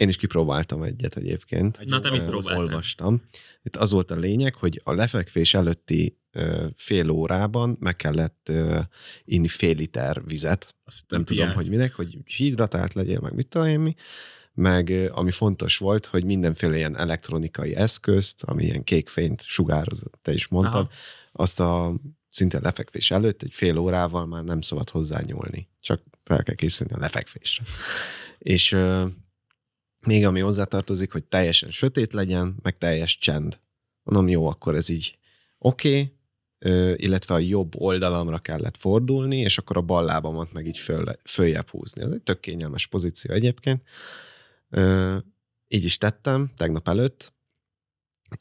Én 0.01 0.09
is 0.09 0.17
kipróbáltam 0.17 0.83
egyet 0.83 1.17
egyébként. 1.17 1.85
Na, 1.85 2.01
te 2.01 2.11
mit 2.11 2.25
próbáltál? 2.25 2.63
Olvastam. 2.63 3.23
Itt 3.63 3.77
az 3.77 3.91
volt 3.91 4.11
a 4.11 4.15
lényeg, 4.17 4.55
hogy 4.55 4.81
a 4.85 4.93
lefekvés 4.93 5.55
előtti 5.55 6.19
fél 6.75 7.11
órában 7.11 7.77
meg 7.81 7.97
kellett 7.97 8.53
inni 9.25 9.49
fél 9.49 9.75
liter 9.75 10.25
vizet. 10.25 10.75
Azt 10.85 11.03
Nem 11.09 11.25
tudom, 11.25 11.45
piát. 11.45 11.57
hogy 11.57 11.69
minek, 11.69 11.93
hogy 11.93 12.19
hidratált 12.25 12.93
legyél, 12.95 13.21
meg 13.21 13.35
mit 13.35 13.47
tudom 13.49 13.67
én 13.67 13.81
mi. 13.81 13.95
Meg 14.55 15.11
ami 15.13 15.31
fontos 15.31 15.77
volt, 15.77 16.07
hogy 16.07 16.25
mindenféle 16.25 16.77
ilyen 16.77 16.97
elektronikai 16.97 17.75
eszközt, 17.75 18.43
ami 18.43 18.65
ilyen 18.65 18.85
kék 18.85 19.09
fényt 19.09 19.43
sugároz, 19.43 20.03
te 20.23 20.33
is 20.33 20.49
mondtad, 20.49 20.75
Aha. 20.75 20.91
Azt 21.33 21.61
a 21.61 21.95
szinte 22.29 22.61
lefekvés 22.61 23.11
előtt 23.11 23.43
egy 23.43 23.53
fél 23.53 23.79
órával 23.79 24.27
már 24.27 24.45
nem 24.45 24.61
szabad 24.61 24.91
hozzányúlni. 24.91 25.69
Csak 25.81 26.03
fel 26.25 26.43
kell 26.43 26.55
készülni 26.55 26.93
a 26.93 26.99
lefekvésre. 26.99 27.65
És 28.39 28.77
még 30.07 30.27
ami 30.27 30.41
hozzátartozik, 30.41 31.13
hogy 31.13 31.25
teljesen 31.25 31.71
sötét 31.71 32.13
legyen, 32.13 32.57
meg 32.63 32.79
teljes 32.79 33.19
csend. 33.19 33.59
Mondom, 34.03 34.29
jó, 34.29 34.47
akkor 34.47 34.75
ez 34.75 34.89
így 34.89 35.19
oké, 35.59 35.89
okay, 35.89 36.15
illetve 36.97 37.35
a 37.35 37.39
jobb 37.39 37.75
oldalamra 37.77 38.39
kellett 38.39 38.77
fordulni, 38.77 39.37
és 39.37 39.59
akkor 39.59 39.77
a 39.77 39.81
bal 39.81 40.05
lábamat 40.05 40.53
meg 40.53 40.67
így 40.67 40.79
föl, 40.79 41.05
följebb 41.25 41.69
húzni. 41.69 42.03
Ez 42.03 42.11
egy 42.11 42.23
tök 42.23 42.41
kényelmes 42.41 42.87
pozíció 42.87 43.35
egyébként. 43.35 43.83
Ö, 44.69 45.17
így 45.69 45.85
is 45.85 45.99
tettem 45.99 46.51
tegnap 46.57 46.89
előtt, 46.89 47.33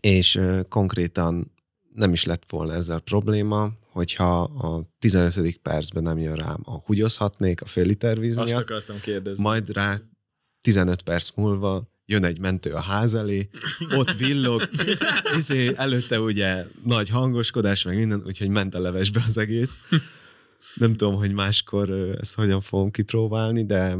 és 0.01 0.35
ö, 0.35 0.61
konkrétan 0.69 1.51
nem 1.93 2.13
is 2.13 2.25
lett 2.25 2.43
volna 2.49 2.73
ezzel 2.73 2.99
probléma, 2.99 3.71
hogyha 3.91 4.41
a 4.41 4.83
15. 4.99 5.57
percben 5.57 6.03
nem 6.03 6.17
jön 6.17 6.35
rám 6.35 6.61
a 6.63 6.71
húgyozhatnék 6.71 7.61
a 7.61 7.65
fél 7.65 7.85
liter 7.85 8.19
víz 8.19 8.37
Azt 8.37 8.51
miatt, 8.51 8.61
akartam 8.61 8.99
kérdezni. 8.99 9.43
majd 9.43 9.69
rá 9.69 9.99
15 10.61 11.01
perc 11.01 11.29
múlva 11.35 11.89
jön 12.05 12.23
egy 12.23 12.39
mentő 12.39 12.71
a 12.71 12.81
ház 12.81 13.13
elé, 13.13 13.49
ott 13.95 14.13
villog, 14.13 14.69
izé, 15.37 15.71
előtte 15.75 16.19
ugye 16.19 16.65
nagy 16.83 17.09
hangoskodás, 17.09 17.83
meg 17.83 17.97
minden, 17.97 18.23
úgyhogy 18.25 18.47
ment 18.49 18.75
a 18.75 18.79
levesbe 18.79 19.23
az 19.27 19.37
egész. 19.37 19.79
Nem 20.73 20.95
tudom, 20.95 21.15
hogy 21.15 21.31
máskor 21.31 21.89
ezt 22.19 22.35
hogyan 22.35 22.61
fogom 22.61 22.91
kipróbálni, 22.91 23.65
de 23.65 23.97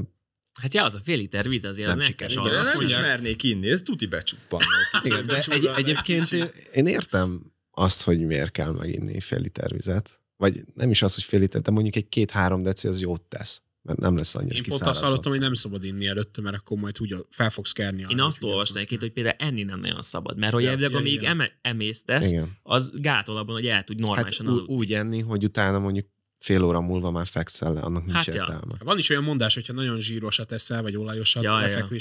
Hát 0.62 0.74
ja, 0.74 0.84
az 0.84 0.94
a 0.94 1.00
fél 1.04 1.18
liter 1.18 1.48
víz 1.48 1.66
azért 1.66 1.90
az 1.90 1.96
Nem 1.96 2.06
sikerült. 2.06 2.44
De 2.44 2.50
alvás. 2.50 2.64
nem 2.64 2.72
is 2.72 2.78
mondják- 2.80 3.02
mernék 3.02 3.44
inni, 3.44 3.70
ez 3.70 3.82
tuti 3.82 4.06
becsuppannak. 4.08 4.68
igen, 5.04 5.26
de 5.26 5.44
egy, 5.50 5.66
egyébként 5.76 6.32
én, 6.32 6.50
én 6.74 6.86
értem 6.86 7.52
azt, 7.72 8.02
hogy 8.04 8.20
miért 8.26 8.52
kell 8.52 8.72
meginni 8.72 9.20
fél 9.20 9.40
liter 9.40 9.72
vizet. 9.72 10.20
Vagy 10.38 10.64
nem 10.74 10.90
is 10.90 11.02
az, 11.02 11.14
hogy 11.14 11.24
fél 11.24 11.40
liter, 11.40 11.62
de 11.62 11.72
mondjuk 11.72 11.96
egy 11.96 12.10
két-három 12.10 12.62
deci 12.64 12.88
az 12.88 13.02
jót 13.02 13.22
tesz. 13.22 13.62
Mert 13.82 14.00
nem 14.00 14.16
lesz 14.16 14.36
annyira 14.36 14.56
Én 14.56 14.64
pont 14.64 14.82
azt 14.82 15.02
hallottam, 15.04 15.32
hogy 15.32 15.42
nem 15.42 15.54
szabad 15.54 15.84
inni 15.84 16.08
előtte, 16.08 16.42
mert 16.42 16.56
akkor 16.56 16.78
majd 16.78 16.96
úgy 17.02 17.16
fel 17.30 17.50
fogsz 17.50 17.72
kerni. 17.72 18.06
Én 18.10 18.22
azt 18.22 18.44
olvastam 18.44 18.76
egyébként, 18.78 19.02
hogy 19.02 19.12
például 19.12 19.36
enni 19.40 19.64
nem 19.64 19.80
nagyon 19.80 20.02
szabad, 20.02 20.38
mert 20.38 20.54
hogy 20.54 20.64
Ja, 20.64 20.70
elvileg, 20.70 20.92
ja, 20.92 20.98
amíg 20.98 21.24
eme, 21.24 21.52
emésztesz, 21.62 22.32
Igen. 22.32 22.58
az 22.64 22.92
gátol 22.96 23.38
abban, 23.38 23.54
hogy 23.56 23.68
el 23.68 23.84
tudj 23.84 24.02
Hát 24.02 24.08
normálisan 24.10 24.46
ú- 24.46 24.52
aludni. 24.52 24.74
úgy 24.76 24.94
enni, 24.94 25.20
hogy 25.22 25.44
utána 25.44 25.80
mondjuk 25.80 26.08
fél 26.40 26.64
óra 26.64 26.82
múlva 26.82 27.12
már 27.12 27.28
fekszel 27.28 27.74
le, 27.74 27.80
annak 27.80 28.02
nincs 28.04 28.16
Hát 28.16 28.26
ja. 28.26 28.34
értelme. 28.34 28.76
Van 28.80 28.98
is 28.98 29.10
olyan 29.10 29.24
mondás, 29.24 29.54
hogyha 29.54 29.74
nagyon 29.74 30.00
zsírosat 30.00 30.52
eszel, 30.52 30.82
vagy 30.82 30.96
olajosat, 30.96 31.44
Ja, 31.44 31.60
ja, 31.62 31.68
ja. 31.68 31.84
akkor 31.84 31.98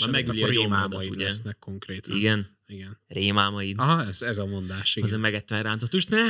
ugye? 1.10 1.24
lesznek 1.24 1.58
konkrétan. 1.58 2.16
Igen, 2.16 2.57
Igen. 2.70 2.98
rémámaid. 3.08 3.74
Aha, 3.78 4.04
ez, 4.06 4.22
ez 4.22 4.38
a 4.38 4.46
mondás. 4.46 4.90
Igen. 4.96 5.04
Azért 5.08 5.20
megettem 5.22 5.58
egy 5.58 5.64
rántott 5.64 5.90
húst. 5.90 6.08
Nem, 6.18 6.28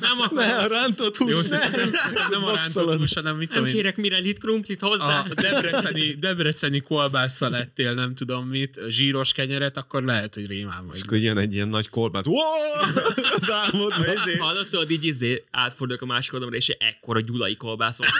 nem 0.00 0.20
akarom. 0.20 0.34
Ne, 0.48 0.56
a 0.56 0.66
rántott 0.66 1.16
hús, 1.16 1.30
Jó, 1.50 1.58
ne! 1.58 1.68
nem, 1.68 1.90
nem 2.30 2.44
a 2.44 2.52
rántott 2.54 2.96
hús, 2.96 3.14
hanem 3.14 3.36
mit 3.36 3.48
Nem 3.48 3.56
tudom 3.56 3.66
én, 3.66 3.74
kérek 3.74 3.96
mire 3.96 4.18
lit 4.18 4.38
krumplit 4.38 4.80
hozzá. 4.80 5.20
a 5.20 5.34
debreceni, 5.34 6.14
debreceni 6.14 6.80
kolbásszal 6.80 7.50
lettél, 7.50 7.94
nem 7.94 8.14
tudom 8.14 8.48
mit, 8.48 8.80
zsíros 8.88 9.32
kenyeret, 9.32 9.76
akkor 9.76 10.02
lehet, 10.04 10.34
hogy 10.34 10.46
rémámaid 10.46 10.94
És 10.94 11.00
akkor 11.02 11.18
jön 11.18 11.38
egy 11.38 11.54
ilyen 11.54 11.68
nagy 11.68 11.88
korbát. 11.88 12.26
Wow! 12.26 12.36
Az 13.36 13.50
álmodban. 13.50 14.04
izé- 14.16 14.38
Hallod, 14.38 14.68
tudod, 14.70 14.90
így 14.90 15.04
izé, 15.04 15.44
átfordulok 15.50 16.02
a 16.02 16.06
másik 16.06 16.32
oldalra, 16.32 16.56
és 16.56 16.68
ekkora 16.68 17.20
gyulai 17.20 17.56
kolbászom. 17.56 18.06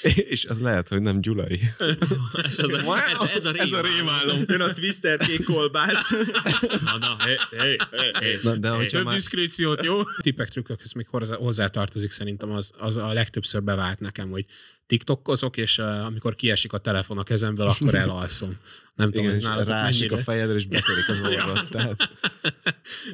És 0.34 0.44
az 0.44 0.60
lehet, 0.60 0.88
hogy 0.88 1.00
nem 1.00 1.20
Gyulai. 1.20 1.60
és 2.48 2.58
az 2.58 2.72
a, 2.72 2.96
ez, 3.10 3.28
ez, 3.34 3.44
a 3.44 3.52
Ez 3.54 3.72
a 3.72 3.80
rémálom. 3.80 4.44
Jön 4.46 4.60
a 4.60 4.72
Twister 4.72 5.18
kék 5.18 5.44
kolbász. 5.44 6.10
Na, 6.84 6.98
na, 6.98 7.16
hé, 7.24 7.36
hé, 7.60 7.76
hé. 8.20 8.38
Na, 8.42 8.56
de 8.56 8.68
hogyha 8.68 8.96
Több 8.96 9.04
már... 9.04 9.14
diszkréciót, 9.14 9.84
jó? 9.84 10.02
Tippek, 10.20 10.48
trükkök, 10.48 10.80
ez 10.82 10.92
még 10.92 11.06
hozzá, 11.08 11.36
hozzátartozik 11.36 12.10
szerintem, 12.10 12.50
az, 12.50 12.72
az 12.78 12.96
a 12.96 13.12
legtöbbször 13.12 13.62
bevált 13.62 14.00
nekem, 14.00 14.30
hogy 14.30 14.44
TikTokozok, 14.86 15.56
és 15.56 15.78
uh, 15.78 16.04
amikor 16.04 16.34
kiesik 16.34 16.72
a 16.72 16.78
telefon 16.78 17.18
a 17.18 17.22
kezemből, 17.22 17.66
akkor 17.66 17.94
elalszom. 17.94 18.56
Nem 18.94 19.10
tudom, 19.10 19.24
Igen, 19.24 19.36
ez 19.36 19.40
és 19.40 19.46
nálatok 19.46 19.68
rásik 19.68 20.12
a 20.12 20.14
mennyire, 20.14 20.22
fejedre, 20.22 20.54
és 20.54 20.66
betörik 20.66 21.08
az 21.08 21.22
orrod. 21.22 21.68
Tehát, 21.70 22.10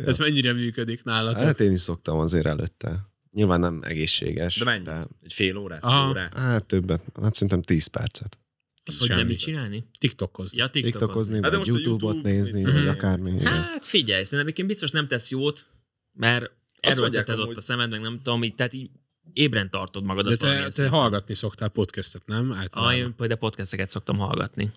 ez 0.07 0.18
mennyire 0.18 0.53
működik 0.53 1.05
nálatok. 1.05 1.43
hát 1.43 1.61
én 1.61 1.72
is 1.72 1.81
szoktam 1.81 2.18
azért 2.18 2.47
előtte 2.47 3.09
Nyilván 3.33 3.61
nem 3.61 3.79
egészséges. 3.83 4.57
De 4.57 4.64
mennyi? 4.64 4.89
Egy 5.22 5.33
fél 5.33 5.57
órát? 5.57 5.83
Aha. 5.85 6.09
Órát? 6.09 6.35
Hát 6.39 6.64
többet, 6.64 7.03
hát 7.22 7.35
szerintem 7.35 7.62
10 7.62 7.87
percet. 7.87 8.39
Az 8.85 8.99
Hogy 8.99 9.09
nem 9.09 9.26
mit 9.26 9.39
csinálni? 9.39 9.85
TikTokozni. 9.99 10.59
Ja, 10.59 10.70
TikTokozni. 10.70 10.99
TikTokozni, 11.01 11.43
Hát 11.43 11.51
de 11.51 11.57
vagy 11.57 11.66
YouTube-ot 11.66 12.01
YouTube- 12.14 12.33
nézni, 12.33 12.62
Mhm. 12.62 12.72
vagy 12.72 12.87
akármi. 12.89 13.31
igen. 13.31 13.53
Hát 13.53 13.85
figyelj, 13.85 14.22
szerintem 14.22 14.41
egyébként 14.41 14.68
biztos 14.68 14.91
nem 14.91 15.07
tesz 15.09 15.31
jót, 15.31 15.66
mert 16.12 16.51
erőlteted 16.81 17.26
mondják 17.26 17.49
ott 17.51 17.57
a 17.57 17.61
szemed, 17.61 17.91
meg 17.91 18.01
nem 18.01 18.16
tudom, 18.22 18.45
így, 18.45 18.55
tehát 18.55 18.72
így 18.72 18.91
ébren 19.33 19.70
tartod 19.70 20.05
magadat 20.05 20.31
De 20.31 20.37
te, 20.37 20.59
te 20.62 20.70
szinten. 20.70 20.93
hallgatni 20.93 21.35
szoktál 21.35 21.68
podcastet, 21.68 22.22
nem? 22.26 22.51
Ah, 22.51 22.59
Általában. 22.59 22.95
én 22.95 23.14
például 23.16 23.39
podcasteket 23.41 23.91
szoktam 23.91 24.16
hallgatni. 24.18 24.70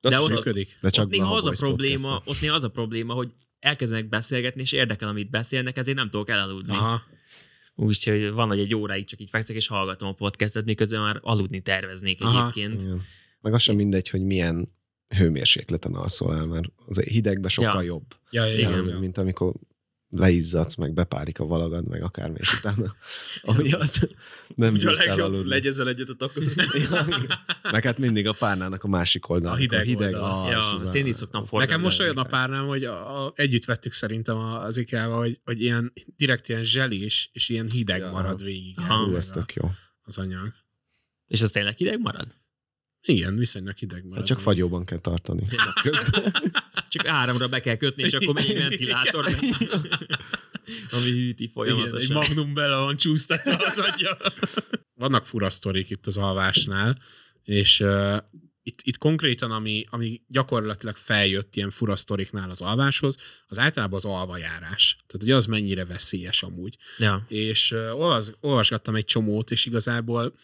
De 0.00 0.08
De 0.08 0.20
ott- 0.20 0.30
működik. 0.30 0.74
De 0.80 0.90
csak 0.90 1.04
ott 1.04 1.10
néha 1.10 1.34
az 1.34 1.46
a 1.46 1.50
probléma, 1.50 2.02
podcastet. 2.08 2.28
ott 2.34 2.40
néha 2.40 2.54
az 2.54 2.64
a 2.64 2.68
probléma, 2.70 3.12
hogy 3.14 3.30
elkezdenek 3.58 4.08
beszélgetni, 4.08 4.60
és 4.60 4.72
érdekel, 4.72 5.08
amit 5.08 5.30
beszélnek, 5.30 5.76
ezért 5.76 5.96
nem 5.96 6.10
tudok 6.10 6.28
elaludni. 6.28 6.72
Aha. 6.72 7.02
Úgyhogy 7.78 8.30
van, 8.30 8.48
hogy 8.48 8.58
egy 8.58 8.74
óráig 8.74 9.04
csak 9.04 9.20
így 9.20 9.30
fekszek, 9.30 9.56
és 9.56 9.66
hallgatom 9.66 10.08
a 10.08 10.12
podcastet, 10.12 10.64
miközben 10.64 11.00
már 11.00 11.18
aludni 11.22 11.60
terveznék 11.60 12.22
Aha. 12.22 12.40
egyébként. 12.40 12.82
Igen. 12.82 13.02
Meg 13.40 13.54
az 13.54 13.62
sem 13.62 13.76
mindegy, 13.76 14.08
hogy 14.08 14.22
milyen 14.22 14.74
hőmérsékleten 15.16 15.94
alszol 15.94 16.34
el, 16.34 16.46
mert 16.46 16.68
az 16.86 17.00
hidegben 17.00 17.50
sokkal 17.50 17.82
Ja. 17.82 17.88
jobb. 17.88 18.04
Ja, 18.30 18.44
ja, 18.44 18.52
Igen. 18.58 18.70
ja, 18.70 18.76
Igen, 18.78 18.88
ja. 18.88 18.98
mint 18.98 19.18
amikor 19.18 19.54
leizzadsz, 20.10 20.74
meg 20.74 20.92
bepálik 20.92 21.38
a 21.40 21.44
valagad, 21.46 21.88
meg 21.88 22.02
akármi, 22.02 22.36
és 22.40 22.58
utána 22.58 22.94
amiatt 23.42 24.16
nem 24.54 24.74
Ugye 24.74 24.88
a 24.88 24.92
legjobb, 24.92 25.18
elaludni. 25.18 25.48
legyezel 25.48 25.88
egyet 25.88 26.08
a 26.08 26.14
takon. 26.14 26.44
Ja, 26.90 27.06
meg 27.72 27.84
hát 27.84 27.98
mindig 27.98 28.26
a 28.26 28.32
párnának 28.32 28.84
a 28.84 28.88
másik 28.88 29.28
oldalon. 29.28 29.56
A 29.56 29.60
hideg 29.60 29.84
hideg 29.86 30.14
oldal. 30.14 30.30
alsz, 30.30 30.50
Ja, 30.50 30.58
az 30.82 30.88
a- 30.88 30.92
én 30.92 31.06
is 31.06 31.16
szoktam 31.16 31.40
fordulni. 31.40 31.66
Nekem 31.66 31.80
most 31.80 32.00
olyan 32.00 32.16
a 32.16 32.24
párnám, 32.24 32.66
hogy 32.66 32.84
a, 32.84 33.24
a, 33.26 33.32
együtt 33.36 33.64
vettük 33.64 33.92
szerintem 33.92 34.36
a- 34.36 34.62
az 34.64 34.76
ikea 34.76 35.16
hogy, 35.16 35.40
hogy 35.44 35.62
ilyen 35.62 35.92
direkt 36.16 36.48
ilyen 36.48 36.64
zselés, 36.64 37.30
és 37.32 37.48
ilyen 37.48 37.70
hideg 37.70 38.00
Ja. 38.00 38.10
marad 38.10 38.42
végig. 38.42 38.80
Hú, 38.80 39.14
ez 39.16 39.30
a- 39.30 39.32
tök 39.32 39.54
jó. 39.54 39.70
Az 40.02 40.18
anyag. 40.18 40.52
És 41.26 41.42
az 41.42 41.50
tényleg 41.50 41.76
hideg 41.76 42.00
marad? 42.00 42.26
Igen, 43.06 43.36
viszonylag 43.36 43.76
hideg 43.76 44.02
marad. 44.02 44.16
Hát 44.18 44.26
csak 44.26 44.40
fagyóban 44.40 44.84
kell 44.84 44.98
tartani. 44.98 45.46
Közben. 45.82 46.32
Csak 46.88 47.06
áramra 47.06 47.48
be 47.48 47.60
kell 47.60 47.76
kötni, 47.76 48.02
és 48.02 48.12
akkor 48.12 48.34
megy 48.34 48.50
egy 48.50 48.68
ventilátor, 48.68 49.26
ami 50.90 51.10
hűti 51.10 51.42
Igen, 51.42 51.46
egy 51.46 51.50
folyamatosan. 51.52 52.16
magnum 52.16 52.54
bele 52.54 52.76
van 52.76 52.96
csúsztatva 52.96 53.56
az 53.56 53.78
adja. 53.78 54.16
Vannak 54.94 55.26
fura 55.26 55.50
sztorik 55.50 55.90
itt 55.90 56.06
az 56.06 56.16
alvásnál, 56.16 56.98
és 57.42 57.80
uh, 57.80 58.16
itt, 58.62 58.80
itt 58.82 58.98
konkrétan, 58.98 59.50
ami, 59.50 59.84
ami 59.90 60.22
gyakorlatilag 60.28 60.96
feljött 60.96 61.56
ilyen 61.56 61.70
fura 61.70 61.96
sztoriknál 61.96 62.50
az 62.50 62.60
alváshoz, 62.60 63.16
az 63.46 63.58
általában 63.58 63.96
az 63.96 64.04
alvajárás. 64.04 64.96
Tehát, 65.06 65.22
hogy 65.22 65.30
az 65.30 65.46
mennyire 65.46 65.84
veszélyes 65.84 66.42
amúgy. 66.42 66.76
Ja. 66.98 67.24
És 67.28 67.72
uh, 67.72 68.00
olvas, 68.00 68.26
olvasgattam 68.40 68.94
egy 68.94 69.04
csomót, 69.04 69.50
és 69.50 69.66
igazából 69.66 70.34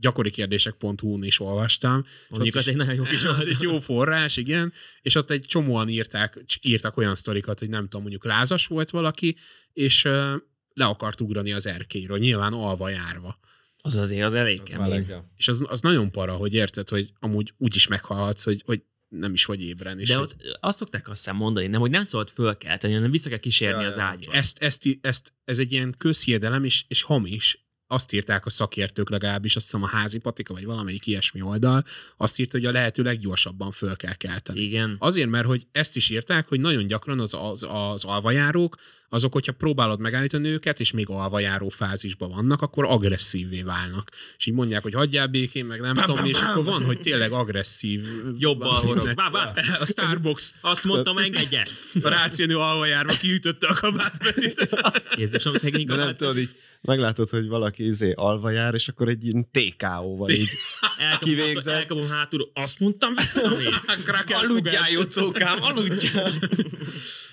gyakori 0.00 0.30
kérdések.hu-n 0.30 1.22
is 1.24 1.40
olvastam. 1.40 2.04
Mondjuk 2.28 2.54
az 2.54 2.60
is- 2.60 2.68
egy 2.68 2.76
nagyon 2.76 2.94
jó 2.94 3.02
kis 3.02 3.24
az 3.40 3.46
egy 3.48 3.60
jó 3.62 3.78
forrás, 3.80 4.36
igen, 4.36 4.72
és 5.02 5.14
ott 5.14 5.30
egy 5.30 5.44
csomóan 5.46 5.88
írták, 5.88 6.44
írtak 6.60 6.96
olyan 6.96 7.14
sztorikat, 7.14 7.58
hogy 7.58 7.68
nem 7.68 7.82
tudom, 7.82 8.00
mondjuk 8.00 8.24
lázas 8.24 8.66
volt 8.66 8.90
valaki, 8.90 9.36
és 9.72 10.02
le 10.74 10.84
akart 10.84 11.20
ugrani 11.20 11.52
az 11.52 11.66
erkélyről, 11.66 12.18
nyilván 12.18 12.52
alva 12.52 12.88
járva. 12.88 13.38
Az 13.76 13.96
azért 13.96 14.26
az 14.26 14.34
elég 14.34 14.60
Az 14.64 14.70
kemény. 14.70 15.06
És 15.36 15.48
az, 15.48 15.64
az 15.66 15.80
nagyon 15.80 16.10
para, 16.10 16.32
hogy 16.34 16.54
érted, 16.54 16.88
hogy 16.88 17.12
amúgy 17.18 17.52
úgy 17.56 17.76
is 17.76 17.86
meghalhatsz, 17.86 18.44
hogy, 18.44 18.62
hogy 18.64 18.82
nem 19.08 19.32
is 19.32 19.44
vagy 19.44 19.62
ébren. 19.62 20.00
És 20.00 20.08
De 20.08 20.16
hogy 20.16 20.24
ott 20.38 20.58
azt 20.60 20.78
szokták 20.78 21.08
azt 21.08 21.18
hiszem 21.24 21.36
mondani, 21.36 21.66
nem, 21.66 21.80
hogy 21.80 21.90
nem 21.90 22.02
szabad 22.02 22.28
fölkelteni, 22.30 22.94
hanem 22.94 23.10
vissza 23.10 23.28
kell 23.28 23.38
kísérni 23.38 23.80
Ja, 23.80 23.86
az 23.86 23.98
ágyba. 23.98 24.32
ezt, 24.32 24.58
ezt, 24.58 24.86
ezt, 25.00 25.32
ez 25.44 25.58
egy 25.58 25.72
ilyen 25.72 25.94
közhiedelem, 25.98 26.64
és, 26.64 26.84
és 26.88 27.02
hamis. 27.02 27.66
Azt 27.90 28.12
írták 28.12 28.46
a 28.46 28.50
szakértők 28.50 29.10
legalábbis, 29.10 29.56
azt 29.56 29.64
hiszem 29.64 29.82
a 29.82 29.86
házi 29.86 30.18
patika, 30.18 30.54
vagy 30.54 30.64
valamelyik 30.64 31.06
ilyesmi 31.06 31.42
oldal, 31.42 31.84
azt 32.16 32.38
írta, 32.38 32.56
hogy 32.56 32.66
a 32.66 32.72
lehető 32.72 33.02
leggyorsabban 33.02 33.70
föl 33.70 33.96
kell 33.96 34.14
kelteni. 34.14 34.60
Igen. 34.60 34.96
Azért, 34.98 35.28
mert 35.28 35.46
hogy 35.46 35.66
ezt 35.72 35.96
is 35.96 36.10
írták, 36.10 36.48
hogy 36.48 36.60
nagyon 36.60 36.86
gyakran 36.86 37.20
az, 37.20 37.34
az, 37.34 37.66
az 37.68 38.04
alvajárók, 38.04 38.76
azok, 39.08 39.32
hogyha 39.32 39.52
próbálod 39.52 40.00
megállítani 40.00 40.48
őket, 40.48 40.80
és 40.80 40.92
még 40.92 41.08
alvajáró 41.08 41.68
fázisban 41.68 42.30
vannak, 42.30 42.62
akkor 42.62 42.84
agresszívvé 42.84 43.62
válnak. 43.62 44.10
És 44.38 44.46
így 44.46 44.54
mondják, 44.54 44.82
hogy 44.82 44.94
hagyjál 44.94 45.26
békén, 45.26 45.64
meg 45.64 45.80
nem 45.80 45.94
tudom, 45.94 46.24
és 46.24 46.40
akkor 46.40 46.64
van, 46.64 46.84
hogy 46.84 47.00
tényleg 47.00 47.32
agresszív. 47.32 48.06
Jobbal 48.38 48.74
horog. 48.74 49.14
Bá, 49.14 49.28
bá. 49.28 49.52
A 49.80 49.86
Starbucks, 49.86 50.52
Azt 50.60 50.84
mondtam, 50.84 51.18
engedje. 51.18 51.66
a 52.02 52.08
rációnő 52.08 52.56
alvajárva 52.56 53.12
kiütötte 53.12 53.66
a 53.66 53.74
kabátba. 53.74 54.28
Jézusom, 55.16 55.54
szegény 55.54 55.86
De 55.86 55.92
nem 55.92 56.00
kabát. 56.00 56.16
tudod, 56.16 56.38
így 56.38 56.50
meglátod, 56.80 57.28
hogy 57.28 57.48
valaki 57.48 57.86
izé 57.86 58.12
alva 58.16 58.50
jár, 58.50 58.74
és 58.74 58.88
akkor 58.88 59.08
egy 59.08 59.24
ilyen 59.24 59.50
TKO-val 59.50 60.30
így 60.30 60.50
kivégzett. 61.20 61.74
elkapom 61.74 62.08
hátulról. 62.08 62.50
Azt 62.54 62.78
mondtam, 62.80 63.14
Aludjál, 64.42 64.90
jócókám, 64.90 65.62
aludjál! 65.62 66.32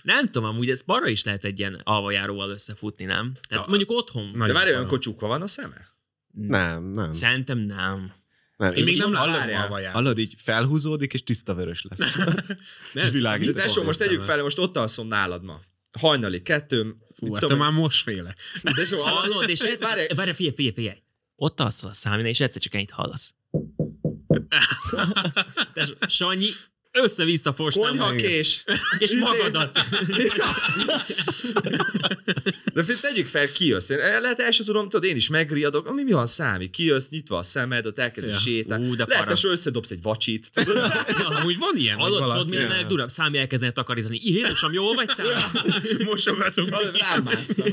Nem 0.04 0.26
tudom, 0.26 0.50
amúgy 0.50 0.70
ez 0.70 0.82
balra 0.82 1.08
is 1.08 1.24
lehet 1.24 1.44
egy 1.46 1.60
ilyen 1.66 1.82
alvajáróval 1.84 2.50
összefutni, 2.50 3.06
nem? 3.06 3.34
Tehát 3.48 3.64
Ja, 3.66 3.70
mondjuk 3.70 3.92
otthon. 3.92 4.32
De 4.32 4.38
várj, 4.40 4.52
para. 4.54 4.70
olyankor 4.70 5.00
csukva 5.00 5.28
van 5.28 5.42
a 5.42 5.48
szeme? 5.48 5.88
Nem, 6.32 6.84
nem. 6.84 7.14
Szerintem 7.14 7.58
nem. 7.58 8.14
nem. 8.58 8.74
Én 8.74 8.84
még 8.84 8.94
így 8.94 9.00
nem 9.00 9.14
láttam. 9.14 9.92
Hallod, 9.92 10.18
így 10.18 10.34
felhúzódik, 10.38 11.14
és 11.14 11.24
tiszta 11.24 11.54
vörös 11.54 11.86
lesz. 11.90 12.16
Nem, 12.94 13.12
világít. 13.12 13.54
De 13.54 13.62
tesó, 13.62 13.84
most 13.84 14.00
tegyük 14.00 14.22
fel, 14.22 14.42
most 14.42 14.60
ott 14.60 14.78
alszom 14.78 15.08
nálad 15.08 15.44
ma. 15.44 15.60
Hajnali 16.00 16.42
kettő. 16.42 16.96
Fú, 17.16 17.34
hát 17.34 17.46
te 17.46 17.54
én. 17.54 17.60
már 17.60 17.72
most 17.72 18.04
féle. 18.04 18.36
Tesó, 18.76 19.02
Hallod, 19.02 19.50
és 19.50 19.62
Várj, 19.80 20.08
várj, 20.16 20.32
figyelj, 20.32 20.56
figyelj, 20.56 20.74
figyelj. 20.74 20.98
Ott 21.36 21.60
alszol 21.60 21.90
a 21.90 21.94
számina, 21.94 22.28
és 22.28 22.40
egyszer 22.40 22.62
csak 22.62 22.74
ennyit 22.74 22.92
hallasz. 22.92 23.36
De 25.74 25.86
Sanyi 26.08 26.48
össze-vissza 26.96 27.54
konyha 27.54 28.14
Igen. 28.14 28.18
kés. 28.28 28.64
és 29.00 29.12
Izé- 29.12 29.20
magadat. 29.20 29.80
De 32.74 32.84
fi- 32.84 33.02
tegyük 33.02 33.28
fel, 33.28 33.48
kijössz. 33.52 33.90
Én, 33.90 33.98
lehet 33.98 34.40
el 34.40 34.52
sem 34.52 34.66
tudom, 34.66 34.90
tudod, 34.90 35.10
én 35.10 35.16
is 35.16 35.30
megriadok. 35.30 35.88
Ami 35.88 36.04
mi 36.04 36.12
van 36.12 36.26
számít? 36.26 36.72
Kijössz, 36.72 37.10
nyitva 37.10 37.38
a 37.38 37.44
szemed, 37.44 37.86
ott 37.86 38.00
elkezd 38.00 38.28
Ja. 38.28 38.34
ja. 38.34 38.40
sétálni. 38.40 38.96
Lehet, 39.08 39.28
hogy 39.42 39.52
összedobsz 39.52 39.92
egy 39.92 40.02
vacsit. 40.02 40.50
Tudod? 40.54 40.92
Amúgy 41.24 41.58
van 41.58 41.76
ilyen, 41.76 41.96
hogy 41.98 42.12
Hallod, 42.12 42.32
tudod, 42.32 42.50
milyen 42.50 42.70
yeah. 42.70 42.86
durvább 42.88 43.10
számi 43.10 43.38
elkezdene 43.38 43.72
takarítani. 43.72 44.20
Jézusom, 44.24 44.74
jól 44.74 44.96
vagy 44.96 45.10
szám? 45.10 45.52
mosogatunk. 46.06 46.76
Rámásztam. 47.00 47.68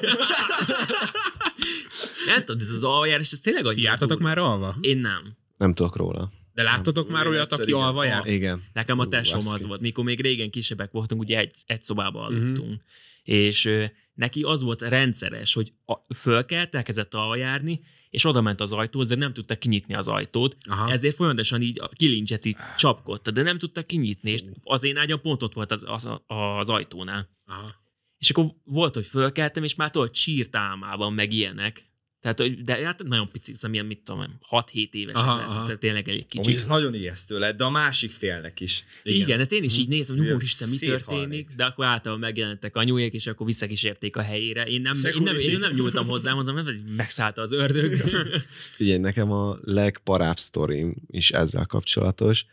Nem 2.26 2.44
tudod, 2.44 2.62
ez 2.62 2.70
az 2.70 2.84
aljárás, 2.84 3.32
ez 3.32 3.38
tényleg 3.40 3.66
annyira 3.66 3.88
jártatok 3.88 4.20
már 4.20 4.38
alva? 4.38 4.76
Én 4.80 4.98
nem. 4.98 5.36
Nem 5.56 5.74
tudok 5.74 5.96
róla. 5.96 6.32
De 6.54 6.62
láttatok 6.62 7.08
már 7.08 7.26
olyat, 7.26 7.52
aki 7.52 7.62
igen. 7.62 7.80
alva 7.80 8.04
járt? 8.04 8.26
Igen. 8.26 8.62
Nekem 8.72 8.98
a 8.98 9.08
tesóm 9.08 9.46
az 9.52 9.64
volt, 9.66 9.80
mikor 9.80 10.04
még 10.04 10.20
régen 10.20 10.50
kisebbek 10.50 10.90
voltunk, 10.90 11.20
ugye 11.20 11.38
egy, 11.38 11.54
egy 11.66 11.82
szobában 11.84 12.32
Mhm. 12.32 12.42
aludtunk. 12.42 12.82
És 13.22 13.64
ö, 13.64 13.84
neki 14.14 14.42
az 14.42 14.62
volt 14.62 14.80
rendszeres, 14.82 15.54
hogy 15.54 15.72
a, 15.86 16.14
fölkelt, 16.14 16.74
elkezdett 16.74 17.14
aljárni, 17.14 17.80
és 18.10 18.24
oda 18.24 18.40
ment 18.40 18.60
az 18.60 18.72
ajtóhoz, 18.72 19.08
de 19.08 19.14
nem 19.14 19.32
tudta 19.32 19.56
kinyitni 19.58 19.94
az 19.94 20.08
ajtót, 20.08 20.56
Aha. 20.68 20.92
ezért 20.92 21.16
folyamatosan 21.16 21.62
így 21.62 21.80
a 21.80 21.88
kilincset 21.88 22.44
így 22.44 22.56
csapkodta, 22.78 23.30
de 23.30 23.42
nem 23.42 23.58
tudta 23.58 23.82
kinyitni, 23.82 24.30
és 24.30 24.40
az 24.62 24.84
én 24.84 24.96
ágyam 24.96 25.20
pont 25.20 25.42
ott 25.42 25.52
volt 25.52 25.72
az, 25.72 25.84
az, 25.86 26.08
az 26.26 26.68
ajtónál. 26.68 27.28
Aha. 27.46 27.74
És 28.18 28.30
akkor 28.30 28.46
volt, 28.64 28.94
hogy 28.94 29.06
fölkeltem, 29.06 29.64
és 29.64 29.74
már 29.74 29.90
tudod, 29.90 30.14
sírt 30.14 30.56
álmában, 30.56 31.12
meg 31.12 31.32
ilyenek. 31.32 31.90
Tehát, 32.22 32.40
hogy, 32.40 32.64
de 32.64 32.84
hát 32.84 33.02
nagyon 33.02 33.28
pici, 33.28 33.52
szóval 33.54 33.70
milyen, 33.70 33.86
mit 33.86 34.00
tudom, 34.04 34.24
6-7 34.50 34.90
éves, 34.90 35.14
Aha, 35.14 35.36
lehet, 35.36 35.50
aha. 35.50 35.64
tehát 35.64 35.78
tényleg 35.78 36.08
elég 36.08 36.26
kicsi. 36.26 36.38
Amúgy 36.38 36.54
ez 36.54 36.66
nagyon 36.66 36.94
ijesztő 36.94 37.38
lett, 37.38 37.56
de 37.56 37.64
a 37.64 37.70
másik 37.70 38.10
félnek 38.10 38.60
is. 38.60 38.84
Igen, 39.02 39.20
Igen 39.20 39.38
de 39.38 39.56
én 39.56 39.62
is 39.62 39.78
így 39.78 39.88
nézem, 39.88 40.16
hogy 40.16 40.24
Ilyen 40.24 40.36
úristen, 40.36 40.68
mi 40.68 40.76
történik, 40.76 41.50
de 41.56 41.64
akkor 41.64 41.84
általában 41.84 42.24
megjelentek 42.24 42.76
anyujék, 42.76 43.12
és 43.12 43.26
akkor 43.26 43.46
visszakísérték 43.46 44.16
a 44.16 44.22
helyére. 44.22 44.64
Én 44.64 44.80
nem, 44.80 44.92
én 45.14 45.22
nem, 45.22 45.38
én 45.38 45.58
nem 45.58 45.72
nyúltam 45.72 46.06
hozzá, 46.06 46.32
mondtam, 46.34 46.64
hogy 46.64 46.82
megszállta 46.96 47.42
az 47.42 47.52
ördög. 47.52 47.92
Figyelj, 48.76 48.98
nekem 48.98 49.32
a 49.32 49.58
legparább 49.60 50.38
sztorim 50.38 50.94
is 51.06 51.30
ezzel 51.30 51.66
kapcsolatos. 51.66 52.44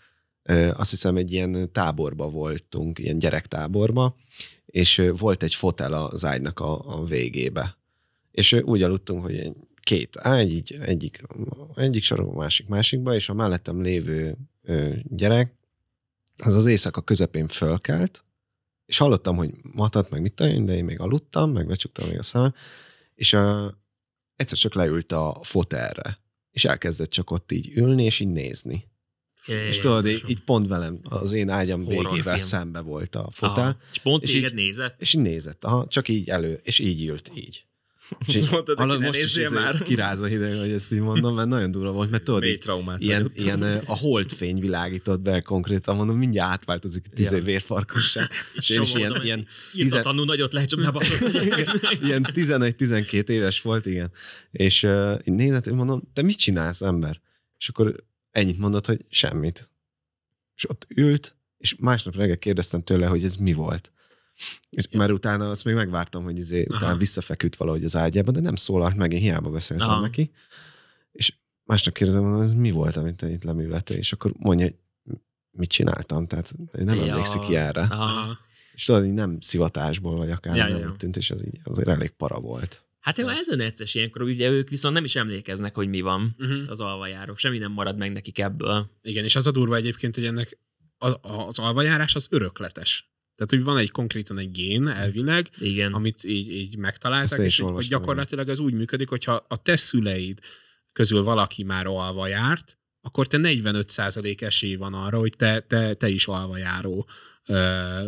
Azt 0.73 0.89
hiszem, 0.89 1.15
egy 1.15 1.31
ilyen 1.31 1.71
táborba 1.71 2.29
voltunk, 2.29 2.99
ilyen 2.99 3.19
gyerektáborba, 3.19 4.15
és 4.65 5.01
volt 5.17 5.43
egy 5.43 5.55
fotel 5.55 5.93
az 5.93 6.25
ágynak 6.25 6.59
a, 6.59 6.99
a 6.99 7.05
végébe. 7.05 7.78
És 8.31 8.53
úgy 8.53 8.81
aludtunk, 8.81 9.23
hogy 9.23 9.51
két 9.81 10.17
ágy, 10.17 10.51
így 10.51 10.77
egyik, 10.81 11.21
egyik 11.75 12.03
sorokban, 12.03 12.35
másik 12.35 12.67
másikba, 12.67 13.13
és 13.15 13.29
a 13.29 13.33
mellettem 13.33 13.81
lévő 13.81 14.37
gyerek, 15.03 15.53
az 16.37 16.53
az 16.55 16.65
éjszaka 16.65 17.01
közepén 17.01 17.47
fölkelt, 17.47 18.23
és 18.85 18.97
hallottam, 18.97 19.35
hogy 19.35 19.51
matat, 19.61 20.09
meg 20.09 20.21
mit 20.21 20.33
tudom 20.33 20.65
de 20.65 20.75
én 20.75 20.85
még 20.85 20.99
aludtam, 20.99 21.51
meg 21.51 21.67
becsuktam 21.67 22.07
még 22.07 22.17
a 22.17 22.23
szemem, 22.23 22.53
és 23.15 23.33
a, 23.33 23.77
egyszer 24.35 24.57
csak 24.57 24.73
leült 24.73 25.11
a 25.11 25.39
fotelre, 25.43 26.19
és 26.51 26.65
elkezdett 26.65 27.09
csak 27.09 27.31
ott 27.31 27.51
így 27.51 27.71
ülni, 27.77 28.03
és 28.03 28.19
így 28.19 28.27
nézni. 28.27 28.87
És 29.45 29.79
tudod, 29.79 30.07
így, 30.07 30.23
így 30.27 30.43
pont 30.43 30.67
velem, 30.67 30.99
az 31.03 31.31
én 31.33 31.49
ágyam 31.49 31.79
Horrorfilm. 31.83 32.11
végével 32.13 32.37
szembe 32.37 32.79
volt 32.79 33.15
a 33.15 33.29
fotel, 33.31 33.63
Aha. 33.63 33.77
És 33.91 33.99
pont 33.99 34.23
És 34.23 34.33
így- 34.33 34.53
nézett? 34.53 35.01
és 35.01 35.13
így 35.13 35.21
nézett, 35.21 35.63
aha, 35.63 35.87
csak 35.87 36.07
így 36.07 36.29
elő, 36.29 36.59
és 36.63 36.79
így 36.79 37.05
ült, 37.07 37.31
így. 37.35 37.65
És 38.27 38.35
így 38.35 38.49
Mondtad, 38.51 38.87
ne 38.87 38.97
most 38.97 39.19
is 39.19 39.23
izé 39.23 39.47
már. 39.47 39.83
kiráz 39.83 40.21
a 40.21 40.25
hideg, 40.25 40.57
hogy 40.59 40.71
ezt 40.71 40.91
így 40.91 40.99
mondom, 40.99 41.35
mert 41.35 41.47
nagyon 41.47 41.71
durva 41.71 41.91
volt, 41.91 42.09
mert 42.09 42.23
tudod, 42.23 42.43
így, 42.43 42.63
ilyen, 42.97 43.21
vagyok. 43.23 43.31
ilyen 43.33 43.61
a 43.85 43.97
holdfény 43.97 44.59
világított 44.59 45.19
be 45.19 45.41
konkrétan, 45.41 45.95
mondom, 45.95 46.17
mindjárt 46.17 46.51
átváltozik 46.51 47.05
Ja. 47.15 47.25
izé 47.25 47.39
vérfarkossá. 47.39 48.27
És 48.55 48.69
én 48.69 48.81
is 48.81 48.93
ilyen, 48.93 49.23
ilyen, 49.23 49.47
tizen- 49.71 50.15
nagyot 50.15 50.53
lehet, 50.53 50.69
csak 50.69 50.79
ne 50.81 50.91
ilyen 52.03 52.27
11-12 52.33 53.29
éves 53.29 53.61
volt, 53.61 53.85
igen. 53.85 54.11
És 54.51 54.83
uh, 54.83 55.19
én 55.23 55.33
nézett, 55.33 55.65
és 55.65 55.71
mondom, 55.73 56.01
te 56.13 56.21
mit 56.21 56.37
csinálsz, 56.37 56.81
ember? 56.81 57.21
És 57.57 57.69
akkor 57.69 57.95
ennyit 58.31 58.57
mondott, 58.57 58.85
hogy 58.85 59.05
semmit. 59.09 59.69
És 60.55 60.69
ott 60.69 60.87
ült, 60.95 61.35
és 61.57 61.75
másnap 61.79 62.15
reggel 62.15 62.37
kérdeztem 62.37 62.83
tőle, 62.83 63.05
hogy 63.05 63.23
ez 63.23 63.35
mi 63.35 63.53
volt. 63.53 63.91
És 64.69 64.87
ja. 64.91 64.97
már 64.99 65.11
utána 65.11 65.49
azt 65.49 65.63
még 65.63 65.73
megvártam, 65.75 66.23
hogy 66.23 66.37
izé, 66.37 66.65
Aha. 66.69 66.77
utána 66.77 66.97
visszafeküdt 66.97 67.55
valahogy 67.55 67.83
az 67.83 67.95
ágyába, 67.95 68.31
de 68.31 68.39
nem 68.39 68.55
szólalt 68.55 68.95
meg, 68.95 69.13
én 69.13 69.19
hiába 69.19 69.49
beszéltem 69.49 69.87
Aha. 69.89 69.99
neki. 70.01 70.31
És 71.11 71.33
másnap 71.63 71.93
kérdezem, 71.93 72.21
mondom, 72.21 72.41
ez 72.41 72.53
mi 72.53 72.71
volt, 72.71 72.95
amit 72.95 73.15
te 73.15 73.29
itt 73.29 73.43
leműveltél? 73.43 73.97
És 73.97 74.13
akkor 74.13 74.31
mondja, 74.37 74.65
hogy 74.65 74.75
mit 75.51 75.69
csináltam, 75.69 76.27
tehát 76.27 76.51
ő 76.71 76.83
nem 76.83 76.95
Ja. 76.95 77.05
emlékszik 77.05 77.47
ilyenre. 77.49 77.81
Aha. 77.81 78.37
És 78.73 78.85
tudod, 78.85 79.05
így 79.05 79.13
nem 79.13 79.37
szivatásból, 79.41 80.15
vagy 80.15 80.31
akár 80.31 80.55
Ja, 80.55 80.67
nem 80.67 80.79
ja. 80.79 80.95
tűnt, 80.97 81.17
és 81.17 81.31
ez 81.31 81.45
így 81.45 81.59
azért 81.63 81.87
elég 81.87 82.09
para 82.09 82.39
volt. 82.39 82.83
Hát 82.99 83.17
jó, 83.17 83.27
ez 83.27 83.47
a 83.47 83.55
necces 83.55 83.95
ilyenkor, 83.95 84.21
ugye 84.21 84.49
ők 84.49 84.69
viszont 84.69 84.93
nem 84.93 85.03
is 85.03 85.15
emlékeznek, 85.15 85.75
hogy 85.75 85.87
mi 85.87 86.01
van 86.01 86.35
Uh-huh. 86.39 86.61
az 86.69 86.79
alvajárók. 86.79 87.37
Semmi 87.37 87.57
nem 87.57 87.71
marad 87.71 87.97
meg 87.97 88.11
nekik 88.11 88.39
ebből. 88.39 88.89
Igen, 89.01 89.23
és 89.23 89.35
az 89.35 89.47
a 89.47 89.51
durva 89.51 89.75
egyébként, 89.75 90.15
hogy 90.15 90.25
ennek 90.25 90.57
a- 90.97 91.07
a- 91.07 91.47
az 91.47 91.59
alvajárás 91.59 92.15
az 92.15 92.27
örökletes. 92.31 93.08
Tehát, 93.39 93.53
hogy 93.53 93.63
van 93.63 93.77
egy 93.77 93.91
konkrétan 93.91 94.37
egy 94.37 94.51
gén 94.51 94.87
elvileg, 94.87 95.49
Igen. 95.59 95.93
amit 95.93 96.23
így, 96.23 96.51
így 96.51 96.77
megtaláltak, 96.77 97.39
és 97.39 97.59
hogy, 97.59 97.71
hogy 97.71 97.87
gyakorlatilag 97.87 98.49
ez 98.49 98.59
úgy 98.59 98.73
működik, 98.73 99.09
hogyha 99.09 99.45
a 99.47 99.61
te 99.61 99.75
szüleid 99.75 100.39
közül 100.91 101.23
valaki 101.23 101.63
már 101.63 101.85
alva 101.85 102.27
járt, 102.27 102.77
akkor 103.01 103.27
te 103.27 103.37
45% 103.41 104.41
esély 104.41 104.75
van 104.75 104.93
arra, 104.93 105.19
hogy 105.19 105.33
te, 105.37 105.59
te, 105.59 105.93
te 105.93 106.09
is 106.09 106.27
alvajáró 106.27 107.07
ö, 107.45 107.55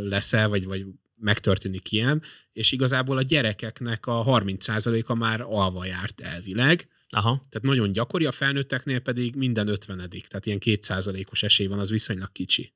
leszel, 0.08 0.50
vagy, 0.50 0.66
vagy 0.66 0.86
megtörténik 1.16 1.92
ilyen, 1.92 2.22
és 2.54 2.72
igazából 2.72 3.18
a 3.18 3.22
gyerekeknek 3.22 4.06
a 4.06 4.24
30%-a 4.26 5.14
már 5.14 5.42
alva 5.42 5.86
járt 5.86 6.22
elvileg, 6.22 6.88
Aha. 7.10 7.42
tehát 7.50 7.68
nagyon 7.68 7.92
gyakori, 7.92 8.26
a 8.26 8.32
felnőtteknél 8.32 9.00
pedig 9.00 9.36
minden 9.36 9.68
ötvenedik, 9.68 10.28
tehát 10.28 10.46
ilyen 10.46 10.60
kétszázalékos 10.60 11.44
esély 11.44 11.68
van, 11.68 11.80
az 11.80 11.90
viszonylag 11.90 12.32
kicsi. 12.32 12.74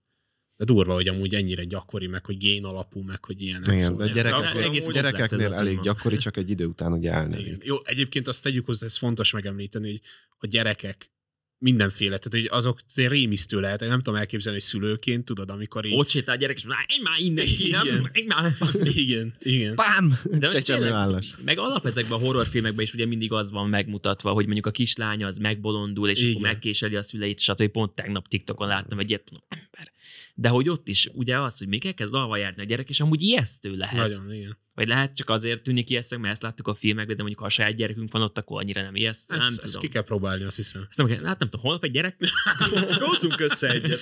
De 0.57 0.65
durva, 0.65 0.93
hogy 0.93 1.07
amúgy 1.07 1.33
ennyire 1.33 1.63
gyakori, 1.63 2.07
meg 2.07 2.25
hogy 2.25 2.37
gén 2.37 2.63
alapú, 2.63 3.01
meg 3.01 3.25
hogy 3.25 3.41
ilyenek. 3.41 3.67
Igen, 3.67 3.79
szóval 3.81 4.07
de 4.07 4.13
ilyen- 4.13 4.25
gyerekeknél, 4.25 4.63
egész 4.63 4.87
gyerekeknél 4.87 5.51
a 5.51 5.55
elég 5.55 5.79
gyakori, 5.79 6.17
csak 6.17 6.37
egy 6.37 6.49
idő 6.49 6.65
után 6.65 6.91
ugye 6.91 7.09
Igen. 7.09 7.21
elnelik. 7.21 7.63
Jó, 7.63 7.75
egyébként 7.83 8.27
azt 8.27 8.43
tegyük 8.43 8.65
hozzá, 8.65 8.85
ez 8.85 8.97
fontos 8.97 9.31
megemlíteni, 9.31 9.87
hogy 9.89 10.01
a 10.39 10.47
gyerekek 10.47 11.13
mindenféle, 11.57 12.17
tehát 12.17 12.47
hogy 12.49 12.57
azok 12.59 12.79
rémisztő 12.95 13.59
lehet, 13.59 13.79
nem 13.79 13.97
tudom 14.01 14.15
elképzelni, 14.15 14.59
hogy 14.59 14.67
szülőként, 14.67 15.25
tudod, 15.25 15.49
amikor 15.49 15.85
így... 15.85 15.97
Ott 15.97 16.09
sétál 16.09 16.35
a 16.35 16.37
gyerek, 16.37 16.55
és 16.55 16.65
mondja, 16.65 16.85
menj 16.87 17.01
már 17.03 17.19
innen 17.19 17.45
ki, 17.45 17.71
nem? 17.71 18.09
Igen. 18.13 18.27
Már. 18.27 18.55
Igen, 18.95 19.35
igen. 19.39 19.75
Pám! 19.75 20.19
De 20.31 20.49
most 20.51 20.65
tényleg, 20.65 20.91
állás. 20.91 21.33
meg 21.45 21.57
alap 21.57 21.85
ezekben 21.85 22.19
a 22.19 22.21
horrorfilmekben 22.21 22.83
is 22.85 22.93
ugye 22.93 23.05
mindig 23.05 23.31
az 23.31 23.51
van 23.51 23.69
megmutatva, 23.69 24.31
hogy 24.31 24.45
mondjuk 24.45 24.65
a 24.65 24.71
kislánya 24.71 25.27
az 25.27 25.37
megbolondul, 25.37 26.09
és 26.09 26.19
Igen. 26.19 26.31
akkor 26.31 26.41
megkéseli 26.41 26.95
a 26.95 27.01
szüleit, 27.03 27.39
stb. 27.39 27.67
Pont 27.67 27.91
tegnap 27.95 28.27
TikTokon 28.27 28.67
láttam 28.67 28.99
egy 28.99 29.09
ilyet, 29.09 29.31
mondom, 29.31 29.47
ember. 29.49 29.93
De 30.37 30.49
hogy 30.49 30.69
ott 30.69 30.87
is 30.87 31.09
ugye 31.13 31.39
az, 31.39 31.57
hogy 31.57 31.67
még 31.67 31.85
elkezd 31.85 32.13
alva 32.13 32.37
járni 32.37 32.61
a 32.61 32.65
gyerek, 32.65 32.89
és 32.89 32.99
amúgy 32.99 33.21
ijesztő 33.21 33.75
lehet. 33.75 33.97
Nagyon, 33.97 34.33
igen. 34.33 34.57
Vagy 34.73 34.87
lehet 34.87 35.15
csak 35.15 35.29
azért 35.29 35.63
tűnik 35.63 35.89
ijesztő, 35.89 36.17
mert 36.17 36.33
ezt 36.33 36.41
láttuk 36.41 36.67
a 36.67 36.75
filmekben, 36.75 37.15
de 37.15 37.21
mondjuk 37.21 37.41
ha 37.41 37.47
a 37.47 37.49
saját 37.49 37.75
gyerekünk 37.75 38.11
van 38.11 38.21
ott, 38.21 38.37
akkor 38.37 38.61
annyira 38.61 38.81
nem 38.81 38.95
ijesztő. 38.95 39.35
nem 39.35 39.47
Ezt, 39.47 39.57
ezt 39.57 39.65
tudom. 39.65 39.81
ki 39.81 39.87
kell 39.87 40.03
próbálni, 40.03 40.43
azt 40.43 40.55
hiszem. 40.55 40.85
Ezt 40.89 40.97
nem 40.97 41.07
hát 41.07 41.39
nem 41.39 41.49
tudom, 41.49 41.61
holnap 41.61 41.83
egy 41.83 41.91
gyerek? 41.91 42.17
Hozzunk 42.99 43.39
össze 43.39 43.69
egyet. 43.69 43.99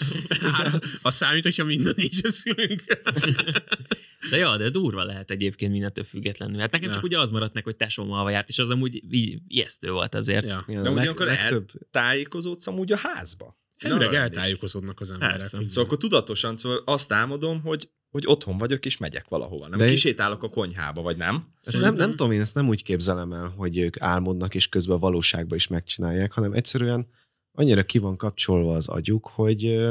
Az 1.02 1.16
számít, 1.16 1.44
hogyha 1.44 1.64
minden 1.64 1.94
így 1.98 2.22
szülünk. 2.24 2.84
De 4.30 4.38
ja, 4.38 4.58
de 4.58 4.70
durva 4.70 5.04
lehet 5.04 5.32
egyébként 5.32 5.72
mindentől 5.72 6.04
függetlenül. 6.04 6.60
Hát 6.60 6.72
nekem 6.72 6.88
Ja. 6.88 6.94
csak 6.94 7.04
ugye 7.04 7.20
az 7.20 7.32
maradt 7.32 7.54
meg, 7.54 7.64
hogy 7.64 7.76
tesóm 7.76 8.30
járt, 8.30 8.50
és 8.50 8.60
az 8.60 8.70
amúgy 8.70 9.04
így 9.14 9.40
ijesztő 9.48 9.92
volt 9.92 10.16
azért. 10.16 10.46
Ja. 10.46 10.64
Igen, 10.68 10.84
De 10.84 10.90
a 10.90 10.92
ugyanakkor 10.92 11.26
legtöbb, 11.26 11.72
tájékozódsz 11.92 12.68
amúgy 12.68 12.92
a 12.92 12.98
házba. 12.98 13.62
Arra 13.92 14.16
eltájékozódnak 14.16 15.00
az 15.00 15.12
emberek. 15.12 15.38
Persze. 15.38 15.58
Szóval 15.68 15.84
akkor 15.84 15.98
tudatosan 15.98 16.58
szóval 16.58 16.82
azt 16.86 17.12
álmodom, 17.12 17.62
hogy, 17.62 17.90
hogy 18.10 18.24
otthon 18.28 18.58
vagyok 18.58 18.86
és 18.86 18.98
megyek 18.98 19.28
valahova. 19.28 19.68
Nem 19.68 19.80
De- 19.80 19.86
kisétálok 19.88 20.44
a 20.44 20.50
konyhába, 20.50 21.02
vagy 21.02 21.18
nem? 21.18 21.48
ezt 21.62 21.80
nem, 21.82 21.96
nem 21.96 22.10
tudom, 22.10 22.32
én 22.32 22.42
ezt 22.42 22.56
nem 22.56 22.68
úgy 22.68 22.84
képzelem 22.84 23.32
el, 23.32 23.54
hogy 23.58 23.78
ők 23.78 24.02
álmodnak, 24.02 24.56
és 24.56 24.68
közben 24.68 24.96
a 24.96 25.00
valóságban 25.00 25.58
is 25.58 25.68
megcsinálják, 25.68 26.32
hanem 26.32 26.54
egyszerűen 26.54 27.08
annyira 27.52 27.84
ki 27.84 27.98
van 27.98 28.18
kapcsolva 28.18 28.76
az 28.76 28.88
agyuk, 28.88 29.28
hogy 29.28 29.82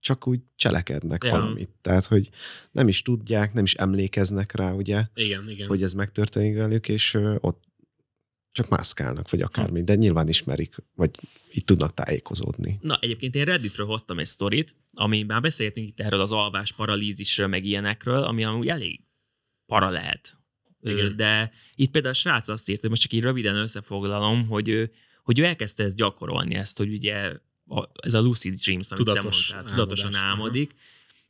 csak 0.00 0.26
úgy 0.26 0.40
cselekednek 0.56 1.24
Ja. 1.24 1.30
valamit. 1.30 1.70
Tehát, 1.80 2.06
hogy 2.06 2.30
nem 2.70 2.88
is 2.88 3.02
tudják, 3.02 3.52
nem 3.52 3.64
is 3.64 3.74
emlékeznek 3.74 4.54
rá, 4.54 4.72
ugye, 4.72 5.04
Igen, 5.14 5.50
igen. 5.50 5.68
hogy 5.68 5.82
ez 5.82 5.92
megtörténik 5.92 6.56
velük, 6.56 6.88
és 6.88 7.18
ott 7.40 7.64
csak 8.52 8.68
mászkálnak, 8.68 9.30
vagy 9.30 9.40
akármi, 9.40 9.82
de 9.82 9.94
nyilván 9.94 10.28
ismerik, 10.28 10.74
vagy 10.94 11.10
így 11.52 11.64
tudnak 11.64 11.94
tájékozódni. 11.94 12.78
Na, 12.80 12.98
egyébként 13.00 13.34
én 13.34 13.44
Redditről 13.44 13.86
hoztam 13.86 14.18
egy 14.18 14.26
sztorit, 14.26 14.74
ami 14.92 15.22
már 15.22 15.40
beszéltünk 15.40 15.88
itt 15.88 16.00
erről 16.00 16.20
az 16.20 16.32
alvás 16.32 16.72
paralízisről, 16.72 17.46
meg 17.46 17.64
ilyenekről, 17.64 18.22
ami 18.22 18.44
amúgy 18.44 18.68
elég 18.68 19.00
para 19.66 19.90
lehet. 19.90 20.36
Igen. 20.80 21.16
De 21.16 21.52
itt 21.74 21.90
például 21.90 22.14
a 22.14 22.16
srác 22.16 22.48
azt 22.48 22.68
írta, 22.68 22.80
hogy 22.80 22.90
most 22.90 23.02
csak 23.02 23.12
így 23.12 23.22
röviden 23.22 23.56
összefoglalom, 23.56 24.46
hogy 24.46 24.68
ő, 24.68 24.92
hogy 25.22 25.38
ő 25.38 25.44
elkezdte 25.44 25.84
ezt 25.84 25.96
gyakorolni, 25.96 26.54
ezt, 26.54 26.78
hogy 26.78 26.92
ugye 26.92 27.32
a, 27.66 27.88
ez 28.02 28.14
a 28.14 28.20
lucid 28.20 28.54
dreams, 28.54 28.90
amit 28.90 29.04
Tudatos 29.04 29.46
te 29.46 29.54
mondtál, 29.54 29.74
tudatosan 29.74 30.14
álmodik, 30.14 30.74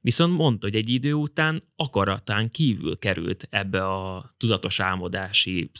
viszont 0.00 0.36
mondta, 0.36 0.66
hogy 0.66 0.76
egy 0.76 0.88
idő 0.88 1.12
után 1.12 1.62
akaratán 1.76 2.50
kívül 2.50 2.98
került 2.98 3.46
ebbe 3.50 3.86
a 3.86 4.34
tudatos 4.36 4.80
álmodási 4.80 5.70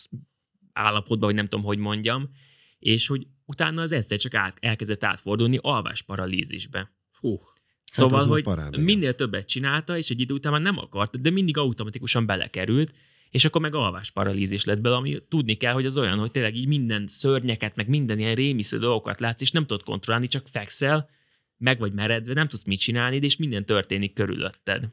állapotba, 0.73 1.27
vagy 1.27 1.35
nem 1.35 1.49
tudom, 1.49 1.65
hogy 1.65 1.79
mondjam, 1.79 2.31
és 2.79 3.07
hogy 3.07 3.27
utána 3.45 3.83
az 3.83 3.93
egyszer 3.93 4.19
csak 4.19 4.35
át, 4.35 4.57
elkezdett 4.61 5.05
átfordulni 5.05 5.59
alvás 5.61 6.03
paralízisbe. 6.03 6.93
Hú, 7.21 7.41
Szóval, 7.93 8.19
az 8.19 8.25
már 8.25 8.33
hogy 8.33 8.43
parád, 8.43 8.79
minél 8.79 9.15
többet 9.15 9.49
csinálta, 9.49 9.97
és 9.97 10.11
egy 10.11 10.21
idő 10.21 10.35
után 10.35 10.53
már 10.53 10.61
nem 10.61 10.79
akart, 10.79 11.21
de 11.21 11.31
mindig 11.31 11.57
automatikusan 11.57 12.27
belekerült, 12.27 12.95
és 13.31 13.45
akkor 13.45 13.61
meg 13.61 13.75
alvás 13.75 14.11
paralízis 14.11 14.65
lett 14.65 14.81
belőle, 14.81 15.01
ami 15.01 15.19
tudni 15.29 15.55
kell, 15.55 15.73
hogy 15.73 15.87
az 15.87 15.99
olyan, 15.99 16.19
hogy 16.19 16.31
tényleg 16.31 16.57
így 16.57 16.67
minden 16.67 17.07
szörnyeket, 17.07 17.77
meg 17.77 17.89
minden 17.89 18.19
ilyen 18.19 18.35
rémisző 18.35 18.79
dolgokat 18.79 19.21
látsz, 19.21 19.41
és 19.41 19.51
nem 19.51 19.67
tudod 19.67 19.83
kontrollálni, 19.85 20.27
csak 20.27 20.49
fekszel, 20.49 21.09
meg 21.57 21.79
vagy 21.79 21.93
meredve, 21.93 22.35
nem 22.35 22.49
tudsz 22.49 22.65
mit 22.65 22.81
csinálni, 22.81 23.17
és 23.17 23.37
minden 23.37 23.65
történik 23.65 24.13
körülötted. 24.13 24.89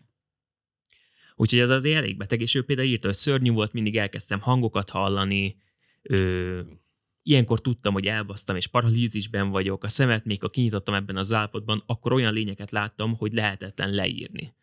Úgyhogy 1.36 1.60
ez 1.60 1.70
azért 1.70 1.98
elég 1.98 2.18
beteg, 2.18 2.42
és 2.42 2.56
ő 2.56 2.64
például 2.64 2.88
írta, 2.88 3.08
hogy 3.08 3.16
szörnyű 3.16 3.52
volt, 3.52 3.74
mindig 3.74 3.98
elkezdtem 3.98 4.40
hangokat 4.40 4.90
hallani, 4.90 5.62
ö, 6.10 6.60
ilyenkor 7.24 7.62
tudtam, 7.62 7.94
hogy 7.94 8.06
elbasztam, 8.06 8.56
és 8.56 8.68
paralízisben 8.68 9.50
vagyok, 9.50 9.84
a 9.84 9.88
szemet 9.88 10.26
még 10.26 10.42
ha 10.42 10.50
kinyitottam 10.50 10.94
ebben 10.94 11.18
az 11.18 11.34
állapotban, 11.34 11.84
akkor 11.86 12.14
olyan 12.14 12.34
lényeket 12.34 12.72
láttam, 12.72 13.16
hogy 13.16 13.34
lehetetlen 13.34 13.90
leírni. 13.90 14.54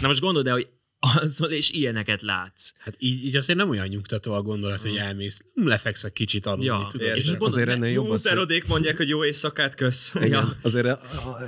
Na 0.00 0.08
most 0.08 0.20
gondold 0.20 0.46
el, 0.46 0.52
hogy 0.52 0.68
azon 0.98 1.52
és 1.52 1.70
ilyeneket 1.70 2.22
látsz. 2.22 2.72
hát 2.78 2.94
így, 2.98 3.24
így 3.24 3.36
azért 3.36 3.58
nem 3.58 3.68
olyan 3.68 3.86
nyugtató 3.86 4.32
a 4.32 4.42
gondolat, 4.42 4.80
hogy 4.80 4.96
elmész, 4.96 5.44
lefeksz 5.54 6.04
egy 6.04 6.12
kicsit 6.12 6.46
aludni, 6.46 6.64
Ja, 6.64 6.86
tudod? 6.90 7.16
és 7.16 7.28
akkor- 7.28 7.48
Azért 7.48 7.68
ennél 7.68 7.90
jobb 7.92 8.10
az, 8.10 8.28
hogy, 8.28 8.64
mondják, 8.66 8.96
hogy 8.96 9.08
jó 9.08 9.24
éjszakát, 9.24 9.74
kösz. 9.74 10.14
igen, 10.14 10.28
Ja. 10.28 10.56
azért 10.62 10.86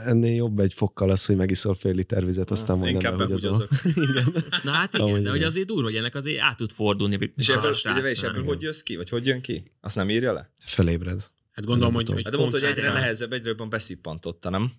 ennél 0.05 0.35
jobb 0.35 0.59
egy 0.59 0.73
fokkal 0.75 1.11
az, 1.11 1.27
hogy 1.27 1.37
megiszol 1.37 1.75
fél 1.75 1.95
liter 1.95 2.25
vizet, 2.25 2.51
aztán 2.51 2.79
mondd 2.79 2.91
Inkább 2.91 3.17
hogy 3.17 3.33
az 3.33 3.45
a... 3.45 3.69
Igen. 3.85 4.35
Na 4.63 4.71
hát 4.71 4.95
igen, 4.95 5.07
Amúgy 5.07 5.23
de 5.23 5.31
hogy 5.31 5.43
azért 5.43 5.67
durva, 5.67 5.83
hogy 5.83 5.97
ennek 5.97 6.15
azért 6.15 6.41
át 6.41 6.57
tud 6.57 6.71
fordulni. 6.73 7.33
És 7.37 7.49
ebből, 7.49 7.77
ugye, 7.85 8.11
és 8.11 8.23
ebből 8.23 8.45
hogy 8.45 8.63
jössz 8.63 8.81
ki? 8.81 8.97
Vagy 8.97 9.09
hogy 9.09 9.27
jön 9.27 9.41
ki? 9.41 9.73
Azt 9.81 9.97
nem 9.97 10.11
írja 10.11 10.33
le? 10.33 10.51
Felébred. 10.59 11.31
hát 11.51 11.65
gondolom, 11.65 11.95
hogy, 11.95 12.09
hogy 12.09 12.23
Hát 12.23 12.33
de 12.33 12.39
mondta, 12.39 12.59
hogy 12.59 12.69
egyre 12.69 12.93
nehezebb, 12.93 13.33
egyre 13.33 13.49
jobban 13.49 13.69
beszippantotta, 13.69 14.51
nem? 14.51 14.73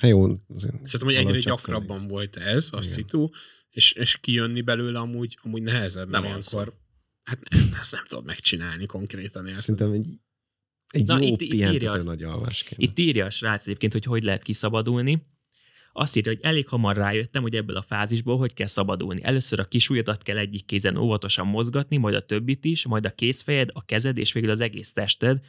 Hát 0.00 0.10
jó, 0.10 0.22
azért 0.54 0.74
Szerintem, 0.84 1.00
hogy 1.02 1.14
egyre 1.14 1.38
gyakrabban 1.38 2.08
volt 2.08 2.36
ez 2.36 2.68
a 2.72 2.82
szitu, 2.82 3.28
és, 3.72 3.92
és 3.92 4.16
kijönni 4.16 4.60
belőle 4.60 4.98
amúgy, 4.98 5.38
amúgy 5.42 5.62
nehezebb, 5.62 6.08
Nem 6.08 6.24
ilyenkor, 6.24 6.74
hát 7.22 7.48
nem, 7.50 7.74
ezt 7.80 7.92
nem 7.92 8.04
tudod 8.04 8.24
megcsinálni 8.24 8.86
konkrétan. 8.86 9.46
érted? 9.46 9.60
Szerintem 9.62 9.92
egy, 9.92 10.06
egy 10.88 11.04
Na, 11.06 11.18
jó 11.20 11.26
itt- 11.26 11.36
pihentető 11.38 11.74
írja- 11.86 12.02
nagy 12.02 12.22
alvás 12.22 12.62
kéne. 12.62 12.82
Itt 12.82 12.98
írja 12.98 13.24
a 13.24 13.30
srác 13.30 13.66
egyébként, 13.66 13.92
hogy 13.92 14.04
hogy 14.04 14.22
lehet 14.22 14.42
kiszabadulni. 14.42 15.26
Azt 15.92 16.16
írja, 16.16 16.32
hogy 16.32 16.40
elég 16.42 16.68
hamar 16.68 16.96
rájöttem, 16.96 17.42
hogy 17.42 17.54
ebből 17.56 17.76
a 17.76 17.82
fázisból 17.82 18.38
hogy 18.38 18.54
kell 18.54 18.66
szabadulni. 18.66 19.22
Először 19.22 19.60
a 19.60 19.64
kisujjadat 19.68 20.22
kell 20.22 20.36
egyik 20.38 20.64
kézen 20.64 20.96
óvatosan 20.96 21.46
mozgatni, 21.46 21.96
majd 21.96 22.14
a 22.14 22.24
többit 22.26 22.64
is, 22.64 22.86
majd 22.86 23.04
a 23.06 23.10
kézfejed, 23.14 23.70
a 23.72 23.84
kezed 23.84 24.18
és 24.18 24.32
végül 24.32 24.50
az 24.50 24.60
egész 24.60 24.92
tested. 24.92 25.40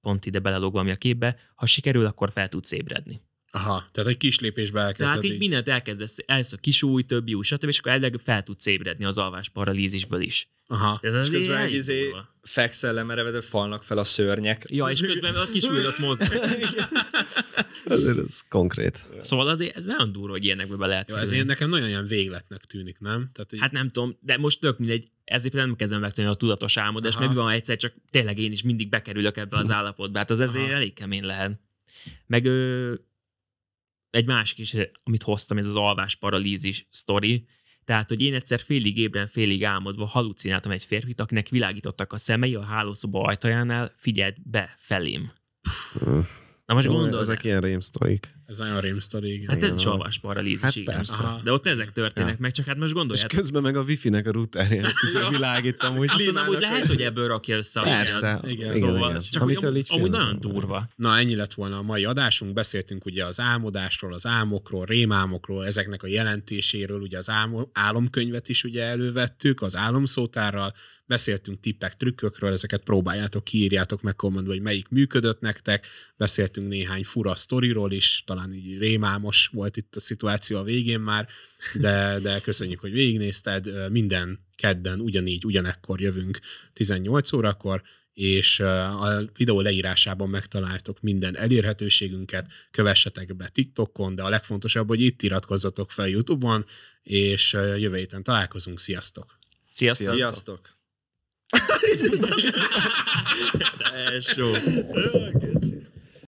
Pont 0.00 0.26
ide 0.26 0.38
belelóg 0.38 0.72
valami 0.72 0.90
a 0.90 0.96
képbe. 0.96 1.36
Ha 1.54 1.66
sikerül, 1.66 2.06
akkor 2.06 2.30
fel 2.32 2.48
tudsz 2.48 2.72
ébredni. 2.72 3.20
Aha, 3.54 3.88
tehát 3.92 4.10
egy 4.10 4.16
kis 4.16 4.38
lépésbe 4.40 4.80
elkezded 4.80 5.06
Tehát 5.06 5.24
így, 5.24 5.32
így 5.32 5.38
mindent 5.38 5.68
elkezdesz, 5.68 6.16
először 6.26 6.60
kisúj, 6.60 7.02
több 7.02 7.34
új, 7.34 7.42
stb. 7.44 7.68
és 7.68 7.78
akkor 7.78 7.92
elvileg 7.92 8.20
fel 8.24 8.42
tudsz 8.42 8.66
ébredni 8.66 9.04
az 9.04 9.18
alvás 9.18 9.48
paralízisből 9.48 10.20
is. 10.20 10.48
Aha. 10.66 10.98
Ez 11.02 11.12
És 11.14 11.18
azért 11.18 11.36
közben 11.36 11.56
elég 11.56 11.72
egy 11.72 11.78
izé 11.78 12.14
fekszel 12.42 12.92
lemerevedve 12.94 13.40
falnak 13.40 13.82
fel 13.82 13.98
a 13.98 14.04
szörnyek. 14.04 14.64
Ja, 14.68 14.86
és 14.86 15.00
közben 15.00 15.34
a 15.34 15.44
kis 15.52 15.64
újrat 15.68 15.98
mozog. 15.98 16.28
Azért 17.84 18.18
ez 18.18 18.40
konkrét. 18.48 19.06
Szóval 19.20 19.48
azért 19.48 19.76
ez 19.76 19.84
nagyon 19.84 20.12
durva, 20.12 20.30
hogy 20.30 20.44
ilyenekbe 20.44 20.76
be 20.76 20.86
lehet 20.86 21.08
Jó, 21.08 21.14
ez 21.14 21.20
kerülni. 21.20 21.34
ilyen 21.34 21.46
nekem 21.46 21.68
nagyon 21.68 21.88
ilyen 21.88 22.06
végletnek 22.06 22.64
tűnik, 22.64 22.98
nem? 22.98 23.30
Tehát, 23.32 23.50
hogy 23.50 23.60
Hát 23.60 23.72
nem 23.72 23.90
tudom, 23.90 24.16
de 24.20 24.36
most 24.36 24.60
tök 24.60 24.78
mindegy, 24.78 25.08
ezért 25.24 25.48
például 25.48 25.66
nem 25.66 25.76
kezdem 25.76 26.00
megtanulni 26.00 26.36
a 26.36 26.38
tudatos 26.38 26.76
álmodást, 26.76 27.18
mert 27.18 27.30
mi 27.30 27.36
van, 27.36 27.50
egyszer 27.50 27.76
csak 27.76 27.92
tényleg 28.10 28.38
én 28.38 28.52
is 28.52 28.62
mindig 28.62 28.88
bekerülök 28.88 29.36
ebbe 29.36 29.56
az 29.56 29.70
állapotba, 29.70 30.18
hát 30.18 30.30
az 30.30 30.40
ezért 30.40 30.64
Aha. 30.64 30.74
elég 30.74 30.94
kemény 30.94 31.24
lehet. 31.24 31.60
Meg 32.26 32.44
ö, 32.44 32.94
egy 34.14 34.26
másik 34.26 34.58
is, 34.58 34.76
amit 35.02 35.22
hoztam, 35.22 35.58
ez 35.58 35.66
az 35.66 35.76
alvás 35.76 36.16
paralízis 36.16 36.86
sztori, 36.90 37.46
tehát, 37.84 38.08
hogy 38.08 38.22
én 38.22 38.34
egyszer 38.34 38.60
félig 38.60 38.98
ébren, 38.98 39.26
félig 39.26 39.64
álmodva 39.64 40.06
halucináltam 40.06 40.72
egy 40.72 40.84
férfit, 40.84 41.20
akinek 41.20 41.48
világítottak 41.48 42.12
a 42.12 42.16
szemei 42.16 42.54
a 42.54 42.62
hálószoba 42.62 43.22
ajtajánál, 43.22 43.92
figyelt 43.96 44.50
be 44.50 44.74
felém. 44.78 45.32
Na 46.66 46.74
most 46.74 46.86
Jó, 46.86 46.92
gondold, 46.92 47.20
ezek 47.20 47.44
ilyen 47.44 47.60
rémsztorik. 47.60 48.34
Ez 48.46 48.58
nagyon 48.58 48.80
rém 48.80 48.98
sztori, 48.98 49.32
igen. 49.32 49.48
hát 49.48 49.62
ez 49.62 49.74
is 50.08 50.18
paralízis, 50.18 50.60
Hát 50.60 50.76
igen. 50.76 50.94
persze. 50.94 51.22
Aha. 51.22 51.40
De 51.44 51.52
ott 51.52 51.66
ezek 51.66 51.92
történnek 51.92 52.30
Ja. 52.32 52.36
meg, 52.40 52.52
csak 52.52 52.66
hát 52.66 52.76
most 52.76 52.88
És 52.88 52.94
gondoljátok, 52.94 53.38
közben 53.38 53.62
meg 53.62 53.76
a 53.76 53.82
wifi-nek 53.82 54.26
a 54.26 54.32
routerjén 54.32 54.86
Ja. 55.14 55.28
világítom, 55.30 55.98
úgy 55.98 56.08
azt 56.12 56.24
mondom, 56.24 56.44
hogy 56.46 56.60
lehet, 56.60 56.86
hogy 56.86 57.02
ebből 57.02 57.28
rakja 57.28 57.56
össze. 57.56 57.80
a 57.80 57.82
Persze. 57.82 58.40
Igen, 58.42 58.54
igen, 58.56 58.72
Szóval, 58.72 59.10
igen. 59.10 59.20
csak 59.20 59.42
hogy 59.42 59.56
Amitől 59.56 59.70
amúgy, 59.70 59.86
amúgy 59.88 60.10
nagyon 60.10 60.40
durva. 60.40 60.88
Na, 60.96 61.18
ennyi 61.18 61.34
lett 61.34 61.54
volna 61.54 61.78
a 61.78 61.82
mai 61.82 62.04
adásunk. 62.04 62.52
Beszéltünk 62.52 63.04
ugye 63.04 63.24
az 63.24 63.40
álmodásról, 63.40 64.12
az 64.14 64.26
álmokról, 64.26 64.84
rémálmokról, 64.84 65.66
ezeknek 65.66 66.02
a 66.02 66.06
jelentéséről, 66.06 67.00
ugye 67.00 67.18
az 67.18 67.30
álmo- 67.30 67.68
álomkönyvet 67.72 68.48
is 68.48 68.64
ugye 68.64 68.82
elővettük, 68.82 69.62
az 69.62 69.76
álomszótárral, 69.76 70.74
beszéltünk 71.06 71.60
tippek, 71.60 71.96
trükkökről, 71.96 72.52
ezeket 72.52 72.82
próbáljátok, 72.82 73.44
kiírjátok 73.44 74.02
meg 74.02 74.16
kommentbe, 74.16 74.52
hogy 74.52 74.62
melyik 74.62 74.88
működött 74.88 75.40
nektek, 75.40 75.86
beszéltünk 76.16 76.68
néhány 76.68 77.04
fura 77.04 77.34
sztoriról 77.34 77.92
is, 77.92 78.22
talán 78.34 78.54
így 78.54 78.78
rémámos 78.78 79.50
volt 79.52 79.76
itt 79.76 79.96
a 79.96 80.00
szituáció 80.00 80.58
a 80.58 80.62
végén 80.62 81.00
már, 81.00 81.28
de, 81.74 82.18
de 82.22 82.40
köszönjük, 82.40 82.80
hogy 82.80 82.92
végignézted, 82.92 83.90
minden 83.90 84.38
kedden 84.56 85.00
ugyanígy, 85.00 85.44
ugyanekkor 85.44 86.00
jövünk 86.00 86.38
18 86.72 87.32
órakor, 87.32 87.82
és 88.12 88.60
a 88.60 89.22
videó 89.36 89.60
leírásában 89.60 90.28
megtaláltok 90.28 91.00
minden 91.00 91.36
elérhetőségünket, 91.36 92.46
kövessetek 92.70 93.36
be 93.36 93.48
TikTokon, 93.48 94.14
de 94.14 94.22
a 94.22 94.28
legfontosabb, 94.28 94.88
hogy 94.88 95.00
itt 95.00 95.22
iratkozzatok 95.22 95.90
fel 95.90 96.08
YouTube-on, 96.08 96.64
és 97.02 97.52
jövő 97.52 97.96
héten 97.96 98.22
találkozunk. 98.22 98.80
Sziasztok! 98.80 99.38
Sziasztok! 99.70 100.14
Sziasztok! 100.14 100.72
Tesó. 103.78 104.50